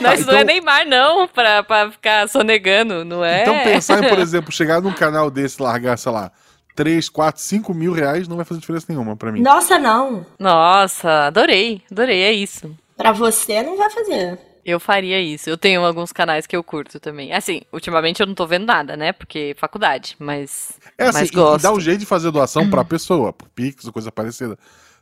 Nós 0.00 0.24
não 0.26 0.34
é 0.34 0.42
então- 0.42 0.44
Neymar, 0.44 0.86
não, 0.86 1.26
pra, 1.28 1.62
pra 1.62 1.90
ficar 1.90 2.28
sonegando, 2.28 3.04
não 3.04 3.24
é? 3.24 3.42
Então 3.42 3.58
pensar 3.60 4.02
em, 4.04 4.08
por 4.08 4.18
exemplo, 4.20 4.52
chegar 4.52 4.80
num 4.80 4.92
canal 4.92 5.30
desse 5.30 5.60
e 5.60 5.62
largar, 5.64 5.98
sei 5.98 6.12
lá, 6.12 6.30
3, 6.76 7.08
4, 7.08 7.42
5 7.42 7.74
mil 7.74 7.92
reais 7.92 8.28
não 8.28 8.36
vai 8.36 8.44
fazer 8.44 8.60
diferença 8.60 8.86
nenhuma 8.88 9.16
pra 9.16 9.32
mim. 9.32 9.40
Nossa, 9.42 9.78
não. 9.78 10.24
Nossa, 10.38 11.26
adorei, 11.26 11.82
adorei, 11.90 12.22
é 12.22 12.32
isso. 12.32 12.74
Pra 12.96 13.12
você 13.12 13.62
não 13.62 13.76
vai 13.76 13.90
fazer. 13.90 14.38
Eu 14.64 14.78
faria 14.80 15.20
isso. 15.20 15.48
Eu 15.48 15.56
tenho 15.56 15.84
alguns 15.84 16.12
canais 16.12 16.46
que 16.46 16.54
eu 16.56 16.62
curto 16.62 17.00
também. 17.00 17.32
Assim, 17.32 17.62
ultimamente 17.72 18.20
eu 18.20 18.26
não 18.26 18.34
tô 18.34 18.46
vendo 18.46 18.66
nada, 18.66 18.96
né? 18.96 19.12
Porque 19.12 19.54
faculdade, 19.58 20.16
mas. 20.18 20.72
É 20.98 21.04
assim, 21.08 21.18
mas 21.20 21.30
gosto. 21.30 21.62
dá 21.62 21.72
um 21.72 21.80
jeito 21.80 22.00
de 22.00 22.06
fazer 22.06 22.30
doação 22.30 22.68
pra 22.68 22.84
pessoa, 22.84 23.32
por 23.32 23.48
Pix 23.48 23.84
ou 23.86 23.92
coisa 23.92 24.12
parecida. 24.12 24.58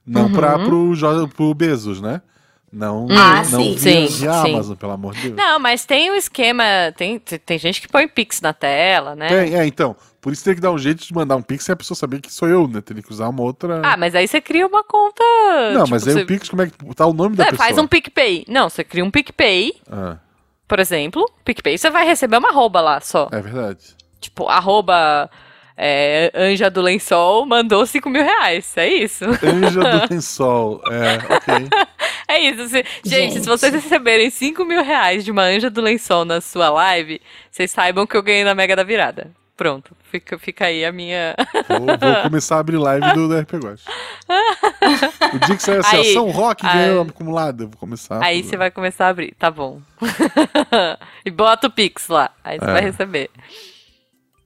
Não 0.07 0.31
pra, 0.31 0.57
Uhum. 0.57 0.65
pro, 0.65 0.95
Jo- 0.95 1.29
pro 1.29 1.53
Bezos, 1.55 2.01
né? 2.01 2.23
Não, 2.73 3.07
Ah, 3.11 3.43
não 3.51 3.63
sim. 3.65 3.75
via, 3.75 4.09
Sim, 4.09 4.09
sim. 4.11 4.27
Amazon, 4.27 4.77
pelo 4.77 4.93
amor 4.93 5.15
de 5.15 5.23
Deus. 5.23 5.37
Não, 5.37 5.59
mas 5.59 5.87
tem 5.87 6.11
um 6.11 6.15
esquema. 6.15 6.65
Tem, 6.97 7.19
tem 7.19 7.39
tem 7.39 7.59
gente 7.59 7.81
que 7.81 7.89
põe 7.89 8.07
Pix 8.07 8.41
na 8.43 8.53
tela, 8.53 9.17
né? 9.17 9.29
Tem, 9.29 9.55
é, 9.59 9.67
então. 9.67 9.97
Por 10.21 10.33
isso 10.33 10.45
tem 10.45 10.55
que 10.55 10.61
dar 10.61 10.73
um 10.73 10.79
jeito 10.79 11.05
de 11.07 11.15
mandar 11.15 11.37
um 11.37 11.43
Pix 11.43 11.65
sem 11.65 11.73
a 11.73 11.77
pessoa 11.77 11.97
saber 11.97 12.21
que 12.21 12.33
sou 12.33 12.49
eu, 12.49 12.67
né? 12.67 12.81
Teria 12.81 13.03
que 13.03 13.11
usar 13.13 13.29
uma 13.29 13.43
outra. 13.43 13.81
Ah, 13.85 13.97
mas 13.97 14.15
aí 14.15 14.27
você 14.27 14.41
cria 14.41 14.67
uma 14.67 14.83
conta. 14.83 15.23
não, 15.73 15.85
tipo, 15.85 15.91
mas 15.91 16.07
aí 16.09 16.15
você... 16.15 16.23
o 16.23 16.27
Pix, 16.27 16.49
como 16.49 16.63
é 16.63 16.67
que 16.67 16.95
tá 16.95 17.07
o 17.07 17.13
nome 17.13 17.37
da 17.37 17.45
É, 17.45 17.51
pessoa? 17.51 17.65
faz 17.67 17.79
um 17.79 17.87
PicPay. 17.87 18.45
Não, 18.49 18.69
você 18.69 18.83
cria 18.83 19.05
um 19.05 19.11
PicPay, 19.11 19.75
Ah, 19.91 20.17
por 20.67 20.81
exemplo. 20.81 21.25
PicPay, 21.45 21.79
você 21.79 21.89
vai 21.89 22.05
receber 22.05 22.37
uma 22.39 22.49
arroba 22.51 22.81
lá 22.81 23.01
só. 23.01 23.29
é 23.33 23.41
verdade. 23.41 23.97
Tipo, 24.21 24.49
arroba 24.49 25.31
é, 25.77 26.33
Anja 26.35 26.69
do 26.69 26.81
Lençol 26.83 27.47
mandou 27.47 27.87
5 27.87 28.11
mil 28.11 28.25
reais. 28.25 28.77
É 28.77 28.89
isso. 28.89 29.25
Anja 29.25 29.81
do 29.81 30.11
Lençol. 30.15 30.83
É, 30.91 31.35
ok. 31.35 31.69
É 32.31 32.41
isso. 32.41 32.69
se- 32.69 32.85
Gente, 33.05 33.33
Gente. 33.33 33.41
se 33.41 33.49
vocês 33.49 33.73
receberem 33.73 34.29
5 34.29 34.63
mil 34.63 34.85
reais 34.85 35.25
de 35.25 35.31
uma 35.31 35.45
Anja 35.45 35.71
do 35.71 35.81
Lençol 35.81 36.27
na 36.27 36.43
sua 36.43 36.69
live, 36.69 37.23
vocês 37.51 37.71
saibam 37.71 38.07
que 38.07 38.15
eu 38.15 38.23
ganhei 38.23 38.45
na 38.45 38.55
Mega 38.55 38.77
da 38.77 38.83
Virada. 38.83 39.31
Pronto. 39.59 39.95
Fica, 40.11 40.39
fica 40.39 40.67
aí 40.67 40.85
a 40.85 40.93
minha. 40.93 41.35
Vou, 41.69 41.81
vou 41.81 42.23
começar 42.23 42.57
a 42.57 42.61
abrir 42.61 42.79
live 42.79 43.13
do, 43.13 43.29
do 43.29 43.39
RP 43.39 43.53
Gost. 43.61 43.85
O 45.35 45.39
dia 45.47 45.57
que 45.57 45.63
sair 45.63 45.79
assim, 45.81 45.97
Aí- 45.97 46.11
ó, 46.11 46.13
São 46.15 46.31
Roque 46.31 46.65
aí- 46.67 46.87
ganhou 46.87 47.03
acumulado, 47.03 47.65
eu 47.65 47.69
vou 47.69 47.77
começar. 47.77 48.17
a 48.23 48.25
Aí 48.27 48.43
você 48.43 48.57
vai 48.57 48.71
começar 48.71 49.07
a 49.07 49.09
abrir, 49.11 49.35
tá 49.39 49.51
bom. 49.51 49.83
e 51.27 51.31
bota 51.31 51.67
o 51.67 51.71
Pix 51.71 52.09
lá, 52.09 52.31
aí 52.43 52.59
você 52.59 52.65
É. 52.65 52.73
vai 52.73 52.81
receber. 52.83 53.31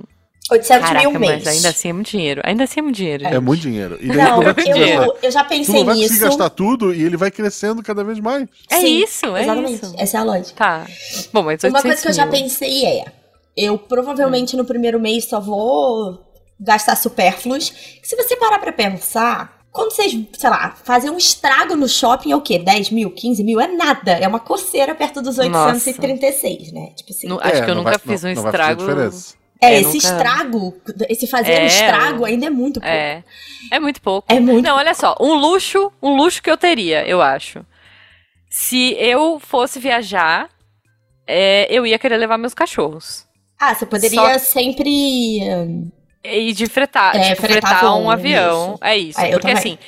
800 0.50 0.88
caraca, 0.88 1.08
mil 1.08 1.20
mas 1.20 1.30
mês. 1.30 1.46
ainda 1.46 1.68
assim 1.68 1.90
é 1.90 1.92
muito 1.92 2.10
dinheiro. 2.10 2.40
Ainda 2.44 2.64
assim 2.64 2.80
é 2.80 2.82
muito 2.82 2.96
dinheiro. 2.96 3.24
É 3.26 3.30
gente. 3.32 3.40
muito 3.42 3.60
dinheiro. 3.60 3.98
E 4.00 4.08
daí 4.08 4.16
Não, 4.16 4.38
tu 4.40 4.44
vai 4.44 4.54
conseguir 4.54 4.72
dinheiro. 4.74 5.02
eu, 5.04 5.18
eu 5.22 5.30
já 5.30 5.44
Tu 5.44 5.48
pensei 5.48 5.74
não 5.76 5.84
vai 5.84 5.94
conseguir 5.94 6.12
nisso. 6.14 6.24
gastar 6.24 6.50
tudo 6.50 6.92
e 6.94 7.02
ele 7.04 7.16
vai 7.16 7.30
crescendo 7.30 7.82
cada 7.84 8.02
vez 8.02 8.18
mais. 8.18 8.48
É 8.68 8.80
Sim, 8.80 9.02
isso, 9.04 9.36
é 9.36 9.42
exatamente. 9.44 9.84
isso. 9.84 9.94
Essa 9.96 10.16
é 10.16 10.20
a 10.20 10.24
lógica. 10.24 10.56
Tá. 10.56 10.86
Bom, 11.32 11.42
mas 11.44 11.62
800 11.62 11.70
Uma 11.70 11.82
coisa 11.82 12.02
que 12.02 12.08
eu 12.08 12.12
já 12.14 12.26
pensei 12.26 12.84
é: 12.86 13.04
eu 13.56 13.76
provavelmente 13.78 14.56
no 14.56 14.64
primeiro 14.64 14.98
mês 15.00 15.24
só 15.28 15.40
vou 15.40 16.26
gastar 16.58 16.96
supérfluos. 16.96 17.70
Que 17.70 18.06
se 18.06 18.16
você 18.16 18.36
parar 18.36 18.58
pra 18.58 18.72
pensar, 18.72 19.60
quando 19.72 19.92
vocês, 19.92 20.12
sei 20.36 20.50
lá, 20.50 20.74
fazem 20.84 21.10
um 21.10 21.16
estrago 21.16 21.76
no 21.76 21.88
shopping 21.88 22.32
é 22.32 22.36
o 22.36 22.40
quê? 22.40 22.58
10 22.58 22.90
mil, 22.90 23.10
15 23.10 23.42
mil? 23.44 23.60
É 23.60 23.66
nada. 23.68 24.12
É 24.12 24.26
uma 24.28 24.40
coceira 24.40 24.94
perto 24.94 25.22
dos 25.22 25.36
Nossa. 25.38 25.74
836, 25.90 26.72
né? 26.72 26.92
Tipo 26.96 27.12
assim. 27.12 27.26
Não- 27.28 27.38
acho 27.40 27.56
É, 27.56 27.64
que 27.64 27.70
eu 27.70 27.74
nunca 27.74 27.90
vai- 27.90 27.98
fiz 27.98 28.22
não- 28.22 28.30
um 28.30 28.34
não 28.34 28.42
fazer 28.42 28.56
estrago. 28.72 28.82
é, 29.62 29.74
é, 29.74 29.80
esse 29.80 29.84
nunca- 29.84 29.96
estrago, 29.98 30.74
esse 31.08 31.26
fazer 31.26 31.52
É, 31.52 31.62
um 31.62 31.66
estrago 31.66 32.24
ainda 32.24 32.46
é 32.46 32.50
muito 32.50 32.80
pouco. 32.80 32.92
É. 32.94 33.24
É 33.70 33.78
muito 33.80 34.00
pouco. 34.02 34.32
É 34.32 34.40
muito 34.40 34.64
Não, 34.66 34.76
olha 34.76 34.94
só, 34.94 35.14
um 35.20 35.34
luxo, 35.34 35.92
um 36.02 36.16
luxo 36.16 36.42
que 36.42 36.50
eu 36.50 36.56
teria, 36.56 37.06
eu 37.06 37.20
acho. 37.22 37.64
Se 38.48 38.94
eu 38.98 39.38
fosse 39.38 39.78
viajar, 39.78 40.48
é, 41.26 41.66
eu 41.70 41.86
ia 41.86 41.98
querer 41.98 42.16
levar 42.16 42.36
meus 42.36 42.52
cachorros. 42.54 43.24
Ah, 43.60 43.74
você 43.74 43.84
poderia 43.84 44.38
sempre. 44.38 45.40
hum, 45.42 45.90
E 46.24 46.52
de 46.52 46.66
fretar, 46.66 47.14
É, 47.14 47.30
tipo, 47.34 47.42
fretar 47.42 47.78
fretar 47.80 47.96
um 47.98 48.10
avião. 48.10 48.72
isso. 48.74 48.78
É 48.84 48.96
isso. 48.96 49.20
É, 49.20 49.28
eu 49.28 49.38
porque 49.38 49.50
assim, 49.52 49.78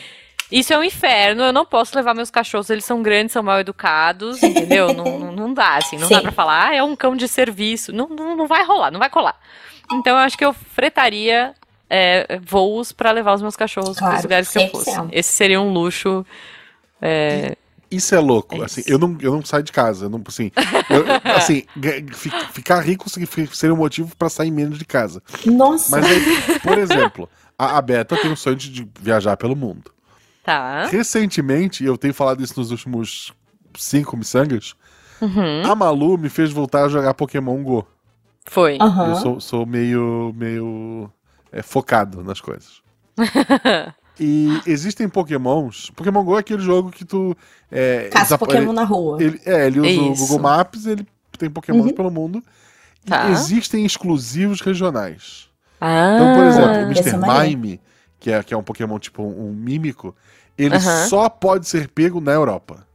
isso 0.50 0.72
é 0.72 0.78
um 0.78 0.84
inferno, 0.84 1.42
eu 1.44 1.52
não 1.52 1.64
posso 1.64 1.96
levar 1.96 2.14
meus 2.14 2.30
cachorros, 2.30 2.68
eles 2.68 2.84
são 2.84 3.02
grandes, 3.02 3.32
são 3.32 3.42
mal 3.42 3.58
educados, 3.60 4.42
entendeu? 4.42 4.92
não, 4.94 5.32
não, 5.32 5.54
dá, 5.54 5.76
assim, 5.76 5.96
não 5.96 6.08
dá 6.10 6.16
Sim. 6.18 6.22
pra 6.22 6.32
falar, 6.32 6.68
ah, 6.68 6.74
é 6.74 6.82
um 6.82 6.94
cão 6.94 7.16
de 7.16 7.26
serviço. 7.26 7.92
Não, 7.92 8.06
não, 8.08 8.36
não 8.36 8.46
vai 8.46 8.62
rolar, 8.64 8.90
não 8.90 8.98
vai 9.00 9.08
colar. 9.10 9.38
Então 9.90 10.12
eu 10.12 10.18
acho 10.18 10.36
que 10.36 10.44
eu 10.44 10.52
fretaria 10.52 11.54
é, 11.88 12.38
voos 12.44 12.92
pra 12.92 13.10
levar 13.10 13.34
os 13.34 13.42
meus 13.42 13.56
cachorros 13.56 13.98
Claro, 13.98 14.12
pros 14.12 14.24
lugares 14.24 14.48
que 14.50 14.58
eu 14.58 14.62
100%. 14.62 14.70
fosse. 14.70 14.90
Esse 15.12 15.32
seria 15.32 15.60
um 15.60 15.72
luxo. 15.72 16.24
é, 17.00 17.56
Isso 17.92 18.14
é 18.14 18.18
louco. 18.20 18.54
É 18.62 18.64
assim, 18.64 18.80
isso. 18.80 18.90
eu 18.90 18.98
não, 18.98 19.16
eu 19.20 19.32
não 19.32 19.44
saio 19.44 19.62
de 19.62 19.70
casa. 19.72 20.06
Eu 20.06 20.10
não, 20.10 20.22
assim, 20.26 20.50
eu- 20.90 21.04
assim 21.36 21.64
ficar 22.52 22.80
rico 22.80 23.08
significa- 23.08 23.54
seria 23.54 23.74
um 23.74 23.78
motivo 23.78 24.16
pra 24.16 24.28
sair 24.28 24.50
menos 24.50 24.78
de 24.78 24.84
casa. 24.84 25.22
Nossa. 25.46 25.90
Mas 25.90 26.04
aí, 26.06 26.60
por 26.60 26.78
exemplo, 26.78 27.28
a, 27.58 27.78
a 27.78 27.82
Beta 27.82 28.16
tem 28.16 28.32
o 28.32 28.36
sonho 28.36 28.56
de 28.56 28.88
viajar 29.00 29.36
pelo 29.36 29.54
mundo. 29.56 29.90
tá. 30.44 30.86
Recentemente, 30.86 31.84
eu 31.84 31.96
tenho 31.96 32.14
falado 32.14 32.42
isso 32.42 32.58
nos 32.58 32.70
últimos 32.70 33.32
cinco 33.76 34.16
miçangas, 34.16 34.74
Uhum, 35.20 35.62
a 35.70 35.74
Malu 35.76 36.18
me 36.18 36.28
fez 36.28 36.50
voltar 36.50 36.84
a 36.84 36.88
jogar 36.88 37.14
Pokémon 37.14 37.62
GO. 37.62 37.86
Foi. 38.44 38.76
Aham. 38.80 39.10
Eu 39.10 39.14
sou, 39.14 39.40
sou 39.40 39.64
meio, 39.64 40.34
meio 40.36 41.08
é, 41.52 41.62
focado 41.62 42.24
nas 42.24 42.40
coisas. 42.40 42.82
E 44.20 44.60
existem 44.66 45.08
Pokémons. 45.08 45.90
Pokémon 45.96 46.22
GO 46.22 46.36
é 46.36 46.40
aquele 46.40 46.62
jogo 46.62 46.90
que 46.90 47.04
tu. 47.04 47.34
É, 47.70 48.08
Caça 48.12 48.36
Pokémon 48.36 48.72
na 48.72 48.84
rua. 48.84 49.22
Ele, 49.22 49.40
é, 49.44 49.66
ele 49.66 49.80
usa 49.80 50.00
o 50.00 50.12
Isso. 50.12 50.22
Google 50.26 50.38
Maps, 50.40 50.86
ele 50.86 51.06
tem 51.38 51.48
Pokémon 51.50 51.80
Uhum. 51.82 51.94
pelo 51.94 52.10
mundo. 52.10 52.42
E 53.04 53.08
Tá. 53.10 53.30
existem 53.30 53.84
exclusivos 53.84 54.60
regionais. 54.60 55.48
Ah, 55.80 56.14
Então, 56.14 56.34
por 56.34 56.44
exemplo, 56.44 56.70
o 56.70 56.74
é 56.74 56.82
Mr. 56.82 57.16
maneiro. 57.16 57.58
Mime, 57.58 57.80
que 58.20 58.30
é, 58.30 58.42
que 58.42 58.54
é 58.54 58.56
um 58.56 58.62
Pokémon 58.62 58.98
tipo 58.98 59.22
um, 59.22 59.48
um 59.48 59.52
mímico, 59.52 60.14
ele 60.56 60.76
Aham. 60.76 61.06
só 61.08 61.28
pode 61.28 61.66
ser 61.66 61.88
pego 61.88 62.20
na 62.20 62.32
Europa. 62.32 62.86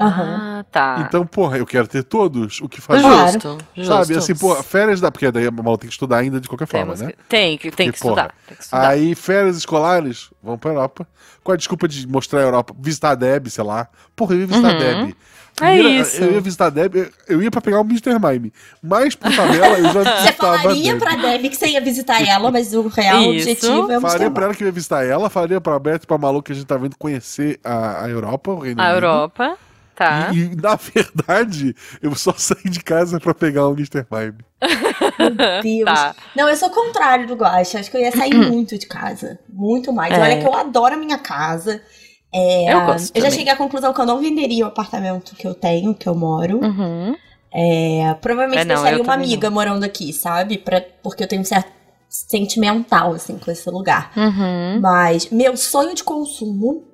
Aham. 0.00 0.58
Ah, 0.60 0.64
tá. 0.70 1.04
Então, 1.08 1.26
porra, 1.26 1.58
eu 1.58 1.66
quero 1.66 1.86
ter 1.88 2.02
todos. 2.04 2.60
O 2.60 2.68
que 2.68 2.80
fazer? 2.80 3.02
Claro. 3.02 3.32
justo, 3.32 3.58
justo. 3.74 3.92
Sabe, 3.92 4.16
assim, 4.18 4.34
pô, 4.34 4.54
férias 4.62 5.00
da. 5.00 5.10
Porque 5.10 5.30
daí 5.30 5.46
a 5.46 5.50
maluca 5.50 5.78
tem 5.82 5.88
que 5.88 5.94
estudar 5.94 6.18
ainda 6.18 6.40
de 6.40 6.48
qualquer 6.48 6.66
forma, 6.66 6.86
Temos 6.94 7.00
né? 7.00 7.12
que- 7.12 7.18
Tem 7.28 7.58
que, 7.58 7.70
tem 7.70 7.70
Porque, 7.88 7.90
que 7.92 7.96
estudar. 7.96 8.22
porra, 8.28 8.34
Tem 8.46 8.56
que 8.56 8.62
estudar. 8.62 8.88
Aí, 8.88 9.14
férias 9.14 9.56
escolares, 9.56 10.30
vamos 10.42 10.60
pra 10.60 10.70
Europa. 10.70 11.06
Com 11.42 11.52
a 11.52 11.56
desculpa 11.56 11.88
de 11.88 12.06
mostrar 12.06 12.40
a 12.40 12.42
Europa, 12.42 12.74
visitar 12.78 13.10
a 13.10 13.14
Deb, 13.14 13.48
sei 13.48 13.64
lá. 13.64 13.88
Porra, 14.14 14.34
eu 14.34 14.40
ia 14.40 14.46
visitar 14.46 14.68
a 14.70 14.72
Uhum. 14.72 14.78
Deb. 15.06 15.16
É 15.60 15.76
isso. 15.76 16.22
Eu 16.22 16.32
ia 16.34 16.40
visitar 16.40 16.66
a 16.66 16.70
Deb, 16.70 16.94
eu- 17.26 17.42
ia 17.42 17.50
pra 17.50 17.60
pegar 17.60 17.80
o 17.80 17.84
Mr. 17.84 18.16
Mime. 18.20 18.52
Mas, 18.80 19.16
por 19.16 19.34
tabela, 19.34 19.76
eu 19.78 19.84
já 19.92 19.92
Você 20.04 20.22
visitava 20.26 20.54
a 20.54 20.58
falaria 20.60 20.92
Deb. 20.94 20.98
pra 21.02 21.16
Debbie 21.16 21.48
que 21.50 21.56
você 21.56 21.66
ia 21.66 21.80
visitar 21.80 22.22
ela, 22.28 22.50
mas 22.52 22.72
o 22.74 22.86
real 22.86 23.20
Isso. 23.22 23.30
objetivo 23.50 23.90
é 23.90 23.98
o 23.98 24.00
Falaria 24.00 24.26
Mr. 24.26 24.34
pra 24.34 24.44
ela 24.44 24.54
que 24.54 24.62
eu 24.62 24.66
ia 24.66 24.72
visitar 24.72 25.04
ela, 25.04 25.28
falaria 25.28 25.60
pra 25.60 25.76
Beto 25.80 26.04
e 26.04 26.06
pra 26.06 26.16
Malu 26.16 26.42
que 26.44 26.52
a 26.52 26.54
gente 26.54 26.66
tá 26.66 26.76
vindo 26.76 26.94
conhecer 26.96 27.58
a, 27.64 28.04
a 28.04 28.08
Europa, 28.08 28.52
o 28.52 28.58
Reino 28.60 28.80
A 28.80 28.84
Unido. 28.84 28.96
Europa, 28.96 29.56
tá. 29.98 30.30
E, 30.32 30.38
e, 30.38 30.56
na 30.56 30.76
verdade, 30.76 31.74
eu 32.00 32.14
só 32.14 32.32
saí 32.36 32.70
de 32.70 32.80
casa 32.82 33.18
pra 33.20 33.34
pegar 33.34 33.66
o 33.66 33.72
Mr. 33.72 34.06
Mime. 34.10 34.38
Meu 35.18 35.62
Deus. 35.62 35.84
Tá. 35.84 36.14
Não, 36.36 36.48
eu 36.48 36.56
sou 36.56 36.68
o 36.68 36.72
contrário 36.72 37.26
do 37.26 37.34
Guaxa. 37.34 37.80
Acho 37.80 37.90
que 37.90 37.96
eu 37.96 38.00
ia 38.00 38.12
sair 38.12 38.34
muito 38.34 38.78
de 38.78 38.86
casa. 38.86 39.38
Muito 39.48 39.92
mais. 39.92 40.14
É. 40.14 40.20
Olha 40.20 40.40
que 40.40 40.46
eu 40.46 40.54
adoro 40.54 40.94
a 40.94 40.98
minha 40.98 41.18
casa. 41.18 41.82
É, 42.32 42.74
Eu 42.74 42.84
gosto 42.84 43.16
eu 43.16 43.22
já 43.22 43.30
cheguei 43.30 43.52
à 43.52 43.56
conclusão 43.56 43.92
que 43.92 44.00
eu 44.00 44.06
não 44.06 44.20
venderia 44.20 44.66
o 44.66 44.68
apartamento 44.68 45.34
que 45.34 45.46
eu 45.46 45.54
tenho, 45.54 45.94
que 45.94 46.06
eu 46.08 46.14
moro. 46.14 46.60
Uhum. 46.62 47.16
É, 47.52 48.14
provavelmente 48.20 48.60
É, 48.60 48.64
não, 48.64 48.74
deixaria 48.74 48.98
eu 48.98 49.04
uma 49.04 49.14
amiga 49.14 49.50
morando 49.50 49.82
aqui, 49.84 50.12
sabe? 50.12 50.58
Pra, 50.58 50.82
porque 51.02 51.24
eu 51.24 51.28
tenho 51.28 51.40
um 51.40 51.44
certo 51.44 51.72
sentimental, 52.08 53.12
assim, 53.12 53.38
com 53.38 53.50
esse 53.50 53.68
lugar. 53.70 54.12
Uhum. 54.16 54.80
Mas 54.80 55.30
meu 55.30 55.56
sonho 55.56 55.94
de 55.94 56.04
consumo, 56.04 56.84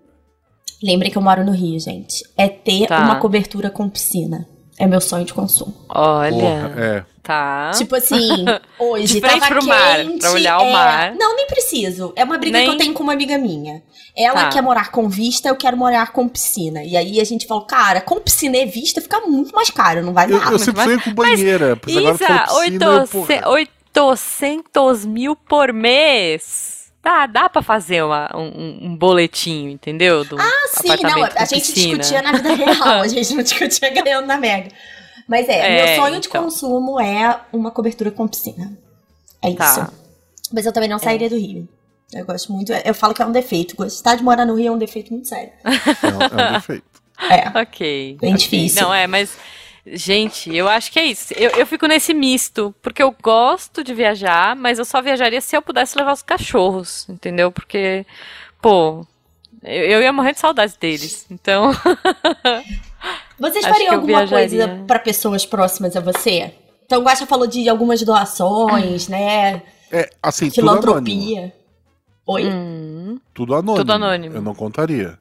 lembrem 0.84 1.10
que 1.10 1.18
eu 1.18 1.22
moro 1.22 1.44
no 1.44 1.52
Rio, 1.52 1.78
gente, 1.80 2.22
é 2.36 2.48
ter 2.48 2.86
Tá. 2.86 3.00
uma 3.00 3.16
cobertura 3.16 3.70
com 3.70 3.88
piscina. 3.88 4.46
É 4.76 4.86
meu 4.88 5.00
sonho 5.00 5.24
de 5.24 5.32
consumo. 5.32 5.72
Olha, 5.88 6.32
Porra, 6.32 6.74
é. 6.76 7.04
tá. 7.22 7.70
Tipo 7.76 7.94
assim, 7.94 8.44
hoje 8.76 9.14
De 9.14 9.20
frente 9.20 9.38
tava 9.38 9.54
pro 9.54 9.64
mar, 9.68 9.96
quente, 9.98 10.18
pra 10.18 10.32
olhar 10.32 10.58
o 10.58 10.62
é, 10.64 10.72
mar. 10.72 11.14
Não, 11.14 11.36
nem 11.36 11.46
preciso. 11.46 12.12
É 12.16 12.24
uma 12.24 12.36
briga 12.38 12.58
Nem- 12.58 12.66
que 12.68 12.74
eu 12.74 12.78
tenho 12.78 12.92
com 12.92 13.04
uma 13.04 13.12
amiga 13.12 13.38
minha. 13.38 13.84
Ela 14.16 14.44
Tá. 14.44 14.48
quer 14.48 14.62
morar 14.62 14.90
com 14.90 15.08
vista, 15.08 15.48
eu 15.48 15.54
quero 15.54 15.76
morar 15.76 16.12
com 16.12 16.26
piscina. 16.28 16.82
E 16.82 16.96
aí 16.96 17.20
a 17.20 17.24
gente 17.24 17.46
falou, 17.46 17.64
cara, 17.64 18.00
com 18.00 18.18
piscina 18.18 18.56
e 18.56 18.66
vista 18.66 19.00
fica 19.00 19.20
muito 19.20 19.54
mais 19.54 19.70
caro, 19.70 20.02
não 20.04 20.12
vai 20.12 20.26
Eu, 20.26 20.40
dar. 20.40 20.50
eu 20.52 20.58
sempre 20.58 20.74
mas- 20.76 20.84
sonhei 20.86 21.00
com 21.04 21.14
banheira. 21.14 21.78
Mas 21.80 21.96
agora 21.96 22.14
Isa, 22.14 22.18
piscina, 22.18 22.46
eu, 22.48 22.56
oitoce- 22.56 23.12
porra, 23.12 23.48
800 23.50 25.04
mil 25.06 25.36
por 25.36 25.72
mês. 25.72 26.73
Dá, 27.04 27.26
dá 27.26 27.48
pra 27.50 27.60
fazer 27.62 28.02
uma- 28.02 28.30
um, 28.34 28.86
um 28.86 28.96
boletinho, 28.96 29.70
entendeu? 29.70 30.24
Do 30.24 30.36
Ah, 30.40 30.50
sim, 30.68 30.88
não, 30.88 30.94
apartamento 30.94 31.36
a 31.36 31.40
com 31.40 31.46
gente 31.54 31.72
piscina. 31.72 31.98
discutia 31.98 32.22
na 32.22 32.32
vida 32.32 32.54
real, 32.54 32.82
a 33.02 33.08
gente 33.08 33.34
não 33.34 33.42
discutia 33.42 33.90
ganhando 33.90 34.26
na 34.26 34.38
Mega. 34.38 34.70
Mas 35.28 35.48
é, 35.48 35.82
É, 35.82 35.86
meu 35.96 36.02
sonho 36.02 36.20
de 36.20 36.28
então. 36.28 36.44
consumo 36.44 36.98
é 37.00 37.40
uma 37.52 37.70
cobertura 37.70 38.10
com 38.10 38.26
piscina. 38.26 38.72
É 39.42 39.48
isso. 39.48 39.56
Tá. 39.58 39.90
Mas 40.52 40.64
eu 40.66 40.72
também 40.72 40.88
não 40.88 40.98
sairia 40.98 41.28
do 41.28 41.36
Rio. 41.36 41.68
Eu 42.12 42.24
gosto 42.24 42.52
muito, 42.52 42.72
eu 42.72 42.94
falo 42.94 43.12
que 43.14 43.20
é 43.22 43.26
um 43.26 43.32
defeito. 43.32 43.74
Gostar 43.76 44.14
de 44.16 44.22
morar 44.22 44.44
no 44.46 44.54
Rio 44.54 44.68
é 44.68 44.70
um 44.70 44.78
defeito 44.78 45.12
muito 45.12 45.28
sério. 45.28 45.50
é 45.64 45.68
um, 45.68 46.40
é 46.40 46.48
um 46.48 46.52
defeito. 46.56 46.84
É. 47.30 47.58
Ok. 47.60 48.16
Bem 48.20 48.34
ok. 48.34 48.36
difícil. 48.36 48.82
Não, 48.82 48.92
é, 48.94 49.06
mas. 49.06 49.36
Gente, 49.86 50.54
eu 50.54 50.66
acho 50.68 50.90
que 50.90 50.98
é 50.98 51.04
isso. 51.04 51.34
Eu, 51.34 51.50
eu 51.50 51.66
fico 51.66 51.86
nesse 51.86 52.14
misto, 52.14 52.74
porque 52.80 53.02
eu 53.02 53.14
gosto 53.22 53.84
de 53.84 53.92
viajar, 53.92 54.56
mas 54.56 54.78
eu 54.78 54.84
só 54.84 55.02
viajaria 55.02 55.40
se 55.40 55.54
eu 55.56 55.60
pudesse 55.60 55.96
levar 55.98 56.12
os 56.14 56.22
cachorros, 56.22 57.06
entendeu? 57.08 57.52
Porque, 57.52 58.06
pô, 58.62 59.06
eu, 59.62 59.84
eu 59.84 60.02
ia 60.02 60.12
morrer 60.12 60.32
de 60.32 60.40
saudades 60.40 60.76
deles. 60.76 61.26
Então. 61.30 61.70
Vocês 63.38 63.64
Acho 63.64 63.74
fariam 63.74 63.88
que 63.88 63.94
eu 63.94 64.00
alguma 64.00 64.26
viajaria. 64.26 64.66
coisa 64.66 64.84
pra 64.86 64.98
pessoas 64.98 65.44
próximas 65.44 65.94
a 65.96 66.00
você? 66.00 66.54
Então, 66.86 67.00
o 67.00 67.04
Guaxa 67.04 67.26
falou 67.26 67.46
de 67.46 67.68
algumas 67.68 68.00
doações, 68.02 69.08
né? 69.08 69.62
É, 69.90 70.08
assim, 70.22 70.46
tudo. 70.48 70.54
Filantropia. 70.54 71.52
Oi? 72.26 72.46
hum, 72.46 73.18
Tudo 73.34 73.54
anônimo. 73.54 73.76
Tudo 73.76 73.92
anônimo. 73.92 74.34
Eu 74.36 74.42
não 74.42 74.54
contaria. 74.54 75.18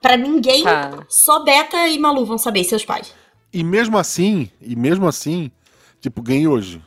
Pra 0.00 0.16
ninguém, 0.16 0.62
tá. 0.62 1.04
só 1.08 1.42
Beta 1.42 1.88
e 1.88 1.98
Malu 1.98 2.24
vão 2.24 2.38
saber, 2.38 2.62
seus 2.64 2.84
pais. 2.84 3.12
E 3.52 3.64
mesmo 3.64 3.98
assim, 3.98 4.50
e 4.60 4.76
mesmo 4.76 5.06
assim, 5.08 5.50
tipo, 6.00 6.22
ganhei 6.22 6.46
hoje. 6.46 6.82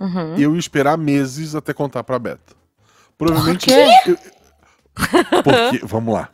Uhum. 0.00 0.36
Eu 0.36 0.52
ia 0.54 0.58
esperar 0.58 0.96
meses 0.98 1.54
até 1.54 1.72
contar 1.72 2.02
pra 2.04 2.18
Beta. 2.18 2.54
Provavelmente. 3.18 3.66
Por 3.66 3.74
quê? 3.74 4.10
eu- 4.10 5.42
Porque, 5.42 5.80
vamos 5.86 6.14
lá. 6.14 6.28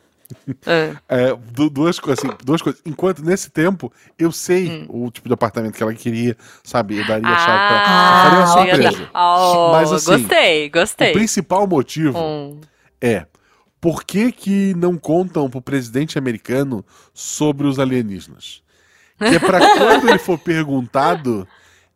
É, 1.07 1.35
du- 1.51 1.69
duas 1.69 1.99
coisas, 1.99 2.23
assim, 2.23 2.35
duas 2.43 2.61
coisas. 2.61 2.81
Enquanto 2.85 3.23
nesse 3.23 3.49
tempo 3.51 3.91
eu 4.17 4.31
sei 4.31 4.87
Hum. 4.89 5.05
o 5.05 5.11
tipo 5.11 5.27
de 5.27 5.33
apartamento 5.33 5.75
que 5.75 5.83
ela 5.83 5.93
queria, 5.93 6.35
sabe? 6.63 6.97
Eu 6.97 7.05
daria 7.05 7.27
a 7.27 7.37
chave 7.37 7.67
pra. 7.67 7.83
Ah, 7.85 8.15
eu 8.17 8.23
faria 8.23 8.39
uma 8.39 8.47
surpresa. 8.91 9.09
Oh, 9.13 9.71
Mas, 9.73 9.91
assim, 9.91 10.21
gostei, 10.21 10.67
O 10.67 10.71
gostei. 10.71 11.13
principal 11.13 11.67
motivo 11.67 12.17
Um, 12.17 12.59
é 13.01 13.27
por 13.79 14.03
que, 14.05 14.31
que 14.31 14.73
não 14.75 14.97
contam 14.97 15.49
pro 15.49 15.61
presidente 15.61 16.17
americano 16.17 16.83
sobre 17.13 17.67
os 17.67 17.77
alienígenas? 17.77 18.63
Que 19.19 19.35
é 19.35 19.39
pra 19.39 19.59
quando 19.77 20.09
ele 20.09 20.19
for 20.19 20.37
perguntado, 20.37 21.47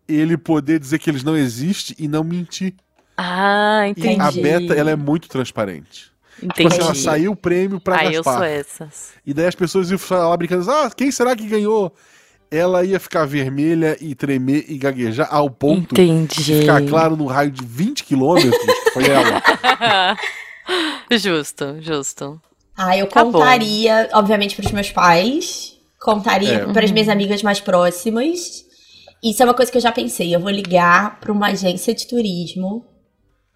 ele 0.08 0.38
poder 0.38 0.80
dizer 0.80 1.00
que 1.00 1.10
eles 1.10 1.24
não 1.24 1.36
existem 1.36 1.96
e 2.00 2.08
não 2.08 2.24
mentir. 2.24 2.74
Ah, 3.18 3.84
E 3.88 3.92
entendi. 3.92 4.22
a 4.22 4.32
Beta, 4.32 4.74
ela 4.74 4.92
é 4.92 4.96
muito 4.96 5.28
transparente. 5.28 6.12
Tipo 6.40 6.46
Entendi. 6.54 6.68
assim, 6.68 6.82
ela 6.82 6.94
saiu 6.96 7.32
o 7.32 7.36
prêmio 7.36 7.80
pra 7.80 7.98
Aí 8.00 8.14
eu 8.14 8.24
Gaspar. 8.24 8.36
sou 8.36 8.44
essas. 8.44 9.10
E 9.26 9.34
daí 9.34 9.48
as 9.48 9.56
pessoas 9.56 9.90
iam 9.90 9.98
falar 9.98 10.30
lá 10.30 10.38
brincando, 10.38 10.70
ah, 10.70 10.92
quem 10.96 11.10
será 11.10 11.36
que 11.36 11.48
ganhou? 11.48 11.92
Ela 12.52 12.86
ia 12.86 13.00
ficar 13.00 13.26
vermelha 13.26 13.98
e 14.00 14.14
tremer 14.16 14.66
e 14.70 14.78
gaguejar 14.78 15.28
ao 15.32 15.50
ponto 15.50 15.94
Entendi. 15.96 16.44
de 16.44 16.60
ficar 16.62 16.82
claro 16.86 17.18
no 17.18 17.26
raio 17.26 17.50
de 17.52 17.66
20 17.66 18.04
quilômetros 18.04 18.56
foi 18.94 19.04
ela. 19.10 19.42
justo, 21.12 21.78
justo. 21.82 22.40
Ah, 22.78 22.96
eu 22.98 23.08
Tá 23.08 23.24
bom. 23.24 23.32
contaria, 23.32 24.08
obviamente, 24.14 24.56
pros 24.56 24.72
meus 24.72 24.92
pais. 24.92 25.77
Contaria 26.00 26.54
É. 26.54 26.74
pras 26.74 26.92
minhas 26.92 27.10
amigas 27.10 27.42
mais 27.44 27.60
próximas. 27.60 28.66
Isso 29.24 29.42
é 29.42 29.46
uma 29.46 29.54
coisa 29.54 29.72
que 29.72 29.78
eu 29.78 29.82
já 29.82 29.92
pensei. 29.92 30.34
Eu 30.36 30.40
vou 30.40 30.52
ligar 30.52 31.20
pra 31.20 31.32
uma 31.32 31.48
agência 31.48 31.94
de 31.94 32.08
turismo 32.08 32.86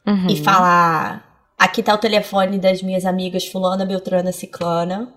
Uhum. 0.08 0.28
e 0.30 0.38
falar: 0.44 1.24
aqui 1.58 1.84
tá 1.84 1.94
o 1.94 1.98
telefone 2.00 2.58
das 2.58 2.82
minhas 2.82 3.06
amigas 3.06 3.46
Fulana, 3.48 3.86
Beltrana, 3.86 4.32
Ciclana. 4.32 5.14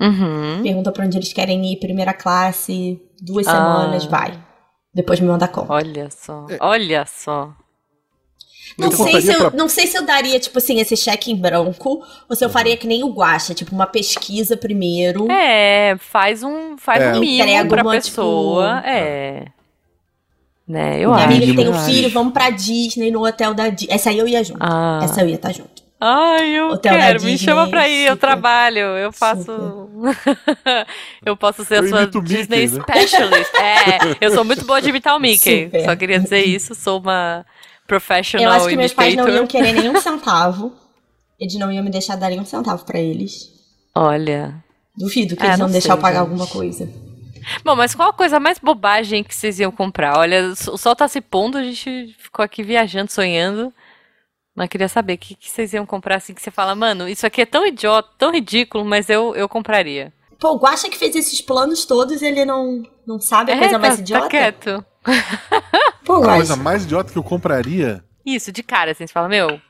Uhum. 0.00 0.62
Pergunta 0.62 0.90
pra 0.90 1.04
onde 1.04 1.18
eles 1.18 1.32
querem 1.32 1.64
ir, 1.72 1.76
primeira 1.78 2.12
classe, 2.14 3.00
duas 3.20 3.46
Ah. 3.46 3.52
semanas, 3.52 4.04
vai. 4.06 4.42
Depois 4.94 5.20
me 5.20 5.26
manda 5.26 5.46
conta. 5.48 5.72
Olha 5.72 6.08
só, 6.10 6.46
olha 6.60 7.04
só. 7.06 7.52
Não 8.76 8.88
Eu 8.88 8.92
sei, 8.96 9.20
se 9.20 9.32
eu, 9.32 9.38
pra- 9.38 9.50
não 9.58 9.68
sei 9.68 9.86
se 9.86 9.96
eu 9.96 10.02
daria, 10.04 10.38
tipo 10.40 10.58
assim, 10.58 10.80
esse 10.80 10.96
cheque 10.96 11.30
em 11.30 11.36
branco, 11.36 12.02
ou 12.28 12.34
se 12.34 12.44
eu 12.44 12.50
faria 12.50 12.76
que 12.76 12.86
nem 12.86 13.04
o 13.04 13.08
Guaxa, 13.12 13.54
tipo, 13.54 13.72
uma 13.74 13.86
pesquisa 13.86 14.56
primeiro. 14.56 15.30
É, 15.30 15.96
faz 15.98 16.42
um, 16.42 16.76
faz 16.76 17.02
É. 17.02 17.12
um 17.14 17.20
mimo 17.20 17.68
pra 17.68 17.82
uma, 17.82 17.92
pessoa. 17.92 18.76
tipo, 18.76 18.88
É. 18.88 19.44
Né, 20.66 20.98
eu 20.98 21.10
Minha 21.10 21.24
acho. 21.24 21.24
amiga 21.26 21.46
que 21.46 21.56
tem 21.56 21.68
um 21.68 21.78
filho, 21.84 22.08
vamos 22.08 22.32
pra 22.32 22.48
Disney, 22.50 23.10
no 23.10 23.24
hotel 23.26 23.52
da 23.52 23.68
Disney. 23.68 23.94
Essa 23.94 24.08
aí 24.10 24.18
eu 24.18 24.26
ia 24.26 24.42
junto. 24.42 24.58
Ah. 24.62 24.98
Essa 25.04 25.20
eu 25.20 25.28
ia 25.28 25.34
estar 25.34 25.52
junto. 25.52 25.84
Ai, 26.00 26.50
eu 26.50 26.70
Hotel 26.70 26.94
quero. 26.94 27.22
Me 27.22 27.30
Disney, 27.32 27.38
chama 27.46 27.68
pra 27.68 27.88
ir, 27.88 28.06
eu 28.06 28.14
super. 28.14 28.26
trabalho. 28.26 28.78
Eu 28.80 29.12
faço. 29.12 29.88
eu 31.24 31.36
posso 31.36 31.64
ser 31.64 31.78
Eu 31.78 31.84
a 31.84 31.88
sua 31.88 31.98
o 32.00 32.02
Mickey, 32.06 32.20
Disney 32.22 32.66
né? 32.66 32.82
Specialist. 32.82 33.54
É, 33.54 34.16
eu 34.26 34.30
sou 34.32 34.44
muito 34.44 34.64
boa 34.66 34.82
de 34.82 34.88
imitar 34.90 35.16
o 35.16 35.20
Mickey. 35.20 35.64
Super. 35.72 35.84
Só 35.84 35.96
queria 35.96 36.18
dizer 36.20 36.42
isso. 36.44 36.74
Sou 36.74 36.98
uma 37.00 37.44
professional 37.86 38.46
Eu 38.46 38.52
acho 38.56 38.68
que 38.68 38.76
meus 38.76 38.92
pais 38.92 39.14
não 39.14 39.28
iam 39.28 39.46
querer 39.46 39.72
nenhum 39.80 40.00
centavo. 40.00 40.72
Eles 41.38 41.54
não 41.54 41.70
iam 41.70 41.82
me 41.84 41.90
deixar 41.90 42.16
dar 42.16 42.30
nenhum 42.30 42.44
centavo 42.44 42.84
pra 42.84 42.98
eles. 42.98 43.50
Olha. 43.94 44.62
Duvido 44.96 45.36
que 45.36 45.42
É, 45.42 45.46
eles 45.46 45.58
não 45.58 45.66
vão 45.66 45.72
deixar 45.72 45.94
eu 45.94 45.98
pagar 45.98 46.20
gente. 46.20 46.30
alguma 46.30 46.46
coisa. 46.46 46.88
Bom, 47.62 47.76
mas 47.76 47.94
qual 47.94 48.10
a 48.10 48.12
coisa 48.14 48.40
mais 48.40 48.58
bobagem 48.58 49.22
que 49.22 49.34
vocês 49.34 49.58
iam 49.60 49.70
comprar? 49.70 50.16
Olha, 50.18 50.48
o 50.48 50.78
sol 50.78 50.96
tá 50.96 51.06
se 51.08 51.20
pondo, 51.20 51.58
a 51.58 51.62
gente 51.62 52.14
ficou 52.18 52.42
aqui 52.44 52.62
viajando, 52.62 53.12
sonhando. 53.12 53.72
Mas 54.54 54.68
queria 54.68 54.88
saber 54.88 55.14
o 55.14 55.18
que, 55.18 55.34
que 55.34 55.50
vocês 55.50 55.72
iam 55.72 55.84
comprar 55.84 56.16
assim 56.16 56.32
que 56.32 56.40
você 56.40 56.50
fala, 56.50 56.74
mano, 56.74 57.08
isso 57.08 57.26
aqui 57.26 57.42
é 57.42 57.46
tão 57.46 57.66
idiota, 57.66 58.08
tão 58.16 58.32
ridículo, 58.32 58.84
mas 58.84 59.10
eu, 59.10 59.34
eu 59.34 59.48
compraria. 59.48 60.12
Pô, 60.38 60.52
o 60.52 60.58
Guaxa 60.58 60.88
que 60.88 60.96
fez 60.96 61.14
esses 61.16 61.40
planos 61.40 61.84
todos, 61.84 62.22
ele 62.22 62.44
não, 62.44 62.82
não 63.06 63.18
sabe 63.20 63.50
a 63.52 63.56
É, 63.56 63.58
coisa 63.58 63.72
tá, 63.72 63.78
mais 63.80 63.96
tá 63.96 64.00
idiota? 64.02 64.28
quieto. 64.28 64.84
Pô, 66.04 66.22
A 66.24 66.36
coisa 66.36 66.56
mais 66.56 66.84
idiota 66.84 67.12
que 67.12 67.18
eu 67.18 67.22
compraria. 67.22 68.04
Isso, 68.24 68.52
de 68.52 68.62
cara, 68.62 68.92
assim, 68.92 69.06
você 69.06 69.12
fala, 69.12 69.28
meu, 69.28 69.60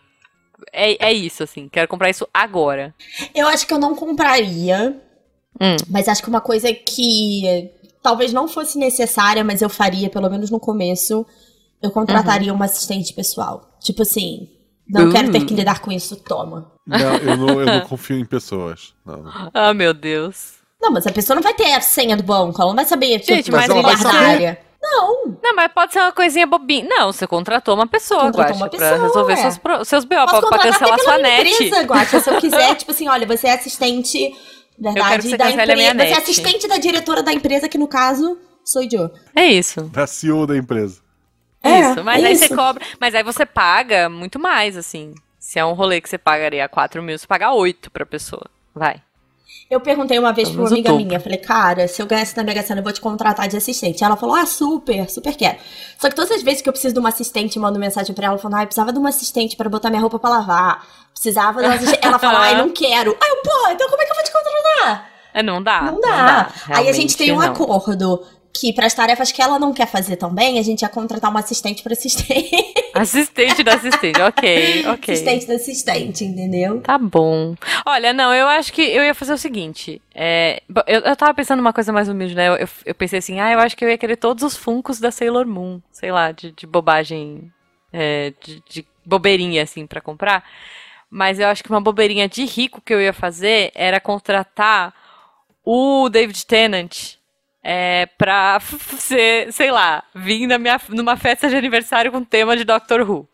é, 0.72 1.08
é 1.08 1.12
isso, 1.12 1.42
assim, 1.42 1.68
quero 1.68 1.88
comprar 1.88 2.10
isso 2.10 2.28
agora. 2.32 2.94
Eu 3.34 3.48
acho 3.48 3.66
que 3.66 3.74
eu 3.74 3.78
não 3.78 3.94
compraria. 3.94 5.00
Hum. 5.60 5.76
Mas 5.88 6.08
acho 6.08 6.22
que 6.22 6.28
uma 6.28 6.40
coisa 6.40 6.72
que 6.72 7.70
talvez 8.02 8.32
não 8.32 8.48
fosse 8.48 8.78
necessária, 8.78 9.44
mas 9.44 9.62
eu 9.62 9.68
faria, 9.68 10.10
pelo 10.10 10.28
menos 10.28 10.50
no 10.50 10.60
começo, 10.60 11.24
eu 11.82 11.90
contrataria 11.90 12.52
uma 12.52 12.64
assistente 12.64 13.12
pessoal. 13.14 13.76
Tipo 13.80 14.02
assim, 14.02 14.48
não 14.88 15.08
Uh. 15.08 15.12
quero 15.12 15.32
ter 15.32 15.44
que 15.44 15.54
lidar 15.54 15.80
com 15.80 15.90
isso, 15.92 16.16
toma. 16.16 16.72
Não, 16.86 17.16
eu 17.16 17.36
não, 17.36 17.60
eu 17.60 17.66
não 17.66 17.80
confio 17.86 18.18
em 18.18 18.24
pessoas. 18.24 18.94
Ah, 19.52 19.72
meu 19.72 19.94
Deus. 19.94 20.54
Não, 20.80 20.92
mas 20.92 21.06
a 21.06 21.12
pessoa 21.12 21.34
não 21.34 21.42
vai 21.42 21.54
ter 21.54 21.72
a 21.72 21.80
senha 21.80 22.16
do 22.16 22.22
banco, 22.22 22.60
ela 22.60 22.70
não 22.70 22.76
vai 22.76 22.84
saber 22.84 23.18
tipo, 23.20 23.34
Gente, 23.34 23.50
mas 23.50 23.68
ela 23.68 23.80
vai 23.80 23.96
saber. 23.96 24.58
Não, 24.84 25.36
Não, 25.42 25.54
mas 25.56 25.72
pode 25.72 25.92
ser 25.92 26.00
uma 26.00 26.12
coisinha 26.12 26.46
bobinha. 26.46 26.86
Não, 26.88 27.12
você 27.12 27.26
contratou 27.26 27.74
uma 27.74 27.86
pessoa, 27.86 28.22
Contratou 28.30 28.42
Guaxa, 28.44 28.64
uma 28.64 28.68
pra 28.68 28.78
pessoa, 28.78 29.02
resolver 29.08 29.32
é. 29.32 29.36
seus, 29.36 29.58
pro- 29.58 29.84
seus 29.84 30.04
BO, 30.04 30.26
pra, 30.26 30.42
pra 30.42 30.58
cancelar 30.58 30.98
sua 31.00 31.18
net. 31.18 31.50
empresa, 31.50 31.82
Guaxa, 31.82 32.20
se 32.20 32.30
eu 32.30 32.38
quiser, 32.40 32.74
tipo 32.76 32.90
assim, 32.90 33.08
olha, 33.08 33.26
você 33.26 33.46
é 33.48 33.52
assistente, 33.54 34.34
verdade, 34.78 35.28
que 35.28 35.36
da 35.36 35.50
empresa, 35.50 35.94
você 35.94 36.04
é 36.04 36.16
assistente 36.18 36.68
da 36.68 36.76
diretora 36.78 37.22
da 37.22 37.32
empresa, 37.32 37.68
que 37.68 37.78
no 37.78 37.88
caso, 37.88 38.38
sou 38.64 38.82
eu. 38.82 39.10
É 39.34 39.46
isso. 39.46 39.82
Da 39.84 40.06
CEO 40.06 40.46
da 40.46 40.56
empresa. 40.56 41.00
É, 41.62 41.80
isso. 41.80 42.04
Mas 42.04 42.22
é 42.22 42.26
aí 42.26 42.32
isso. 42.34 42.48
você 42.48 42.54
cobra. 42.54 42.84
Mas 43.00 43.14
aí 43.14 43.22
você 43.22 43.46
paga 43.46 44.08
muito 44.10 44.38
mais, 44.38 44.76
assim. 44.76 45.14
Se 45.38 45.58
é 45.58 45.64
um 45.64 45.72
rolê 45.72 46.00
que 46.00 46.08
você 46.08 46.18
pagaria 46.18 46.68
4 46.68 47.02
mil, 47.02 47.18
você 47.18 47.26
paga 47.26 47.52
8 47.52 47.90
pra 47.90 48.04
pessoa. 48.04 48.44
Vai. 48.74 49.00
Eu 49.70 49.80
perguntei 49.80 50.18
uma 50.18 50.32
vez 50.32 50.50
pra 50.50 50.60
uma 50.60 50.68
amiga 50.68 50.92
minha, 50.92 51.18
falei, 51.18 51.38
cara, 51.38 51.88
se 51.88 52.00
eu 52.00 52.06
ganhasse 52.06 52.36
na 52.36 52.44
Mega 52.44 52.62
Sena, 52.62 52.80
eu 52.80 52.84
vou 52.84 52.92
te 52.92 53.00
contratar 53.00 53.48
de 53.48 53.56
assistente. 53.56 54.04
Ela 54.04 54.16
falou, 54.16 54.34
ah, 54.34 54.46
super, 54.46 55.08
super 55.10 55.34
quero. 55.34 55.58
Só 55.98 56.08
que 56.08 56.14
todas 56.14 56.30
as 56.30 56.42
vezes 56.42 56.60
que 56.60 56.68
eu 56.68 56.72
preciso 56.72 56.94
de 56.94 57.00
uma 57.00 57.08
assistente, 57.08 57.58
mando 57.58 57.78
mensagem 57.78 58.14
pra 58.14 58.26
ela, 58.26 58.38
falando, 58.38 58.58
ah, 58.58 58.62
eu 58.62 58.66
precisava 58.66 58.92
de 58.92 58.98
uma 58.98 59.08
assistente 59.08 59.56
pra 59.56 59.68
botar 59.68 59.88
minha 59.88 60.02
roupa 60.02 60.18
pra 60.18 60.30
lavar. 60.30 60.86
Precisava 61.12 61.60
de 61.60 61.66
uma 61.66 61.74
assistente. 61.74 62.06
Ela 62.06 62.18
fala, 62.18 62.40
ai, 62.40 62.58
não 62.58 62.68
quero. 62.74 63.16
Aí 63.20 63.30
eu, 63.30 63.36
pô, 63.42 63.70
então 63.70 63.88
como 63.88 64.02
é 64.02 64.04
que 64.04 64.12
eu 64.12 64.16
vou 64.16 64.24
te 64.24 64.32
contratar? 64.32 65.10
É, 65.32 65.42
não 65.42 65.62
dá. 65.62 65.82
não 65.82 66.00
dá. 66.00 66.48
Aí 66.68 66.88
a 66.88 66.92
gente 66.92 67.16
tem 67.16 67.32
um 67.32 67.40
não. 67.40 67.46
acordo 67.46 68.22
que 68.54 68.72
para 68.72 68.86
as 68.86 68.94
tarefas 68.94 69.32
que 69.32 69.42
ela 69.42 69.58
não 69.58 69.72
quer 69.72 69.88
fazer 69.88 70.16
também, 70.16 70.58
a 70.58 70.62
gente 70.62 70.82
ia 70.82 70.88
contratar 70.88 71.30
uma 71.30 71.40
assistente 71.40 71.82
pra 71.82 71.92
assistente. 71.94 72.74
Assistente 72.94 73.64
da 73.64 73.74
assistente. 73.74 74.20
Ok, 74.22 74.86
ok. 74.86 75.14
assistente 75.14 75.46
da 75.46 75.54
assistente, 75.54 76.24
entendeu? 76.24 76.80
Tá 76.80 76.96
bom. 76.96 77.56
Olha, 77.84 78.12
não, 78.12 78.32
eu 78.32 78.46
acho 78.46 78.72
que 78.72 78.82
eu 78.82 79.02
ia 79.02 79.14
fazer 79.14 79.32
o 79.32 79.38
seguinte. 79.38 80.00
É, 80.14 80.62
eu, 80.86 81.00
eu 81.00 81.16
tava 81.16 81.34
pensando 81.34 81.58
numa 81.58 81.72
coisa 81.72 81.92
mais 81.92 82.08
humilde, 82.08 82.34
né? 82.36 82.48
Eu, 82.48 82.68
eu, 82.86 82.94
pensei 82.94 83.18
assim, 83.18 83.40
ah, 83.40 83.50
eu 83.50 83.58
acho 83.58 83.76
que 83.76 83.84
eu 83.84 83.88
ia 83.90 83.98
querer 83.98 84.16
todos 84.16 84.44
os 84.44 84.56
funcos 84.56 85.00
da 85.00 85.10
Sailor 85.10 85.46
Moon. 85.46 85.80
Sei 85.90 86.12
lá, 86.12 86.30
de, 86.30 86.52
de 86.52 86.66
bobagem. 86.66 87.50
é, 87.92 88.32
de, 88.40 88.62
de 88.68 88.86
bobeirinha, 89.04 89.64
assim, 89.64 89.86
pra 89.86 90.00
comprar. 90.00 90.44
Mas 91.10 91.38
eu 91.38 91.48
acho 91.48 91.62
que 91.62 91.70
uma 91.70 91.80
bobeirinha 91.80 92.28
de 92.28 92.44
rico 92.44 92.80
que 92.80 92.94
eu 92.94 93.00
ia 93.00 93.12
fazer 93.12 93.72
era 93.74 94.00
contratar 94.00 94.94
o 95.64 96.08
David 96.08 96.46
Tennant. 96.46 97.16
É, 97.66 98.06
pra 98.18 98.60
ser, 98.98 99.50
sei 99.50 99.70
lá, 99.70 100.02
vir 100.14 100.46
na 100.46 100.58
minha, 100.58 100.78
numa 100.90 101.16
festa 101.16 101.48
de 101.48 101.56
aniversário 101.56 102.12
com 102.12 102.22
tema 102.22 102.54
de 102.58 102.62
Doctor 102.64 103.00
Who. 103.10 103.26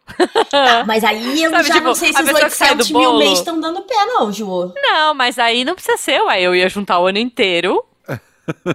Tá, 0.48 0.84
mas 0.86 1.02
aí 1.02 1.42
eu 1.42 1.50
Sabe, 1.50 1.64
já 1.66 1.74
tipo, 1.74 1.86
não 1.86 1.94
sei 1.96 2.12
se 2.12 2.22
os 2.22 2.28
pessoa 2.28 2.44
que 2.48 2.56
sai 2.56 2.68
do 2.68 2.78
800 2.78 2.90
mil 2.92 3.00
bolo- 3.10 3.18
mês 3.18 3.38
estão 3.40 3.60
dando 3.60 3.82
pé, 3.82 3.94
não, 4.06 4.32
Ju. 4.32 4.72
Não, 4.80 5.14
mas 5.14 5.36
aí 5.36 5.64
não 5.64 5.74
precisa 5.74 5.96
ser, 5.96 6.20
ué. 6.22 6.40
Eu 6.42 6.54
ia 6.54 6.68
juntar 6.68 7.00
o 7.00 7.06
ano 7.08 7.18
inteiro. 7.18 7.84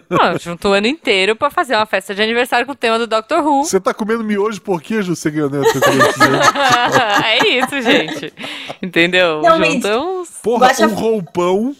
Não, 0.09 0.31
eu 0.31 0.39
junto 0.39 0.69
o 0.69 0.71
ano 0.71 0.87
inteiro 0.87 1.35
pra 1.35 1.49
fazer 1.49 1.75
uma 1.75 1.85
festa 1.85 2.15
de 2.15 2.21
aniversário 2.21 2.65
com 2.65 2.71
o 2.71 2.75
tema 2.75 2.97
do 2.97 3.07
Doctor 3.07 3.45
Who. 3.45 3.65
Você 3.65 3.77
tá 3.77 3.93
comendo 3.93 4.23
miojo 4.23 4.61
por 4.61 4.81
quê, 4.81 5.01
Ju? 5.01 5.15
Você 5.17 5.29
ganhou, 5.29 5.49
né? 5.49 5.59
Dizer. 5.61 5.81
é 7.25 7.47
isso, 7.49 7.81
gente. 7.81 8.33
Entendeu? 8.81 9.41
Não, 9.41 9.59
mas- 9.59 9.73
Junta 9.73 9.99
uns. 9.99 10.29
Porra, 10.41 10.67
Guaxa- 10.67 10.87
um 10.87 10.93
roupão 10.93 11.75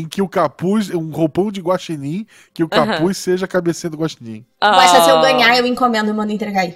em 0.00 0.08
que 0.08 0.20
o 0.22 0.28
capuz, 0.28 0.90
um 0.90 1.10
roupão 1.10 1.50
de 1.50 1.60
guaxinim, 1.60 2.26
que 2.52 2.62
o 2.64 2.68
capuz 2.68 3.16
seja 3.18 3.44
a 3.44 3.48
cabecinha 3.48 3.90
do 3.90 3.96
guaxinim. 3.96 4.44
Basta 4.60 5.02
se 5.02 5.10
eu 5.10 5.16
Ah. 5.18 5.22
ganhar, 5.22 5.56
eu 5.58 5.66
encomendo 5.66 6.10
e 6.10 6.12
mando 6.12 6.32
entregar 6.32 6.62
aí. 6.62 6.74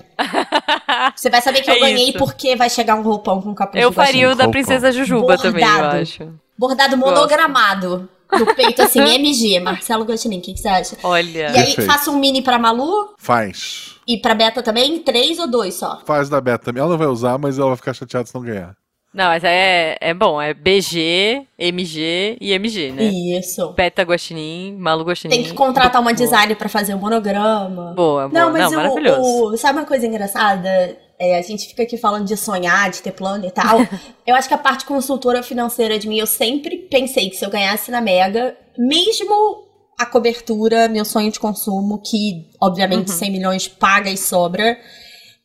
Você 1.16 1.29
vai 1.31 1.41
saber 1.43 1.62
que 1.62 1.71
eu 1.71 1.75
É 1.75 1.81
ganhei 1.81 2.09
isso. 2.11 2.18
porque 2.18 2.57
vai 2.57 2.71
chegar 2.71 2.95
um 2.95 3.03
roupão 3.03 3.41
com 3.43 3.55
capuz 3.55 3.83
Eu 3.83 3.91
de 3.91 3.97
guaxinim. 3.97 4.18
faria 4.21 4.33
o 4.33 4.37
da 4.37 4.45
Roupão. 4.45 4.51
Princesa 4.53 4.93
Jujuba 4.93 5.37
também, 5.39 5.64
eu 5.64 5.71
Bordado. 5.71 5.97
acho. 6.03 6.29
Bordado 6.59 6.97
monogramado. 6.97 8.09
No 8.33 8.55
peito, 8.55 8.81
assim, 8.83 9.01
MG, 9.14 9.59
Marcelo 9.59 10.05
Guaxinim. 10.05 10.39
O 10.39 10.41
que, 10.41 10.55
que 10.55 10.61
você 10.61 10.68
acha? 10.68 10.97
Olha. 11.03 11.39
E 11.39 11.45
aí, 11.47 11.53
Perfeito. 11.53 11.83
faço 11.91 12.12
um 12.12 12.18
mini 12.21 12.43
pra 12.43 12.61
Malu 12.61 13.12
Faz. 13.18 13.97
e 14.07 14.16
pra 14.18 14.35
Beta 14.35 14.62
também, 14.62 15.01
três 15.01 15.39
ou 15.41 15.49
dois 15.51 15.75
só. 15.75 16.01
Faz 16.07 16.29
da 16.29 16.41
Beta 16.41 16.66
também. 16.66 16.81
Ela 16.81 16.91
não 16.91 16.99
vai 16.99 17.09
usar, 17.09 17.39
mas 17.39 17.59
ela 17.59 17.68
vai 17.68 17.77
ficar 17.77 17.93
chateada 17.93 18.27
se 18.27 18.35
não 18.35 18.43
ganhar. 18.43 18.77
Não, 19.13 19.25
mas 19.25 19.43
é, 19.43 19.97
é 20.01 20.15
bom. 20.15 20.41
É 20.41 20.55
BG, 20.55 21.45
MG 21.59 22.39
e 22.41 22.53
MG, 22.53 22.93
né? 22.93 23.05
Isso. 23.05 23.73
Beta 23.73 24.03
Guaxinim, 24.03 24.77
Malu 24.79 25.05
Guaxinim. 25.05 25.35
Tem 25.35 25.45
que 25.45 25.53
contratar 25.53 26.01
uma 26.01 26.13
Boa. 26.13 26.15
designer 26.15 26.55
pra 26.57 26.69
fazer 26.69 26.95
o 26.95 26.99
monograma. 26.99 27.93
Boa, 27.95 28.29
boa. 28.29 28.29
Não, 28.29 28.53
mas 28.53 28.73
o- 28.73 28.77
maravilhoso. 28.77 29.21
o, 29.53 29.57
sabe 29.57 29.79
uma 29.81 29.85
coisa 29.87 30.07
engraçada? 30.07 30.97
É, 31.19 31.37
a 31.39 31.43
gente 31.43 31.67
fica 31.67 31.83
aqui 31.83 31.97
falando 31.99 32.25
de 32.25 32.37
sonhar, 32.37 32.89
de 32.91 33.03
ter 33.03 33.11
plano 33.13 33.45
e 33.47 33.51
tal. 33.51 33.79
eu 34.27 34.35
acho 34.35 34.47
que 34.49 34.55
a 34.55 34.59
parte 34.59 34.85
consultora 34.85 35.43
financeira 35.43 35.99
de 35.99 36.09
mim, 36.09 36.19
eu 36.19 36.27
sempre 36.27 36.79
pensei 36.91 37.29
que 37.29 37.37
se 37.37 37.45
eu 37.45 37.51
ganhasse 37.51 37.91
na 37.91 38.01
Mega, 38.01 38.57
mesmo 38.79 39.69
a 39.99 40.07
cobertura, 40.07 40.89
meu 40.89 41.05
sonho 41.05 41.31
de 41.31 41.39
consumo, 41.39 42.01
que 42.01 42.47
obviamente 42.61 43.11
Uhum. 43.11 43.17
100 43.19 43.31
milhões 43.33 43.69
paga 43.69 44.09
e 44.09 44.17
sobra, 44.17 44.79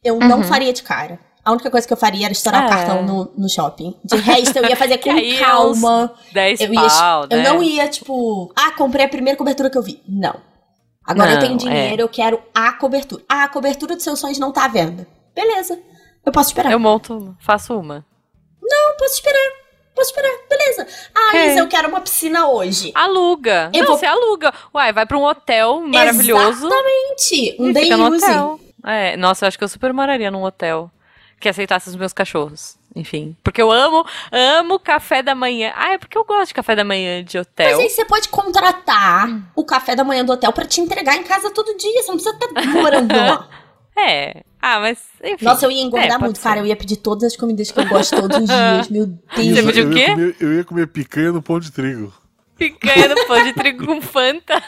eu 0.03 0.17
não 0.19 0.43
faria 0.43 0.71
de 0.71 0.81
cara. 0.83 1.19
A 1.45 1.51
única 1.51 1.69
coisa 1.69 1.85
que 1.85 1.93
eu 1.93 1.97
faria 1.97 2.25
era 2.25 2.31
estourar 2.33 2.63
o 2.63 2.65
É. 2.65 2.69
cartão 2.69 3.03
no, 3.03 3.31
no 3.37 3.47
shopping. 3.47 3.95
De 4.03 4.17
resto, 4.17 4.57
eu 4.57 4.67
ia 4.67 4.75
fazer 4.75 4.97
com 4.99 5.11
é 5.11 5.37
calma. 5.37 6.11
10 6.33 6.59
Eu, 6.61 6.73
ia, 6.73 6.81
pau, 6.81 7.27
eu 7.29 7.37
né? 7.37 7.43
não 7.43 7.61
ia, 7.61 7.87
tipo, 7.87 8.51
ah, 8.55 8.71
comprei 8.71 9.05
a 9.05 9.09
primeira 9.09 9.37
cobertura 9.37 9.69
que 9.69 9.77
eu 9.77 9.83
vi. 9.83 10.01
Não. 10.09 10.35
Agora 11.05 11.29
eu 11.29 11.35
Não, 11.35 11.41
tenho 11.41 11.57
dinheiro, 11.57 12.01
eu 12.01 12.09
quero 12.09 12.41
a 12.53 12.73
cobertura. 12.73 13.23
Ah, 13.29 13.43
a 13.43 13.47
cobertura 13.47 13.93
dos 13.93 14.03
seus 14.03 14.19
sonhos 14.19 14.39
não 14.39 14.51
tá 14.51 14.65
à 14.65 14.67
venda. 14.67 15.07
Beleza. 15.35 15.77
Eu 16.25 16.31
posso 16.31 16.49
esperar. 16.49 16.71
Eu 16.71 16.79
monto, 16.79 17.37
faço 17.39 17.77
uma. 17.79 18.03
Eu 18.63 18.97
posso 18.97 19.13
esperar. 19.13 19.51
Posso 19.93 20.09
esperar. 20.09 20.31
Beleza. 20.49 20.87
Ah, 21.13 21.27
Ok. 21.29 21.45
Isa, 21.51 21.59
eu 21.59 21.67
quero 21.67 21.87
uma 21.89 22.01
piscina 22.01 22.47
hoje. 22.47 22.91
Aluga. 22.95 23.69
Eu 23.71 23.81
não, 23.83 23.89
vou- 23.91 23.97
você 23.99 24.05
aluga. 24.07 24.51
Uai, 24.73 24.91
vai 24.91 25.05
pra 25.05 25.15
um 25.17 25.23
hotel 25.23 25.79
maravilhoso. 25.81 26.65
Exatamente. 26.65 27.55
Um 27.59 27.71
day 27.71 27.93
use. 27.93 28.25
hotel. 28.25 28.59
É, 28.83 29.15
nossa, 29.15 29.45
eu 29.45 29.47
acho 29.47 29.57
que 29.59 29.63
eu 29.63 29.67
super 29.67 29.93
moraria 29.93 30.31
num 30.31 30.43
hotel 30.43 30.89
que 31.39 31.49
aceitasse 31.49 31.89
os 31.89 31.95
meus 31.95 32.13
cachorros. 32.13 32.77
Enfim. 32.95 33.35
Porque 33.43 33.61
eu 33.61 33.71
amo, 33.71 34.05
amo 34.31 34.79
café 34.79 35.21
da 35.21 35.35
manhã. 35.35 35.73
Ah, 35.75 35.93
é 35.93 35.97
porque 35.97 36.17
eu 36.17 36.23
gosto 36.23 36.47
de 36.47 36.53
café 36.53 36.75
da 36.75 36.83
manhã 36.85 37.23
de 37.23 37.37
Mas 37.37 37.45
hotel. 37.47 37.79
aí 37.79 37.89
você 37.89 38.05
pode 38.05 38.29
contratar 38.29 39.27
o 39.55 39.65
café 39.65 39.95
da 39.95 40.03
manhã 40.03 40.23
do 40.23 40.31
hotel 40.31 40.53
pra 40.53 40.65
te 40.65 40.79
entregar 40.79 41.15
em 41.17 41.23
casa 41.23 41.51
todo 41.51 41.75
dia. 41.77 42.01
Você 42.01 42.07
não 42.11 42.15
precisa 42.17 42.35
estar 42.35 42.65
morando 42.73 43.13
lá. 43.15 43.49
É. 43.97 44.43
Ah, 44.61 44.81
mas, 44.81 44.99
enfim. 45.23 45.45
Nossa, 45.45 45.65
eu 45.65 45.71
ia 45.71 45.81
É, 45.81 45.85
engordar 45.85 46.09
pode 46.19 46.23
muito, 46.25 46.35
ser. 46.37 46.43
cara. 46.43 46.59
Eu 46.59 46.65
ia 46.65 46.75
pedir 46.75 46.97
todas 46.97 47.23
as 47.31 47.37
comidas 47.37 47.71
que 47.71 47.79
eu 47.79 47.85
gosto 47.87 48.13
todos 48.19 48.39
os 48.39 48.45
dias. 48.45 48.89
Meu 48.89 49.05
Você 49.33 49.53
Deus. 49.53 49.65
pediu 49.67 49.83
eu, 49.85 49.89
o 49.89 49.93
quê? 49.93 49.99
ia 50.01 50.09
comer, 50.15 50.35
eu 50.41 50.53
ia 50.53 50.63
comer 50.65 50.87
picanha 50.87 51.31
no 51.31 51.41
pão 51.41 51.61
de 51.61 51.71
trigo. 51.71 52.11
Picanha 52.57 53.07
no 53.07 53.25
pão 53.25 53.41
de 53.41 53.53
trigo 53.53 53.85
com 53.85 54.01
Fanta. 54.03 54.59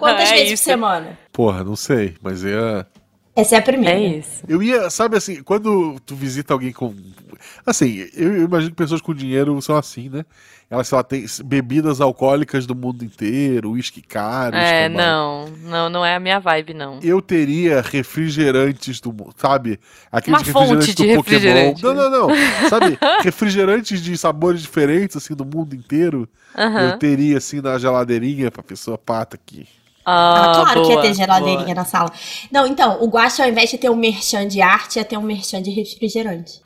Quantas 0.00 0.28
é 0.28 0.32
vezes 0.34 0.48
por 0.48 0.54
isso. 0.54 0.64
semana? 0.64 1.16
Porra, 1.32 1.62
não 1.62 1.76
sei, 1.76 2.16
mas 2.20 2.42
ia. 2.42 2.84
Essa 3.36 3.56
é 3.56 3.58
a 3.58 3.62
primeira. 3.62 3.98
É 3.98 4.18
isso. 4.18 4.44
Eu 4.46 4.62
ia, 4.62 4.88
sabe 4.90 5.16
assim, 5.16 5.42
quando 5.42 5.98
tu 6.06 6.14
visita 6.14 6.52
alguém 6.54 6.72
com. 6.72 6.94
Assim, 7.66 8.06
eu, 8.14 8.34
eu 8.34 8.44
imagino 8.44 8.70
que 8.70 8.76
pessoas 8.76 9.00
com 9.00 9.12
dinheiro 9.12 9.60
são 9.60 9.76
assim, 9.76 10.08
né? 10.08 10.24
Elas, 10.70 10.88
sei 10.88 10.96
lá, 10.96 11.04
têm 11.04 11.26
bebidas 11.44 12.00
alcoólicas 12.00 12.64
do 12.64 12.74
mundo 12.74 13.04
inteiro, 13.04 13.72
uísque 13.72 14.00
caro. 14.00 14.56
É, 14.56 14.88
não. 14.88 15.46
Não, 15.64 15.90
não 15.90 16.04
é 16.04 16.14
a 16.14 16.20
minha 16.20 16.38
vibe, 16.38 16.74
não. 16.74 17.00
Eu 17.02 17.20
teria 17.20 17.80
refrigerantes 17.82 19.00
do 19.00 19.12
mundo, 19.12 19.34
sabe? 19.36 19.78
Aqueles 20.10 20.40
Uma 20.40 20.44
fonte 20.52 20.86
refrigerantes 20.86 20.94
de 20.94 20.94
do 20.94 21.14
Pokémon. 21.16 21.40
refrigerante. 21.40 21.82
Não, 21.82 21.94
não, 21.94 22.10
não. 22.10 22.68
sabe? 22.70 22.98
Refrigerantes 23.22 24.00
de 24.00 24.16
sabores 24.16 24.62
diferentes, 24.62 25.16
assim, 25.16 25.34
do 25.34 25.44
mundo 25.44 25.74
inteiro. 25.74 26.28
Aham. 26.56 26.90
Eu 26.92 26.98
teria, 26.98 27.38
assim, 27.38 27.60
na 27.60 27.76
geladeirinha 27.78 28.50
pra 28.50 28.62
pessoa 28.62 28.96
pata 28.96 29.36
aqui. 29.36 29.66
Ah, 30.04 30.50
Ah, 30.50 30.54
claro 30.64 30.82
que 30.82 30.88
ia 30.88 30.94
boa, 30.96 31.02
ter 31.02 31.14
geladeirinha 31.14 31.64
boa. 31.64 31.74
na 31.76 31.84
sala. 31.84 32.12
Não, 32.50 32.66
então, 32.66 33.02
o 33.02 33.06
Guaxa, 33.08 33.44
ao 33.44 33.48
invés 33.48 33.70
de 33.70 33.78
ter 33.78 33.88
um 33.90 33.96
merchan 33.96 34.46
de 34.46 34.60
arte, 34.60 34.96
ia 34.98 35.04
ter 35.04 35.16
um 35.16 35.22
merchan 35.22 35.62
de 35.62 35.70
refrigerante. 35.70 36.60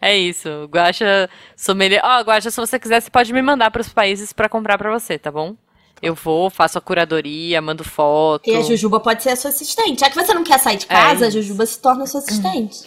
É 0.00 0.16
isso. 0.18 0.48
Guaxa 0.70 1.28
sommelier. 1.56 2.00
Ó, 2.04 2.20
Guaxa, 2.22 2.50
se 2.50 2.60
você 2.60 2.78
quiser, 2.78 3.00
você 3.00 3.10
pode 3.10 3.32
me 3.32 3.42
mandar 3.42 3.70
pros 3.70 3.88
países 3.88 4.32
pra 4.32 4.48
comprar 4.48 4.76
pra 4.78 4.90
você, 4.92 5.18
tá 5.18 5.30
bom? 5.30 5.54
Eu 6.02 6.14
vou, 6.14 6.50
faço 6.50 6.76
a 6.76 6.80
curadoria, 6.80 7.62
mando 7.62 7.82
foto. 7.84 8.50
E 8.50 8.54
a 8.56 8.60
Jujuba 8.62 9.00
pode 9.00 9.22
ser 9.22 9.30
a 9.30 9.36
sua 9.36 9.48
assistente. 9.50 10.00
Já 10.00 10.10
que 10.10 10.16
você 10.16 10.34
não 10.34 10.44
quer 10.44 10.58
sair 10.58 10.76
de 10.76 10.86
casa, 10.86 11.24
É 11.24 11.28
a 11.28 11.30
Jujuba 11.30 11.64
se 11.64 11.78
torna 11.80 12.04
a 12.04 12.06
sua 12.06 12.20
assistente. 12.20 12.80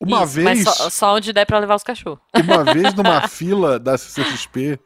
Uma 0.00 0.24
Isso, 0.24 0.32
vez. 0.32 0.44
Mas 0.44 0.62
só, 0.76 0.90
só 0.90 1.14
onde 1.14 1.32
der 1.32 1.44
pra 1.44 1.58
levar 1.60 1.76
os 1.76 1.82
cachorros. 1.84 2.18
Uma 2.34 2.64
vez 2.64 2.94
numa 2.96 3.28
fila 3.28 3.78
da 3.78 3.96
CCXP, 3.98 4.80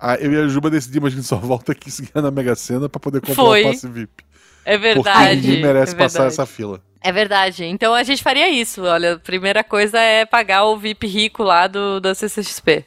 a- 0.00 0.16
eu 0.16 0.32
e 0.32 0.36
a 0.40 0.48
Juba 0.48 0.70
decidimos 0.70 1.12
a 1.12 1.16
gente 1.16 1.26
só 1.26 1.36
volta 1.36 1.72
aqui 1.72 1.90
seguir 1.92 2.10
na 2.14 2.30
Mega 2.30 2.54
Sena 2.54 2.88
pra 2.88 2.98
poder 3.00 3.20
comprar 3.20 3.34
Foi. 3.34 3.62
o 3.62 3.66
passe 3.68 3.86
VIP. 3.88 4.24
É 4.64 4.76
Porque 4.78 4.94
verdade. 4.94 5.36
ninguém 5.40 5.62
merece 5.62 5.94
é 5.94 5.98
passar 5.98 6.26
essa 6.26 6.44
fila. 6.46 6.80
É 7.02 7.10
verdade. 7.10 7.64
Então 7.64 7.94
a 7.94 8.02
gente 8.02 8.22
faria 8.22 8.48
isso. 8.50 8.82
Olha, 8.82 9.14
a 9.14 9.18
primeira 9.18 9.64
coisa 9.64 9.98
é 9.98 10.26
pagar 10.26 10.64
o 10.64 10.76
VIP 10.76 11.06
rico 11.06 11.42
lá 11.42 11.66
do, 11.66 11.98
da 12.00 12.14
CCXP. 12.14 12.84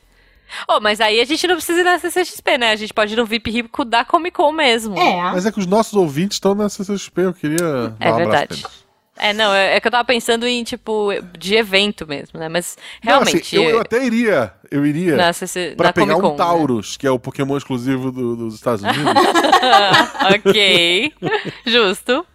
Oh, 0.70 0.80
mas 0.80 1.02
aí 1.02 1.20
a 1.20 1.26
gente 1.26 1.48
não 1.48 1.56
precisa 1.56 1.80
ir 1.80 1.84
na 1.84 1.98
CCXP, 1.98 2.58
né? 2.60 2.72
A 2.72 2.76
gente 2.76 2.94
pode 2.94 3.14
ir 3.14 3.16
no 3.18 3.26
VIP 3.26 3.50
Rico 3.50 3.84
da 3.84 4.06
Comic 4.06 4.36
Con 4.38 4.52
mesmo. 4.52 4.96
É. 5.00 5.22
Mas 5.32 5.48
é 5.48 5.52
que 5.52 5.60
os 5.60 5.66
nossos 5.66 5.94
ouvintes 5.94 6.36
estão 6.36 6.54
na 6.54 6.70
CCXP, 6.70 7.22
eu 7.22 7.34
queria 7.34 7.96
É 8.00 8.12
um 8.12 8.14
abraço 8.14 8.18
verdade. 8.18 8.66
É, 9.18 9.32
não, 9.32 9.54
é 9.54 9.76
é 9.76 9.80
que 9.80 9.88
eu 9.88 9.92
tava 9.92 10.04
pensando 10.06 10.48
em, 10.48 10.64
tipo, 10.64 11.10
de 11.38 11.56
evento 11.56 12.06
mesmo, 12.08 12.40
né? 12.40 12.50
Mas 12.50 12.78
Não, 13.04 13.22
assim, 13.22 13.32
realmente. 13.34 13.56
eu, 13.56 13.64
eu 13.64 13.80
até 13.82 14.04
iria, 14.04 14.52
eu 14.72 14.86
iria 14.86 15.16
na 15.16 15.32
CC, 15.32 15.76
pra 15.78 15.94
pegar 15.94 16.18
um 16.18 16.36
Taurus, 16.36 16.98
que 16.98 17.06
é 17.06 17.12
o 17.12 17.20
Pokémon 17.20 17.56
exclusivo 17.56 18.12
do- 18.12 18.36
dos 18.36 18.56
Estados 18.56 18.82
Unidos. 18.84 19.04
Né? 19.04 19.22
ok. 20.36 21.14
Justo. 21.66 22.26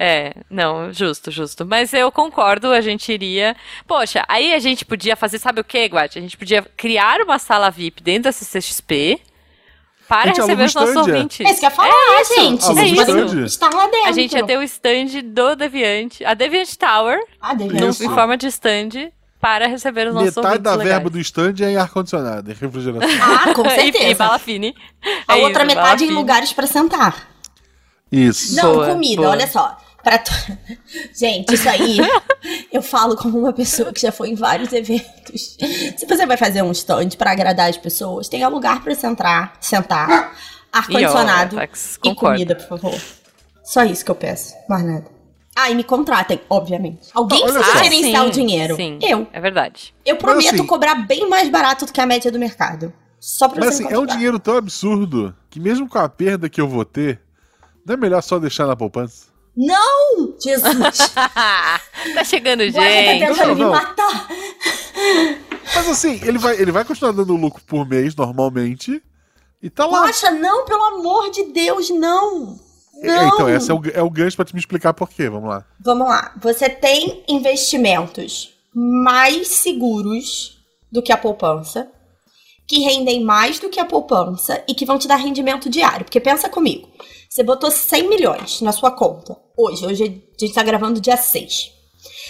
É, 0.00 0.32
não, 0.48 0.92
justo, 0.92 1.30
justo. 1.30 1.66
Mas 1.66 1.92
eu 1.92 2.12
concordo, 2.12 2.70
a 2.70 2.80
gente 2.80 3.10
iria. 3.12 3.56
Poxa, 3.86 4.24
aí 4.28 4.54
a 4.54 4.58
gente 4.60 4.84
podia 4.84 5.16
fazer, 5.16 5.38
sabe 5.40 5.60
o 5.60 5.64
que, 5.64 5.88
Guat? 5.88 6.16
A 6.16 6.20
gente 6.20 6.36
podia 6.36 6.62
criar 6.76 7.20
uma 7.20 7.38
sala 7.38 7.68
VIP 7.70 8.00
dentro 8.02 8.24
da 8.24 8.32
CCXP 8.32 9.20
para 10.08 10.28
gente 10.28 10.40
receber 10.40 10.64
os 10.64 10.74
nossos 10.74 10.90
stand, 10.90 11.08
é. 11.10 11.14
ouvintes. 11.14 11.40
É 11.40 11.50
isso 11.50 11.60
que 11.60 11.66
eu 11.66 11.70
ia 11.70 11.76
falar, 11.76 12.24
gente. 12.36 12.64
Aluga 12.64 12.80
Vocês 12.80 12.92
o 12.92 12.96
podem 13.04 13.24
stand. 13.24 13.44
estar 13.44 13.70
lá 13.74 13.86
dentro. 13.86 14.08
A 14.08 14.12
gente 14.12 14.32
ia 14.36 14.46
ter 14.46 14.56
o 14.58 14.62
stand 14.62 15.22
do 15.24 15.54
Deviante, 15.56 16.24
a 16.24 16.34
Deviant 16.34 16.74
Tower, 16.76 17.18
Ah, 17.40 17.54
no- 17.54 17.68
devia 17.68 17.88
Isso. 17.90 18.04
em 18.04 18.08
forma 18.08 18.36
de 18.36 18.46
stand, 18.46 19.10
para 19.40 19.68
receber 19.68 20.08
os 20.08 20.14
nossos 20.14 20.34
Metade 20.34 20.46
ouvintes 20.46 20.64
da 20.64 20.70
legais. 20.72 20.88
verba 20.94 21.10
do 21.10 21.18
stand 21.20 21.54
é 21.60 21.70
em 21.72 21.76
ar-condicionado, 21.76 22.50
em 22.50 22.54
refrigeração. 22.54 23.08
Ah, 23.22 23.54
com 23.54 23.62
E, 23.66 23.68
e 23.68 23.70
certeza. 23.70 24.14
bala 24.14 24.38
fine. 24.38 24.74
A 25.28 25.38
É 25.38 25.42
outra 25.42 25.64
isso, 25.64 25.76
metade 25.76 26.04
em 26.04 26.08
fine. 26.08 26.18
lugares 26.18 26.52
pra 26.52 26.66
sentar. 26.66 27.28
Isso. 28.10 28.56
Não, 28.56 28.72
Boa, 28.74 28.86
comida, 28.88 29.22
boa. 29.22 29.30
olha 29.34 29.46
só. 29.46 29.76
Pra 30.08 30.16
to- 30.16 30.32
Gente, 31.14 31.52
isso 31.52 31.68
aí 31.68 31.98
eu 32.72 32.80
falo 32.80 33.14
como 33.14 33.38
uma 33.38 33.52
pessoa 33.52 33.92
que 33.92 34.00
já 34.00 34.10
foi 34.10 34.30
em 34.30 34.34
vários 34.34 34.72
eventos. 34.72 35.58
Se 35.98 36.06
você 36.06 36.24
vai 36.24 36.38
fazer 36.38 36.62
um 36.62 36.72
stand 36.72 37.10
pra 37.18 37.32
agradar 37.32 37.68
as 37.68 37.76
pessoas, 37.76 38.26
tenha 38.26 38.48
lugar 38.48 38.82
pra 38.82 38.94
sentar, 38.94 39.58
sentar, 39.60 40.34
ar-condicionado 40.72 41.60
E, 41.60 42.08
e, 42.08 42.14
comida, 42.14 42.54
por 42.54 42.66
favor. 42.80 42.98
Só 43.62 43.84
isso 43.84 44.02
que 44.02 44.10
eu 44.10 44.14
peço, 44.14 44.54
mais 44.66 44.82
nada. 44.82 45.04
Ah, 45.54 45.70
e 45.70 45.74
me 45.74 45.84
contratem, 45.84 46.40
obviamente. 46.48 47.08
Alguém 47.12 47.42
precisa 47.42 47.62
só. 47.62 47.82
gerenciar 47.84 48.22
sim, 48.22 48.28
o 48.28 48.32
dinheiro. 48.32 48.76
Sim, 48.76 48.98
Eu. 49.02 49.26
É 49.30 49.40
verdade. 49.42 49.94
Eu 50.06 50.16
prometo 50.16 50.54
assim- 50.54 50.66
cobrar 50.66 50.94
bem 50.94 51.28
mais 51.28 51.50
barato 51.50 51.84
do 51.84 51.92
que 51.92 52.00
a 52.00 52.06
média 52.06 52.32
do 52.32 52.38
mercado. 52.38 52.90
Só 53.20 53.46
pra 53.46 53.60
Mas 53.62 53.74
você 53.74 53.84
assim, 53.84 53.92
é 53.92 53.98
um 53.98 54.06
dinheiro 54.06 54.38
tão 54.38 54.56
absurdo 54.56 55.36
que 55.50 55.60
mesmo 55.60 55.86
com 55.86 55.98
a 55.98 56.08
perda 56.08 56.48
que 56.48 56.58
eu 56.62 56.66
vou 56.66 56.86
ter, 56.86 57.20
não 57.84 57.92
é 57.92 57.96
melhor 57.98 58.22
só 58.22 58.38
deixar 58.38 58.66
na 58.66 58.74
poupança? 58.74 59.26
Não! 59.58 60.34
Jesus! 60.40 61.10
tá 62.14 62.24
chegando 62.24 62.60
tá 62.72 62.80
gente. 62.80 63.18
tentando 63.26 63.48
Não, 63.48 63.54
me 63.56 63.60
não. 63.62 63.70
matar. 63.72 64.28
Mas 65.74 65.88
assim, 65.88 66.20
ele 66.22 66.38
vai, 66.38 66.54
ele 66.60 66.70
vai 66.70 66.84
continuar 66.84 67.10
dando 67.10 67.34
lucro 67.34 67.60
por 67.66 67.84
mês, 67.84 68.14
normalmente, 68.14 69.02
e 69.60 69.68
tá 69.68 69.84
lá. 69.84 70.06
Poxa, 70.06 70.30
não, 70.30 70.64
pelo 70.64 70.82
amor 70.84 71.30
de 71.32 71.52
Deus, 71.52 71.90
não! 71.90 72.56
É, 73.02 73.06
Não! 73.06 73.28
então, 73.28 73.48
esse 73.48 73.70
é 73.70 73.74
o, 73.74 73.82
é 73.94 74.02
o 74.02 74.10
gancho 74.10 74.36
pra 74.36 74.44
te 74.44 74.54
me 74.54 74.60
explicar 74.60 74.92
por 74.94 75.08
quê, 75.08 75.28
vamos 75.28 75.48
lá. 75.48 75.64
Vamos 75.80 76.08
lá. 76.08 76.32
Você 76.40 76.68
tem 76.68 77.22
investimentos 77.28 78.54
mais 78.74 79.48
seguros 79.48 80.58
do 80.90 81.00
que 81.02 81.12
a 81.12 81.16
poupança, 81.16 81.88
que 82.66 82.80
rendem 82.80 83.22
mais 83.22 83.58
do 83.58 83.68
que 83.70 83.78
a 83.78 83.84
poupança 83.84 84.62
e 84.68 84.74
que 84.74 84.84
vão 84.84 84.98
te 84.98 85.06
dar 85.08 85.16
rendimento 85.16 85.70
diário. 85.70 86.04
Porque 86.04 86.20
pensa 86.20 86.48
comigo. 86.48 86.88
Você 87.28 87.42
botou 87.42 87.70
100 87.70 88.08
milhões 88.08 88.60
na 88.60 88.72
sua 88.72 88.90
conta. 88.90 89.36
Hoje, 89.56 89.84
hoje 89.84 90.04
a 90.04 90.44
gente 90.44 90.54
tá 90.54 90.62
gravando 90.62 91.00
dia 91.00 91.16
6. 91.16 91.72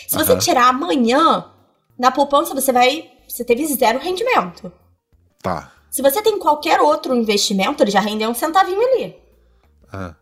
Se 0.09 0.17
você 0.17 0.33
Aham. 0.33 0.41
tirar 0.41 0.69
amanhã, 0.69 1.51
na 1.99 2.11
poupança 2.11 2.55
você 2.55 2.73
vai. 2.73 3.11
Você 3.29 3.45
teve 3.45 3.67
zero 3.67 3.99
rendimento. 3.99 4.73
Tá. 5.43 5.73
Se 5.91 6.03
você 6.03 6.23
tem 6.23 6.39
qualquer 6.39 6.81
outro 6.81 7.15
investimento, 7.15 7.83
ele 7.83 7.91
já 7.91 8.01
rendeu 8.01 8.31
um 8.31 8.35
centavinho 8.35 8.81
ali. 8.81 9.17
Ah. 9.93 10.15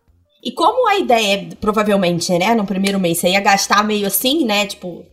E 0.43 0.51
como 0.51 0.87
a 0.87 0.97
ideia, 0.97 1.49
é, 1.51 1.55
provavelmente, 1.55 2.31
né, 2.37 2.53
no 2.53 2.65
primeiro 2.65 2.99
mês, 2.99 3.17
você 3.17 3.29
ia 3.29 3.39
gastar 3.39 3.83
meio 3.83 4.07
assim, 4.07 4.45
né, 4.45 4.65
tipo, 4.65 5.05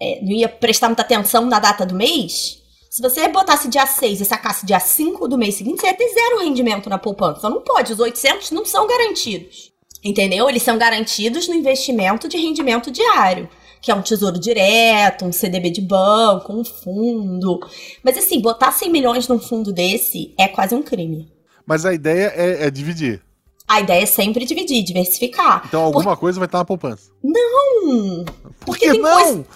é, 0.00 0.20
não 0.22 0.32
ia 0.32 0.48
prestar 0.48 0.88
muita 0.88 1.02
atenção 1.02 1.44
na 1.46 1.58
data 1.58 1.84
do 1.84 1.94
mês, 1.94 2.62
se 2.90 3.02
você 3.02 3.28
botasse 3.28 3.68
dia 3.68 3.86
6 3.86 4.20
e 4.20 4.24
sacasse 4.24 4.64
dia 4.66 4.80
5 4.80 5.28
do 5.28 5.36
mês 5.38 5.54
seguinte, 5.56 5.80
você 5.80 5.86
ia 5.88 5.94
ter 5.94 6.08
zero 6.12 6.40
rendimento 6.40 6.88
na 6.88 6.98
poupança. 6.98 7.48
Não 7.50 7.60
pode, 7.60 7.92
os 7.92 8.00
800 8.00 8.50
não 8.50 8.64
são 8.64 8.86
garantidos. 8.86 9.72
Entendeu? 10.04 10.48
Eles 10.48 10.62
são 10.62 10.78
garantidos 10.78 11.48
no 11.48 11.54
investimento 11.54 12.28
de 12.28 12.36
rendimento 12.36 12.88
diário, 12.90 13.48
que 13.82 13.90
é 13.90 13.94
um 13.94 14.00
tesouro 14.02 14.38
direto, 14.38 15.24
um 15.24 15.32
CDB 15.32 15.70
de 15.70 15.80
banco, 15.80 16.52
um 16.52 16.64
fundo. 16.64 17.58
Mas 18.02 18.16
assim, 18.16 18.40
botar 18.40 18.70
100 18.72 18.90
milhões 18.90 19.26
num 19.28 19.40
fundo 19.40 19.72
desse 19.72 20.32
é 20.38 20.46
quase 20.46 20.74
um 20.74 20.82
crime. 20.82 21.30
Mas 21.66 21.84
a 21.84 21.92
ideia 21.92 22.32
é, 22.36 22.66
é 22.66 22.70
dividir. 22.70 23.20
A 23.66 23.80
ideia 23.80 24.02
é 24.04 24.06
sempre 24.06 24.46
dividir, 24.46 24.82
diversificar. 24.82 25.64
Então 25.66 25.82
alguma 25.82 26.16
coisa 26.16 26.38
vai 26.38 26.46
estar 26.46 26.58
na 26.58 26.64
poupança. 26.64 27.10
Hum, 27.22 28.24
Por 28.24 28.52
porque 28.66 28.86
que 28.86 28.92
tem 28.92 29.00
não? 29.02 29.12
coisa. 29.14 29.34
Meu 29.34 29.46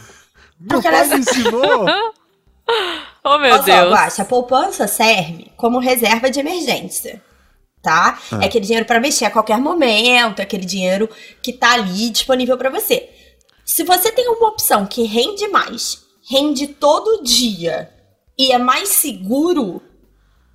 Porque 0.69 0.89
pai 0.91 1.01
ela- 1.01 1.15
me 1.15 1.21
ensinou. 1.21 1.87
Oh, 3.25 3.39
meu 3.39 3.53
Olha 3.53 3.59
só, 3.59 3.63
Deus. 3.63 3.93
Guaxa, 3.93 4.23
a 4.23 4.25
poupança 4.25 4.89
serve 4.89 5.53
como 5.57 5.79
reserva 5.79 6.29
de 6.29 6.41
emergência. 6.41 7.23
Tá? 7.81 8.19
Ah. 8.33 8.43
É 8.43 8.47
aquele 8.47 8.65
dinheiro 8.65 8.85
pra 8.85 8.99
mexer 8.99 9.27
a 9.27 9.31
qualquer 9.31 9.59
momento, 9.59 10.41
é 10.41 10.43
aquele 10.43 10.65
dinheiro 10.65 11.09
que 11.41 11.53
tá 11.53 11.75
ali 11.75 12.11
disponível 12.11 12.59
pra 12.59 12.69
você. 12.69 13.09
Se 13.65 13.85
você 13.85 14.11
tem 14.11 14.29
uma 14.29 14.49
opção 14.49 14.87
que 14.87 15.05
rende 15.05 15.47
mais, 15.47 16.05
rende 16.29 16.67
todo 16.67 17.23
dia 17.23 17.93
e 18.37 18.51
é 18.51 18.59
mais 18.59 18.89
seguro, 18.89 19.81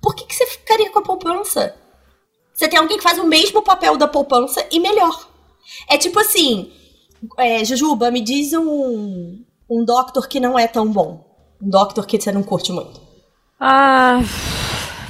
por 0.02 0.14
que, 0.14 0.26
que 0.26 0.34
você 0.34 0.46
ficaria 0.46 0.90
com 0.90 0.98
a 0.98 1.02
poupança? 1.02 1.74
Você 2.52 2.68
tem 2.68 2.78
alguém 2.78 2.98
que 2.98 3.02
faz 3.02 3.18
o 3.18 3.26
mesmo 3.26 3.62
papel 3.62 3.96
da 3.96 4.06
poupança 4.06 4.66
e 4.70 4.78
melhor. 4.78 5.28
É 5.88 5.96
tipo 5.96 6.18
assim, 6.18 6.72
é, 7.38 7.64
Jujuba, 7.64 8.10
me 8.10 8.20
diz 8.20 8.52
um, 8.52 9.42
um 9.70 9.84
doctor 9.84 10.28
que 10.28 10.40
não 10.40 10.58
é 10.58 10.66
tão 10.66 10.90
bom. 10.90 11.27
Um 11.60 11.70
doctor 11.70 12.06
que 12.06 12.20
você 12.20 12.30
não 12.32 12.42
curte 12.42 12.72
muito. 12.72 13.00
Ah, 13.60 14.20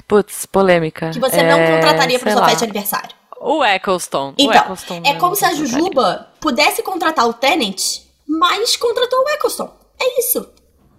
putz, 0.07 0.47
polêmica. 0.47 1.11
Que 1.11 1.21
você 1.21 1.43
não 1.43 1.59
É, 1.59 1.73
contrataria 1.77 2.19
pra 2.19 2.27
sei 2.31 2.33
sua 2.33 2.41
lá. 2.41 2.49
festa 2.49 2.67
de 2.67 2.71
aniversário. 2.71 3.11
O 3.41 3.65
Eccleston. 3.65 4.31
o 4.31 4.35
Então, 4.39 4.55
Eccleston 4.63 5.03
é 5.05 5.15
como 5.15 5.37
se 5.37 5.45
a 5.45 5.49
contrataria. 5.51 5.67
Jujuba 5.79 6.29
pudesse 6.41 6.83
contratar 6.83 7.29
o 7.29 7.33
Tenet, 7.35 8.03
mas 8.27 8.77
contratou 8.77 9.21
o 9.25 9.29
Eccleston. 9.29 9.71
É 10.01 10.21
isso. 10.21 10.49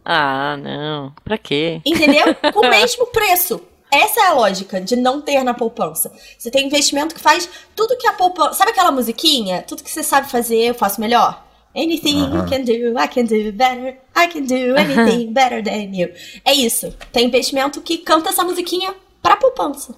Ah, 0.06 0.56
não. 0.58 1.14
Pra 1.24 1.38
quê? 1.38 1.82
Entendeu? 1.86 2.34
Com 2.54 2.60
o 2.66 2.70
mesmo 2.70 3.08
preço. 3.08 3.62
Essa 3.91 4.22
é 4.22 4.28
a 4.28 4.34
lógica 4.34 4.80
de 4.80 4.95
não 4.95 5.20
ter 5.20 5.43
na 5.43 5.54
poupança. 5.54 6.12
Você 6.38 6.52
tem 6.52 6.68
investimento 6.68 7.16
que 7.16 7.22
faz 7.22 7.50
tudo 7.76 7.97
que 7.97 8.08
a 8.08 8.14
poupança. 8.14 8.54
Sabe 8.54 8.72
aquela 8.72 8.91
musiquinha? 8.91 9.64
Tudo 9.68 9.84
que 9.84 9.89
você 9.89 10.04
sabe 10.04 10.30
fazer, 10.30 10.58
eu 10.70 10.76
faço 10.76 11.02
melhor. 11.02 11.43
Anything 11.76 12.20
you 12.36 12.46
can 12.50 12.64
do, 12.64 12.98
I 13.00 13.08
can 13.08 13.26
do 13.26 13.52
better. 13.52 13.98
I 14.16 14.28
can 14.28 14.42
do 14.42 14.76
anything 14.76 15.32
better 15.32 15.64
than 15.64 15.96
you. 15.96 16.10
É 16.44 16.54
isso. 16.54 16.92
Tem 17.12 17.28
investimento 17.28 17.80
que 17.82 18.00
canta 18.00 18.30
essa 18.30 18.44
musiquinha 18.44 18.94
pra 19.22 19.38
poupança. 19.38 19.94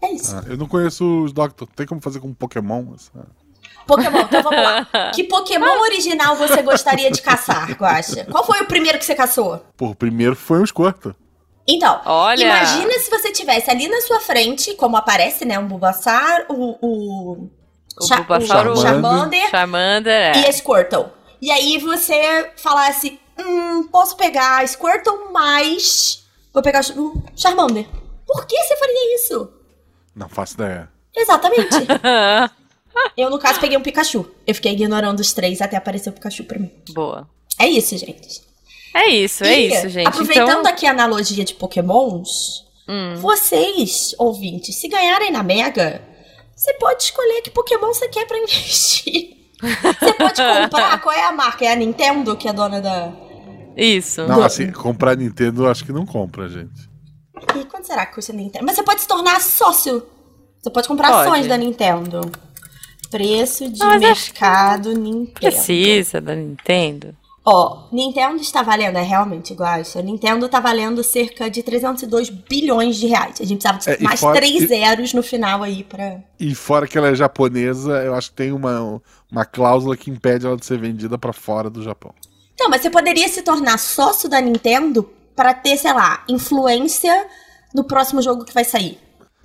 É 0.00 0.12
isso. 0.12 0.34
Ah, 0.36 0.44
eu 0.48 0.56
não 0.56 0.66
conheço 0.68 1.24
os 1.24 1.32
Doctor. 1.32 1.68
Tem 1.74 1.86
como 1.86 2.00
fazer 2.00 2.20
com 2.20 2.32
Pokémon? 2.32 2.94
Essa- 2.94 3.26
Pokémon, 3.86 4.20
então 4.20 4.42
vamos 4.42 4.62
lá. 4.62 4.86
Que 5.12 5.24
Pokémon 5.24 5.80
original 5.80 6.36
você 6.36 6.62
gostaria 6.62 7.10
de 7.10 7.20
caçar, 7.20 7.70
Guaxa? 7.72 8.24
Qual 8.30 8.44
foi 8.46 8.60
o 8.60 8.66
primeiro 8.66 8.98
que 8.98 9.04
você 9.04 9.14
caçou? 9.14 9.64
Pô, 9.76 9.88
o 9.88 9.94
primeiro 9.96 10.36
foi 10.36 10.60
um 10.60 10.66
Squirtle. 10.66 11.14
Então, 11.66 12.00
Olha! 12.04 12.42
imagina 12.44 12.92
se 13.00 13.10
você 13.10 13.30
tivesse 13.32 13.70
ali 13.70 13.88
na 13.88 14.00
sua 14.00 14.20
frente, 14.20 14.74
como 14.74 14.96
aparece, 14.96 15.44
né, 15.44 15.58
um 15.58 15.66
Bulbasaur, 15.68 16.46
o, 16.48 16.76
o, 16.80 17.50
O 18.00 18.06
Cha- 18.06 18.16
Bulbasaur, 18.16 18.68
o 18.72 18.76
Charmander 18.76 19.50
Charmander, 19.50 20.12
é. 20.36 20.40
e 20.40 20.46
a 20.46 20.52
Squirtle. 20.52 21.06
E 21.40 21.50
aí 21.50 21.78
você 21.78 22.50
falasse, 22.56 23.18
hum, 23.38 23.84
posso 23.90 24.16
pegar 24.16 24.60
a 24.62 24.66
Squirtle, 24.66 25.30
mas 25.32 26.24
vou 26.52 26.62
pegar 26.62 26.80
o 26.96 27.22
Charmander. 27.36 27.86
Por 28.26 28.46
que 28.46 28.56
você 28.62 28.76
faria 28.76 29.14
isso? 29.16 29.52
Não 30.14 30.28
faço 30.28 30.54
ideia. 30.54 30.88
Exatamente. 31.16 31.76
Eu, 33.16 33.30
no 33.30 33.38
caso, 33.38 33.60
peguei 33.60 33.76
um 33.76 33.82
Pikachu. 33.82 34.28
Eu 34.46 34.54
fiquei 34.54 34.72
ignorando 34.72 35.20
os 35.20 35.32
três 35.32 35.60
até 35.60 35.76
aparecer 35.76 36.10
o 36.10 36.12
Pikachu 36.12 36.44
pra 36.44 36.58
mim. 36.58 36.70
Boa. 36.90 37.28
É 37.58 37.66
isso, 37.68 37.96
gente. 37.96 38.42
É 38.94 39.06
isso, 39.08 39.44
é 39.44 39.58
E, 39.58 39.72
isso, 39.72 39.88
gente. 39.88 40.08
Aproveitando 40.08 40.60
então, 40.60 40.66
aqui 40.72 40.86
a 40.86 40.90
analogia 40.90 41.44
de 41.44 41.54
pokémons, 41.54 42.64
hum, 42.88 43.14
vocês, 43.16 44.14
ouvintes, 44.18 44.74
se 44.80 44.88
ganharem 44.88 45.30
na 45.30 45.42
Mega, 45.42 46.02
você 46.60 46.74
pode 46.74 47.04
escolher 47.04 47.40
que 47.40 47.50
pokémon 47.50 47.86
você 47.86 48.06
quer 48.06 48.26
pra 48.26 48.36
investir. 48.36 49.34
Você 49.62 50.12
pode 50.12 50.42
comprar, 50.42 51.00
qual 51.00 51.14
é 51.14 51.24
a 51.24 51.32
marca? 51.32 51.64
É 51.64 51.72
a 51.72 51.76
Nintendo, 51.76 52.36
que 52.36 52.46
é 52.46 52.52
dona 52.52 52.82
da... 52.82 53.10
isso. 53.74 54.26
Não, 54.26 54.42
assim, 54.42 54.70
comprar 54.70 55.16
Nintendo 55.16 55.64
eu 55.64 55.70
acho 55.70 55.84
que 55.86 55.92
não 55.92 56.04
compra, 56.04 56.48
gente. 56.50 56.90
E 57.56 57.64
quanto 57.64 57.86
será 57.86 58.04
que 58.04 58.14
custa 58.14 58.32
a 58.32 58.34
Nintendo? 58.34 58.66
Mas 58.66 58.76
você 58.76 58.82
pode 58.82 59.00
se 59.00 59.08
tornar 59.08 59.40
sócio. 59.40 60.06
Você 60.60 60.68
pode 60.68 60.86
comprar 60.86 61.08
Pode. 61.08 61.28
ações 61.28 61.46
da 61.46 61.56
Nintendo. 61.56 62.30
Preço 63.10 63.66
de 63.70 63.78
Mas 63.78 63.98
mercado 63.98 64.92
Nintendo. 64.92 65.40
Precisa 65.40 66.20
da 66.20 66.34
Nintendo. 66.34 67.16
Ó, 67.52 67.88
Nintendo 67.90 68.36
está 68.40 68.62
valendo, 68.62 68.96
é 68.96 69.02
realmente 69.02 69.52
igual 69.52 69.70
a 69.70 69.80
isso. 69.80 70.00
Nintendo 70.02 70.48
tá 70.48 70.60
valendo 70.60 71.02
cerca 71.02 71.50
de 71.50 71.62
302 71.62 72.30
bilhões 72.30 72.96
de 72.96 73.06
reais. 73.08 73.40
A 73.40 73.44
gente 73.44 73.60
precisava 73.66 73.78
de 73.78 73.90
É, 73.90 74.06
mais 74.06 74.20
fora- 74.20 74.36
três 74.36 74.62
e- 74.62 74.66
zeros 74.66 75.12
no 75.12 75.22
final 75.22 75.62
aí 75.62 75.82
pra. 75.82 76.18
E 76.38 76.54
fora 76.54 76.86
que 76.86 76.96
ela 76.96 77.08
é 77.08 77.14
japonesa, 77.14 77.92
eu 78.04 78.14
acho 78.14 78.30
que 78.30 78.36
tem 78.36 78.52
uma, 78.52 79.02
uma 79.30 79.44
cláusula 79.44 79.96
que 79.96 80.10
impede 80.10 80.46
ela 80.46 80.56
de 80.56 80.64
ser 80.64 80.78
vendida 80.78 81.18
pra 81.18 81.32
fora 81.32 81.68
do 81.68 81.82
Japão. 81.82 82.12
Então, 82.54 82.68
mas 82.70 82.82
você 82.82 82.90
poderia 82.90 83.28
se 83.28 83.42
tornar 83.42 83.78
sócio 83.78 84.28
da 84.28 84.40
Nintendo 84.40 85.10
pra 85.34 85.52
ter, 85.54 85.76
sei 85.76 85.92
lá, 85.92 86.22
influência 86.28 87.26
no 87.74 87.82
próximo 87.84 88.20
jogo 88.22 88.44
que 88.44 88.52
vai 88.54 88.64
sair. 88.64 88.98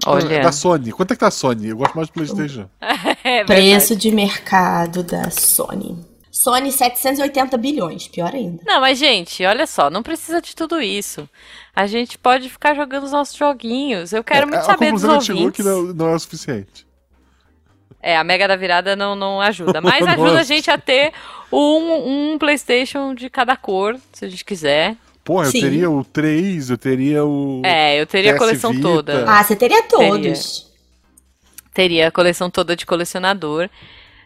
Olha. 0.05 0.41
Da 0.43 0.51
Sony. 0.51 0.91
Quanto 0.91 1.11
é 1.11 1.15
que 1.15 1.19
tá 1.21 1.27
a 1.27 1.31
Sony? 1.31 1.69
Eu 1.69 1.77
gosto 1.77 1.95
mais 1.95 2.09
do 2.09 2.13
PlayStation. 2.13 2.67
É. 3.23 3.43
Preço 3.43 3.95
de 3.95 4.11
mercado 4.11 5.01
da 5.01 5.31
Sony. 5.31 5.97
Sony 6.35 6.69
780 6.69 7.57
bilhões, 7.57 8.09
pior 8.09 8.35
ainda. 8.35 8.61
Não, 8.67 8.81
mas 8.81 8.99
gente, 8.99 9.45
olha 9.45 9.65
só, 9.65 9.89
não 9.89 10.03
precisa 10.03 10.41
de 10.41 10.53
tudo 10.53 10.81
isso. 10.81 11.29
A 11.73 11.87
gente 11.87 12.17
pode 12.17 12.49
ficar 12.49 12.75
jogando 12.75 13.05
os 13.05 13.13
nossos 13.13 13.37
joguinhos. 13.37 14.11
Eu 14.11 14.21
quero 14.21 14.45
muito 14.45 14.59
a 14.59 14.63
saber 14.63 14.91
dos 14.91 15.01
chegou 15.01 15.43
ouvintes. 15.43 15.55
que 15.55 15.63
não, 15.63 15.83
não 15.93 16.09
é 16.09 16.15
o 16.15 16.19
suficiente. 16.19 16.85
É, 18.01 18.17
a 18.17 18.23
Mega 18.25 18.49
da 18.49 18.57
Virada 18.57 18.97
não, 18.97 19.15
não 19.15 19.39
ajuda. 19.39 19.79
Mas 19.81 20.05
ajuda 20.05 20.41
a 20.41 20.43
gente 20.43 20.69
a 20.69 20.77
ter 20.77 21.13
um, 21.49 22.33
um 22.33 22.37
PlayStation 22.37 23.15
de 23.15 23.29
cada 23.29 23.55
cor, 23.55 23.97
se 24.11 24.25
a 24.25 24.27
gente 24.27 24.43
quiser. 24.43 24.97
Porra, 25.23 25.45
eu 25.45 25.51
Sim. 25.51 25.61
teria 25.61 25.89
o 25.89 26.03
3, 26.03 26.69
eu 26.69 26.77
teria 26.77 27.23
o. 27.23 27.61
É, 27.63 28.01
eu 28.01 28.05
teria 28.05 28.31
a 28.31 28.33
PS 28.33 28.39
coleção 28.39 28.71
Vita. 28.73 28.83
toda. 28.83 29.25
Ah, 29.25 29.41
você 29.41 29.55
teria 29.55 29.83
todos. 29.83 30.69
Teria 31.73 32.09
a 32.09 32.11
coleção 32.11 32.49
toda 32.49 32.75
de 32.75 32.85
colecionador. 32.85 33.69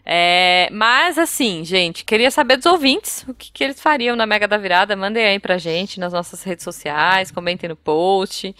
É, 0.04 0.68
mas 0.72 1.18
assim, 1.18 1.64
gente, 1.64 2.04
queria 2.04 2.30
saber 2.30 2.56
dos 2.56 2.66
ouvintes 2.66 3.24
o 3.28 3.34
que, 3.34 3.52
que 3.52 3.62
eles 3.62 3.80
fariam 3.80 4.16
na 4.16 4.26
Mega 4.26 4.48
da 4.48 4.56
Virada. 4.56 4.96
Mandem 4.96 5.24
aí 5.24 5.38
pra 5.38 5.58
gente 5.58 6.00
nas 6.00 6.12
nossas 6.12 6.42
redes 6.42 6.64
sociais, 6.64 7.30
comentem 7.30 7.68
no 7.68 7.76
post. 7.76 8.54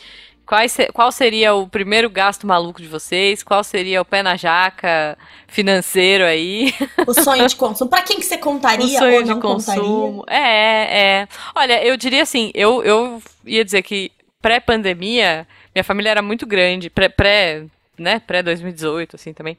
Quais 0.44 0.76
qual 0.92 1.12
seria 1.12 1.54
o 1.54 1.68
primeiro 1.68 2.10
gasto 2.10 2.44
maluco 2.44 2.82
de 2.82 2.88
vocês? 2.88 3.40
Qual 3.40 3.62
seria 3.62 4.02
o 4.02 4.04
pé 4.04 4.20
na 4.20 4.36
jaca 4.36 5.16
financeiro 5.46 6.24
aí? 6.24 6.74
O 7.06 7.14
sonho 7.14 7.46
de 7.46 7.54
consumo. 7.54 7.88
Pra 7.88 8.02
quem 8.02 8.18
que 8.18 8.24
você 8.26 8.34
O 8.34 8.40
contaria 8.40 8.98
sonho 8.98 9.16
ou 9.18 9.22
de 9.22 9.28
não 9.30 9.40
contaria? 9.40 9.80
consumo. 9.80 10.24
É, 10.28 11.20
é. 11.20 11.28
Olha, 11.54 11.84
eu 11.84 11.96
diria 11.96 12.22
assim, 12.22 12.50
eu, 12.52 12.82
eu 12.82 13.22
ia 13.46 13.64
dizer 13.64 13.82
que 13.82 14.10
pré-pandemia, 14.42 15.46
minha 15.72 15.84
família 15.84 16.10
era 16.10 16.22
muito 16.22 16.46
grande, 16.46 16.90
pré, 16.90 17.08
pré 17.08 17.64
né, 17.96 18.18
pré-2018, 18.26 19.14
assim, 19.14 19.32
também. 19.32 19.56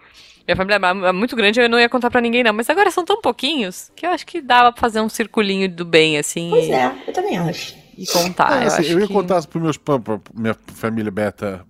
Minha 0.52 0.56
família 0.58 0.76
era 0.76 1.14
muito 1.14 1.36
grande, 1.36 1.62
eu 1.62 1.70
não 1.70 1.80
ia 1.80 1.88
contar 1.88 2.12
pra 2.12 2.20
ninguém, 2.20 2.44
não. 2.44 2.52
Mas 2.54 2.70
agora 2.70 2.92
são 2.92 3.06
tão 3.06 3.22
pouquinhos 3.22 3.90
que 3.96 4.06
eu 4.06 4.10
acho 4.10 4.26
que 4.26 4.42
dava 4.42 4.72
pra 4.72 4.82
fazer 4.82 5.00
um 5.00 5.08
circulinho 5.08 5.70
do 5.70 5.86
bem, 5.86 6.18
assim, 6.18 6.50
Pois 6.50 6.66
e, 6.66 6.72
é, 6.72 6.92
eu 7.08 7.14
também 7.14 7.38
acho. 7.38 7.76
e 7.98 8.06
contar. 8.06 8.60
É, 8.60 8.64
eu, 8.64 8.68
assim, 8.68 8.82
acho 8.82 8.92
eu 8.92 9.00
ia 9.00 9.08
que... 9.08 9.14
contar 9.14 9.46
pro 9.48 9.62
meus, 9.62 9.78
pra, 9.78 9.98
pra 9.98 10.20
minha 10.34 10.56
família 10.74 11.10
beta. 11.10 11.66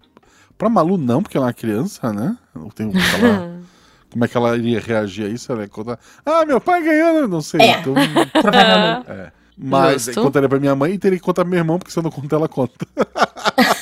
Pra 0.58 0.70
Malu, 0.70 0.98
não, 0.98 1.22
porque 1.22 1.38
ela 1.38 1.48
é 1.48 1.50
uma 1.50 1.54
criança, 1.54 2.12
né? 2.12 2.36
Eu 2.56 2.70
tenho 2.74 2.92
que 2.92 3.00
falar. 3.00 3.52
Como 4.12 4.26
é 4.26 4.28
que 4.28 4.36
ela 4.36 4.58
iria 4.58 4.80
reagir 4.80 5.26
a 5.26 5.30
isso? 5.30 5.52
Ela 5.52 5.62
ia 5.62 5.70
contar. 5.70 5.98
Ah, 6.26 6.44
meu 6.46 6.60
pai 6.60 6.84
ganhou, 6.84 7.28
não 7.28 7.42
sei. 7.42 7.62
É. 7.62 7.80
Então, 7.80 7.94
é. 9.08 9.32
Mas 9.58 10.06
Justo. 10.06 10.20
eu 10.20 10.24
contaria 10.24 10.50
pra 10.50 10.60
minha 10.60 10.76
mãe 10.76 10.94
e 10.94 10.98
teria 10.98 11.20
que 11.20 11.24
contar 11.24 11.44
pro 11.44 11.52
meu 11.52 11.60
irmão, 11.60 11.78
porque 11.78 11.92
se 11.92 12.00
eu 12.00 12.04
não 12.04 12.10
contar, 12.10 12.38
ela 12.38 12.50
conta. 12.50 12.86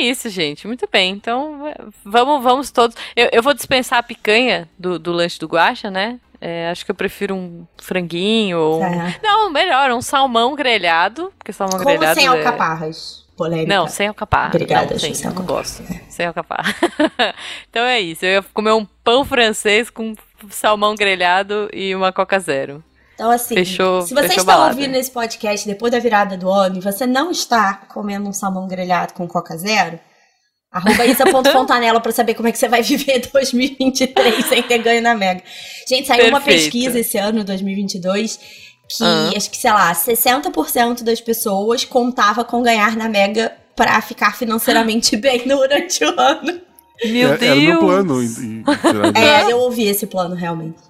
é 0.00 0.10
isso, 0.10 0.28
gente. 0.28 0.66
Muito 0.66 0.88
bem. 0.90 1.12
Então, 1.12 1.72
vamos, 2.04 2.42
vamos 2.42 2.70
todos. 2.70 2.96
Eu, 3.14 3.28
eu 3.32 3.42
vou 3.42 3.54
dispensar 3.54 3.98
a 3.98 4.02
picanha 4.02 4.68
do, 4.78 4.98
do 4.98 5.12
lanche 5.12 5.38
do 5.38 5.46
Guaxa, 5.46 5.90
né? 5.90 6.18
É, 6.40 6.70
acho 6.70 6.84
que 6.86 6.90
eu 6.90 6.94
prefiro 6.94 7.34
um 7.34 7.66
franguinho 7.76 8.58
ou. 8.58 8.80
um- 8.80 8.84
É. 8.84 9.16
Não, 9.22 9.50
melhor, 9.50 9.90
um 9.90 10.00
salmão 10.00 10.54
grelhado. 10.54 11.32
Porque 11.38 11.52
salmão 11.52 11.78
Como 11.78 11.88
grelhado. 11.90 12.18
sem 12.18 12.24
é- 12.26 12.30
alcaparras. 12.30 13.20
Polêmica. 13.36 13.74
Não, 13.74 13.86
sem 13.86 14.06
alcaparra. 14.06 14.48
Obrigada, 14.48 14.90
não, 14.92 14.98
sem, 14.98 15.14
sem 15.14 15.30
não 15.30 15.42
gosto. 15.46 15.82
Sem 16.10 16.26
alcaparra. 16.26 16.74
então 17.70 17.84
é 17.86 17.98
isso. 17.98 18.22
Eu 18.24 18.32
ia 18.32 18.42
comer 18.42 18.72
um 18.72 18.84
pão 19.02 19.24
francês 19.24 19.88
com 19.88 20.14
salmão 20.50 20.94
grelhado 20.94 21.68
e 21.72 21.94
uma 21.94 22.12
Coca 22.12 22.38
Zero. 22.38 22.84
Então, 23.20 23.30
assim, 23.30 23.54
Fechou- 23.54 24.00
se 24.00 24.14
você 24.14 24.22
fechou 24.28 24.38
está 24.40 24.52
balada. 24.56 24.74
ouvindo 24.74 24.94
esse 24.96 25.10
podcast 25.10 25.66
depois 25.68 25.92
da 25.92 25.98
virada 25.98 26.38
do 26.38 26.50
ano 26.50 26.78
e 26.78 26.80
você 26.80 27.06
não 27.06 27.30
está 27.30 27.74
comendo 27.92 28.26
um 28.26 28.32
salmão 28.32 28.66
grelhado 28.66 29.12
com 29.12 29.28
Coca 29.28 29.54
Zero, 29.58 30.00
arroba 30.72 31.04
isa.fontanela 31.04 32.00
pra 32.00 32.12
saber 32.12 32.32
como 32.32 32.48
é 32.48 32.52
que 32.52 32.56
você 32.56 32.66
vai 32.66 32.82
viver 32.82 33.20
2023 33.30 34.46
sem 34.46 34.62
ter 34.62 34.78
ganho 34.78 35.02
na 35.02 35.14
Mega. 35.14 35.42
Gente, 35.86 36.06
saiu 36.06 36.28
uma 36.28 36.40
Perfeito. 36.40 36.62
pesquisa 36.72 36.98
esse 36.98 37.18
ano, 37.18 37.44
2022, 37.44 38.38
que 38.88 39.04
Ah. 39.04 39.30
acho 39.36 39.50
que, 39.50 39.56
sei 39.58 39.70
lá, 39.70 39.92
60% 39.94 41.04
das 41.04 41.20
pessoas 41.20 41.84
contava 41.84 42.42
com 42.42 42.62
ganhar 42.62 42.96
na 42.96 43.06
Mega 43.06 43.52
pra 43.76 44.00
ficar 44.00 44.34
financeiramente 44.34 45.14
bem 45.20 45.46
durante 45.46 46.02
o 46.06 46.18
ano. 46.18 46.58
Meu 47.04 47.34
É- 47.34 47.36
Deus! 47.36 47.42
Era 47.58 47.60
meu 47.60 47.78
plano. 47.80 48.22
E, 48.22 48.26
e, 48.26 48.64
É, 49.18 49.52
eu 49.52 49.58
ouvi 49.58 49.84
esse 49.86 50.06
plano 50.06 50.34
realmente. 50.34 50.88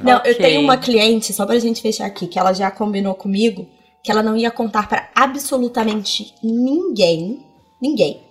Não, 0.00 0.12
eu 0.24 0.32
Ok. 0.32 0.34
tenho 0.36 0.60
uma 0.60 0.76
cliente, 0.76 1.32
só 1.32 1.44
pra 1.46 1.58
gente 1.58 1.80
fechar 1.82 2.06
aqui, 2.06 2.26
que 2.26 2.38
ela 2.38 2.52
já 2.52 2.70
combinou 2.70 3.14
comigo 3.14 3.68
que 4.02 4.10
ela 4.12 4.22
não 4.22 4.36
ia 4.36 4.50
contar 4.52 4.88
pra 4.88 5.10
absolutamente 5.16 6.32
ninguém, 6.42 7.44
ninguém. 7.82 8.22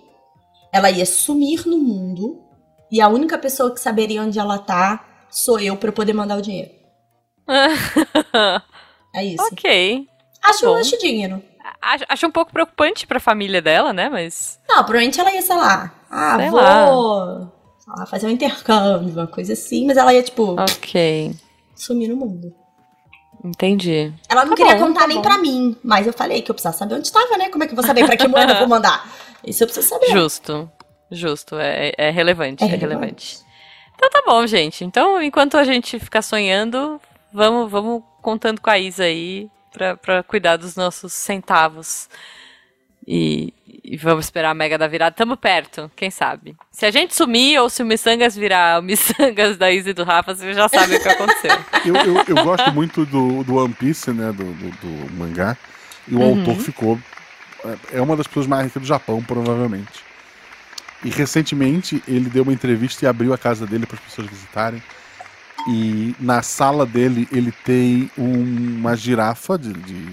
Ela 0.72 0.90
ia 0.90 1.04
sumir 1.04 1.66
no 1.66 1.76
mundo 1.78 2.40
e 2.90 2.98
a 3.00 3.08
única 3.08 3.36
pessoa 3.36 3.70
que 3.72 3.78
saberia 3.80 4.22
onde 4.22 4.38
ela 4.38 4.58
tá 4.58 5.04
sou 5.30 5.60
eu 5.60 5.76
pra 5.76 5.90
eu 5.90 5.92
poder 5.92 6.14
mandar 6.14 6.38
o 6.38 6.42
dinheiro. 6.42 6.70
É 9.14 9.24
isso. 9.24 9.42
ok. 9.50 10.06
acho, 10.42 10.66
bom. 10.66 10.76
acho 10.76 10.98
dinheiro. 10.98 11.42
Acho, 11.80 12.04
acho 12.08 12.26
um 12.26 12.30
pouco 12.30 12.52
preocupante 12.52 13.06
pra 13.06 13.18
família 13.18 13.62
dela, 13.62 13.92
né? 13.92 14.08
Mas. 14.10 14.58
Não, 14.68 14.76
provavelmente 14.76 15.18
ela 15.20 15.32
ia, 15.32 15.42
sei 15.42 15.56
lá, 15.56 15.94
ah, 16.10 16.36
Sei 16.38 16.50
vou 16.50 16.60
lá. 16.60 17.52
sei 17.78 17.92
lá, 17.96 18.06
fazer 18.06 18.26
um 18.26 18.30
intercâmbio, 18.30 19.12
uma 19.14 19.26
coisa 19.26 19.54
assim, 19.54 19.86
mas 19.86 19.96
ela 19.96 20.12
ia, 20.12 20.22
tipo, 20.22 20.56
Ok. 20.60 21.34
Sumir 21.76 22.08
no 22.08 22.16
mundo. 22.16 22.52
Entendi. 23.44 24.12
Ela 24.28 24.44
não 24.44 24.50
Tá 24.50 24.56
queria 24.56 24.74
bom, 24.76 24.86
contar 24.88 25.00
tá 25.02 25.06
nem 25.06 25.22
pra 25.22 25.38
mim, 25.38 25.76
mas 25.84 26.06
eu 26.06 26.12
falei 26.12 26.42
que 26.42 26.50
eu 26.50 26.54
precisava 26.54 26.76
saber 26.76 26.94
onde 26.96 27.06
estava, 27.06 27.36
né? 27.36 27.48
Como 27.50 27.62
é 27.62 27.66
que 27.66 27.72
eu 27.72 27.76
vou 27.76 27.84
saber 27.84 28.04
pra 28.06 28.16
que 28.16 28.26
moeda 28.26 28.54
eu 28.54 28.58
vou 28.58 28.68
mandar? 28.68 29.08
Isso 29.44 29.62
eu 29.62 29.66
preciso 29.68 29.88
saber. 29.88 30.06
Justo. 30.10 30.68
Justo. 31.10 31.56
É, 31.56 31.92
é 31.96 32.10
relevante. 32.10 32.64
É 32.64 32.66
É, 32.66 32.70
relevante. 32.76 33.38
Então 33.94 34.10
tá 34.10 34.22
bom, 34.26 34.44
gente. 34.46 34.84
Então, 34.84 35.22
enquanto 35.22 35.56
a 35.56 35.64
gente 35.64 35.98
ficar 36.00 36.22
sonhando, 36.22 37.00
vamos, 37.32 37.70
vamos 37.70 38.02
contando 38.20 38.60
com 38.60 38.70
a 38.70 38.78
Isa 38.78 39.04
aí 39.04 39.48
pra 40.02 40.22
cuidar 40.22 40.56
dos 40.56 40.74
nossos 40.74 41.12
centavos. 41.12 42.08
E, 43.06 43.54
e 43.86 43.96
vamos 43.96 44.24
esperar 44.26 44.50
a 44.50 44.54
Mega 44.54 44.76
da 44.76 44.86
virada. 44.88 45.14
Tamo 45.14 45.36
perto, 45.36 45.90
quem 45.94 46.10
sabe. 46.10 46.56
Se 46.72 46.84
a 46.84 46.90
gente 46.90 47.14
sumir 47.14 47.58
ou 47.60 47.70
se 47.70 47.82
o 47.82 47.86
Missangas 47.86 48.34
virar 48.36 48.80
o 48.80 48.82
Missangas 48.82 49.56
da 49.56 49.70
Isa 49.70 49.90
e 49.90 49.92
do 49.92 50.02
Rafa, 50.04 50.34
você 50.34 50.52
já 50.52 50.68
sabe 50.68 50.96
o 50.96 51.00
que 51.00 51.08
aconteceu. 51.08 51.56
eu, 51.86 51.94
eu, 51.96 52.24
eu 52.36 52.44
gosto 52.44 52.72
muito 52.72 53.06
do, 53.06 53.44
do 53.44 53.56
One 53.56 53.72
Piece, 53.74 54.10
né? 54.10 54.32
Do, 54.32 54.44
do, 54.44 54.70
do 54.70 55.12
mangá. 55.14 55.56
E 56.08 56.14
o 56.14 56.20
Uhum. 56.20 56.38
autor 56.40 56.56
ficou. 56.56 56.98
É 57.92 57.98
é 57.98 58.00
uma 58.02 58.16
das 58.16 58.26
pessoas 58.26 58.46
mais 58.46 58.64
ricas 58.66 58.82
do 58.82 58.86
Japão, 58.88 59.22
provavelmente. 59.22 60.04
E 61.04 61.10
recentemente 61.10 62.02
ele 62.08 62.28
deu 62.30 62.42
uma 62.42 62.52
entrevista 62.52 63.04
e 63.04 63.08
abriu 63.08 63.32
a 63.32 63.38
casa 63.38 63.66
dele 63.66 63.86
para 63.86 63.96
as 63.96 64.02
pessoas 64.02 64.26
visitarem. 64.28 64.82
E 65.68 66.14
na 66.20 66.42
sala 66.42 66.86
dele 66.86 67.26
ele 67.32 67.50
tem 67.64 68.10
um- 68.16 68.76
uma 68.78 68.96
girafa, 68.96 69.58
de, 69.58 69.72
de- 69.72 70.12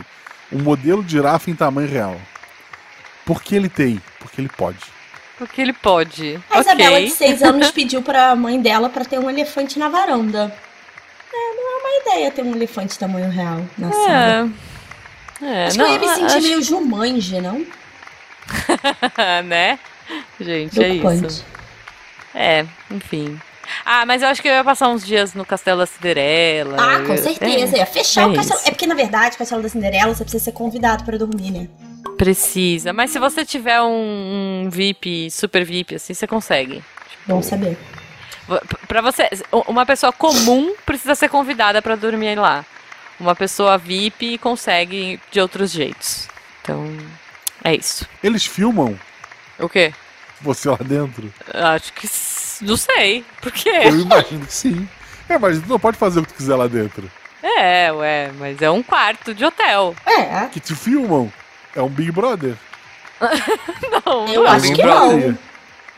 um 0.51 0.59
modelo 0.61 1.03
de 1.03 1.11
girafa 1.11 1.49
em 1.51 1.55
tamanho 1.55 1.88
real. 1.89 2.19
Por 3.26 3.41
que 3.41 3.55
ele 3.55 3.69
tem? 3.69 4.01
Porque 4.19 4.41
ele 4.41 4.49
pode. 4.49 4.80
Porque 5.38 5.61
ele 5.61 5.74
pode. 5.74 6.39
A 6.49 6.59
Isabela, 6.59 6.95
ok. 6.97 7.05
de 7.05 7.11
seis 7.11 7.41
anos, 7.41 7.69
pediu 7.71 8.01
pra 8.01 8.36
mãe 8.36 8.61
dela 8.61 8.89
pra 8.89 9.03
ter 9.05 9.19
um 9.19 9.30
elefante 9.30 9.80
na 9.80 9.89
varanda. 9.89 10.53
É, 11.34 11.55
não 11.55 11.71
é 11.71 11.80
uma 11.82 12.01
ideia 12.01 12.32
ter 12.32 12.43
um 12.43 12.55
elefante 12.55 12.97
tamanho 12.99 13.30
real 13.30 13.61
na 13.78 13.91
sala. 13.91 14.51
É. 15.41 15.45
É, 15.45 15.65
Acho 15.67 15.78
não, 15.78 15.86
que 15.86 15.91
eu 15.91 15.93
ia 15.95 15.99
me 15.99 16.07
sentir 16.15 16.36
acho- 16.38 16.41
meio 16.47 16.61
Jumanji, 16.61 17.41
não? 17.41 17.65
né? 19.45 19.80
Gente, 20.39 20.80
é 20.82 20.84
Preocupante. 20.89 21.28
isso. 21.28 21.45
É, 22.36 22.65
enfim. 22.91 23.39
Ah, 23.86 24.05
mas 24.05 24.21
eu 24.21 24.28
acho 24.28 24.41
que 24.41 24.47
eu 24.47 24.53
ia 24.53 24.63
passar 24.63 24.89
uns 24.89 25.05
dias 25.05 25.34
no 25.34 25.45
Castelo 25.45 25.80
da 25.80 25.86
Cinderela. 25.86 26.78
Ah, 26.80 26.99
com 27.05 27.17
certeza. 27.17 27.76
é, 27.76 27.80
Ia 27.80 27.86
fechar 27.86 28.24
é 28.24 28.26
o 28.28 28.36
castelo. 28.36 28.59
isso. 28.59 28.67
É 28.67 28.71
porque, 28.71 28.86
na 28.88 28.95
verdade, 28.95 29.36
o 29.36 29.39
castelo 29.39 29.61
da 29.61 29.69
Cinderela 29.69 30.13
você 30.13 30.24
precisa 30.24 30.43
ser 30.43 30.51
convidado 30.51 31.03
pra 31.03 31.17
dormir, 31.17 31.51
né? 31.51 31.67
Precisa. 32.18 32.93
Mas 32.93 33.12
se 33.12 33.20
você 33.20 33.45
tiver 33.45 33.82
um, 33.82 34.64
um 34.66 34.70
VIP, 34.70 35.30
super 35.32 35.64
VIP, 35.66 35.95
assim, 35.95 36.14
você 36.14 36.28
consegue. 36.28 36.84
Bom 37.26 37.41
saber. 37.41 37.78
Pra 38.88 39.01
você, 39.01 39.30
uma 39.68 39.86
pessoa 39.86 40.12
comum 40.12 40.76
precisa 40.86 41.16
ser 41.16 41.30
convidada 41.30 41.82
pra 41.82 41.95
dormir 41.95 42.36
lá. 42.38 42.66
Uma 43.20 43.36
pessoa 43.36 43.78
VIP 43.78 44.38
consegue 44.38 45.20
de 45.32 45.39
outros 45.39 45.72
jeitos. 45.72 46.28
Então, 46.62 46.86
é 47.64 47.74
isso. 47.76 48.08
Eles 48.22 48.45
filmam 48.45 48.99
O 49.60 49.70
quê? 49.70 49.93
você 50.41 50.70
lá 50.70 50.78
dentro? 50.82 51.34
Acho 51.54 51.93
que. 51.93 52.08
Não 52.62 52.76
sei. 52.78 53.24
Por 53.41 53.51
quê? 53.51 53.70
Eu 53.86 53.99
imagino 53.99 54.45
que 54.45 54.54
sim. 54.54 54.88
É, 55.30 55.38
mas 55.38 55.62
tu 55.62 55.70
não 55.70 55.80
pode 55.80 55.97
fazer 55.97 56.20
o 56.20 56.24
que 56.26 56.34
tu 56.34 56.36
quiser 56.38 56.56
lá 56.56 56.68
dentro. 56.68 57.10
É, 57.41 57.91
ué, 57.91 58.32
mas 58.38 58.62
é 58.62 58.70
um 58.70 58.84
quarto 58.84 59.34
de 59.34 59.43
hotel. 59.45 59.95
É, 60.06 60.45
Que 60.47 60.60
te 60.60 60.76
filmam. 60.76 61.32
É 61.76 61.82
um 61.82 61.89
Big 61.89 62.11
Brother. 62.11 62.55
Não, 64.05 64.28
Eu 64.28 64.43
não. 64.43 64.51
acho 64.51 64.61
Big 64.61 64.76
que 64.76 64.82
Brother. 64.82 65.28
não. 65.30 65.38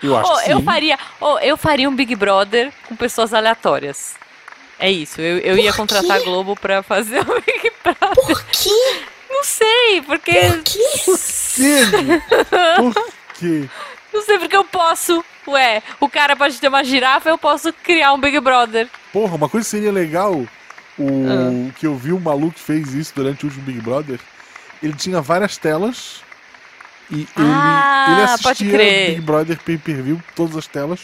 Eu 0.04 0.18
acho 0.18 0.32
Oh, 0.32 0.38
que 0.44 0.52
eu 0.52 0.58
sim. 0.60 0.64
faria, 0.66 1.00
oh, 1.20 1.40
eu 1.40 1.58
faria 1.58 1.90
um 1.90 1.96
Big 1.96 2.16
Brother 2.16 2.72
com 2.88 2.96
pessoas 2.96 3.34
aleatórias. 3.34 4.14
É 4.78 4.92
isso, 4.92 5.22
eu, 5.22 5.38
eu 5.40 5.58
ia 5.58 5.72
Por 5.72 5.78
contratar 5.78 6.18
a? 6.18 6.24
Globo 6.24 6.56
pra 6.56 6.84
fazer 6.84 7.22
um 7.22 7.40
Big 7.42 7.72
Brother. 7.84 8.14
Por 8.14 8.44
quê? 8.46 9.00
Não 9.30 9.44
sei, 9.44 10.02
porque. 10.06 10.32
Por 10.34 10.64
quê? 10.64 10.82
Quê? 11.56 12.22
Por 12.78 12.94
quê? 13.40 13.70
Não 14.14 14.22
sei 14.22 14.38
porque 14.38 14.56
eu 14.56 14.66
posso. 14.66 15.24
Ué, 15.48 15.82
o 16.00 16.10
cara 16.10 16.36
pode 16.36 16.60
ter 16.60 16.68
uma 16.68 16.84
girafa, 16.84 17.30
eu 17.30 17.38
posso 17.38 17.72
criar 17.72 18.14
um 18.14 18.20
Big 18.20 18.40
Brother. 18.40 18.88
Porra, 19.14 19.36
uma 19.36 19.48
coisa 19.50 19.64
que 19.66 19.72
seria 19.72 19.92
legal, 19.92 20.34
o 21.00 21.08
Ah. 21.08 21.72
que 21.78 21.88
eu 21.88 21.96
vi 21.96 22.12
um 22.12 22.20
maluco 22.20 22.54
que 22.56 22.60
fez 22.62 22.94
isso 22.94 23.14
durante 23.16 23.46
o 23.46 23.48
último 23.48 23.64
Big 23.66 23.80
Brother, 23.82 24.20
ele 24.86 24.94
tinha 24.96 25.22
várias 25.22 25.58
telas 25.58 26.22
e 27.12 27.16
ele, 27.16 27.28
Ah, 27.38 28.06
ele 28.08 28.16
pode 28.44 28.64
assistia. 28.64 28.78
Big 29.10 29.22
Brother 29.22 29.58
pay 29.64 29.78
per 29.78 30.02
view, 30.02 30.22
todas 30.36 30.56
as 30.58 30.68
telas, 30.68 31.02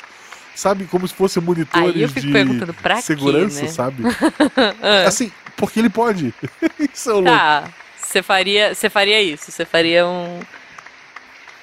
sabe, 0.56 0.86
como 0.86 1.08
se 1.08 1.14
fossem 1.14 1.42
monitores 1.44 1.96
Aí 1.96 2.02
eu 2.02 2.08
fico 2.10 2.22
de 2.28 2.32
perguntando, 2.32 2.74
pra 2.74 2.96
quê, 2.96 3.02
segurança, 3.02 3.62
né? 3.62 3.68
sabe? 3.68 4.04
Ah, 4.82 5.08
Assim, 5.08 5.32
porque 5.56 5.80
ele 5.80 5.90
pode. 5.90 6.34
isso 6.94 7.10
é 7.10 7.14
o 7.14 7.20
louco. 7.20 7.30
tá, 7.30 7.70
você 8.00 8.22
faria, 8.24 8.74
você 8.76 8.90
faria 8.90 9.22
isso, 9.22 9.52
você 9.52 9.64
faria 9.66 10.06
um 10.08 10.40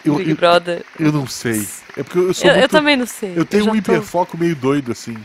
Eu, 0.04 0.14
Big 0.16 0.30
eu, 0.30 0.36
Brother. 0.36 0.84
eu 0.98 1.12
não 1.12 1.26
sei. 1.26 1.66
É 1.96 2.02
porque 2.02 2.18
eu 2.18 2.32
sou 2.34 2.46
Eu, 2.48 2.52
eu 2.54 2.58
muito- 2.60 2.70
também 2.70 2.96
não 2.96 3.06
sei. 3.06 3.32
Eu 3.36 3.44
tenho 3.44 3.64
um 3.64 3.68
tô- 3.70 3.74
hiperfoco 3.76 4.38
meio 4.38 4.54
doido, 4.54 4.92
assim. 4.92 5.16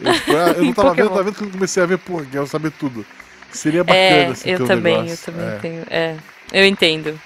Eu, 0.00 0.12
eu 0.56 0.64
não 0.64 0.72
tava 0.74 0.94
vendo, 0.94 1.08
tava 1.08 1.22
vendo 1.24 1.34
que 1.34 1.44
eu 1.44 1.50
comecei 1.50 1.82
a 1.82 1.86
ver, 1.86 1.98
pô, 1.98 2.22
quero 2.30 2.46
saber 2.46 2.70
tudo. 2.72 3.04
Seria 3.50 3.82
bacana, 3.82 3.98
É, 4.04 4.26
assim, 4.26 4.50
eu 4.50 4.58
ter 4.58 4.62
um 4.64 4.66
também, 4.66 4.94
eu 4.96 5.02
negócio. 5.04 5.24
também 5.32 5.46
É. 5.48 5.58
tenho. 5.58 5.86
É, 5.88 6.16
eu 6.52 6.64
entendo. 6.66 7.18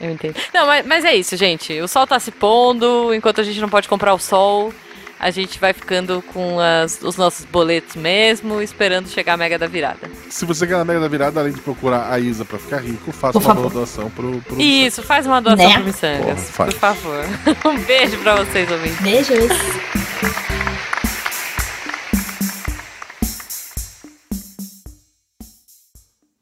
Eu 0.00 0.10
entendo. 0.12 0.36
Não, 0.54 0.66
mas, 0.66 0.86
mas 0.86 1.04
é 1.04 1.14
isso, 1.16 1.36
gente. 1.36 1.80
O 1.80 1.88
sol 1.88 2.06
tá 2.06 2.20
se 2.20 2.30
pondo, 2.30 3.12
enquanto 3.14 3.40
a 3.40 3.44
gente 3.44 3.60
não 3.60 3.68
pode 3.68 3.88
comprar 3.88 4.14
o 4.14 4.18
sol, 4.18 4.72
a 5.18 5.28
gente 5.32 5.58
vai 5.58 5.72
ficando 5.72 6.22
com 6.32 6.60
as- 6.60 7.00
os 7.02 7.16
nossos 7.16 7.44
boletos 7.44 7.96
mesmo, 7.96 8.62
esperando 8.62 9.08
chegar 9.08 9.32
a 9.34 9.36
mega 9.36 9.58
da 9.58 9.66
virada. 9.66 10.08
Se 10.30 10.44
você 10.44 10.64
quer 10.68 10.76
na 10.76 10.84
Mega 10.84 11.00
da 11.00 11.08
Virada, 11.08 11.40
além 11.40 11.52
de 11.52 11.60
procurar 11.60 12.12
a 12.12 12.20
Isa 12.20 12.44
pra 12.44 12.58
ficar 12.60 12.76
rico, 12.78 13.10
faça 13.10 13.38
uma 13.38 13.54
favor. 13.54 13.72
doação 13.72 14.08
pro, 14.10 14.40
pro 14.42 14.60
Isso, 14.60 15.02
faz 15.02 15.26
uma 15.26 15.42
doação 15.42 15.66
Né? 15.66 15.74
pro 15.74 15.84
Missangas, 15.84 16.50
Porra, 16.56 16.70
por 16.70 16.78
favor. 16.78 17.24
Um 17.66 17.78
beijo 17.78 18.16
pra 18.18 18.36
vocês, 18.36 18.70
ouvintes. 18.70 19.00
Beijos. 19.00 20.47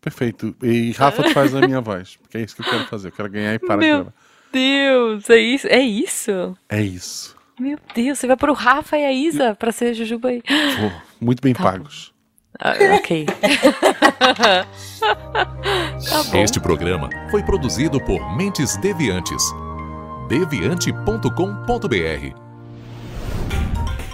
Perfeito. 0.06 0.54
E 0.62 0.92
Rafa 0.92 1.24
tu 1.24 1.30
faz 1.34 1.52
a 1.52 1.60
minha 1.60 1.80
voz, 1.80 2.16
porque 2.22 2.38
é 2.38 2.42
isso 2.42 2.54
que 2.54 2.62
eu 2.62 2.70
quero 2.70 2.86
fazer. 2.86 3.08
Eu 3.08 3.12
quero 3.12 3.28
ganhar 3.28 3.54
e 3.54 3.58
parar 3.58 3.78
Meu. 3.78 3.96
de 3.96 4.02
gravar. 4.04 4.14
Deus, 4.52 5.28
é 5.28 5.38
isso? 5.38 5.66
É 5.66 5.80
isso? 5.80 6.56
É 6.68 6.80
isso. 6.80 7.36
Meu 7.58 7.76
Deus, 7.92 8.16
você 8.16 8.28
vai 8.28 8.36
pro 8.36 8.52
Rafa 8.52 8.96
e 8.96 9.04
a 9.04 9.12
Isa 9.12 9.56
pra 9.56 9.72
ser 9.72 9.94
Jujuba 9.94 10.28
aí. 10.28 10.40
Pô, 10.42 10.92
muito 11.20 11.42
bem 11.42 11.52
Tá 11.52 11.64
pagos. 11.64 12.14
Ah, 12.60 12.74
ok. 12.94 13.26
tá 14.46 14.64
bom. 16.30 16.38
Este 16.38 16.60
programa 16.60 17.10
foi 17.28 17.42
produzido 17.42 18.00
por 18.00 18.36
Mentes 18.36 18.76
Deviantes. 18.76 19.42
deviante.com.br 20.28 22.45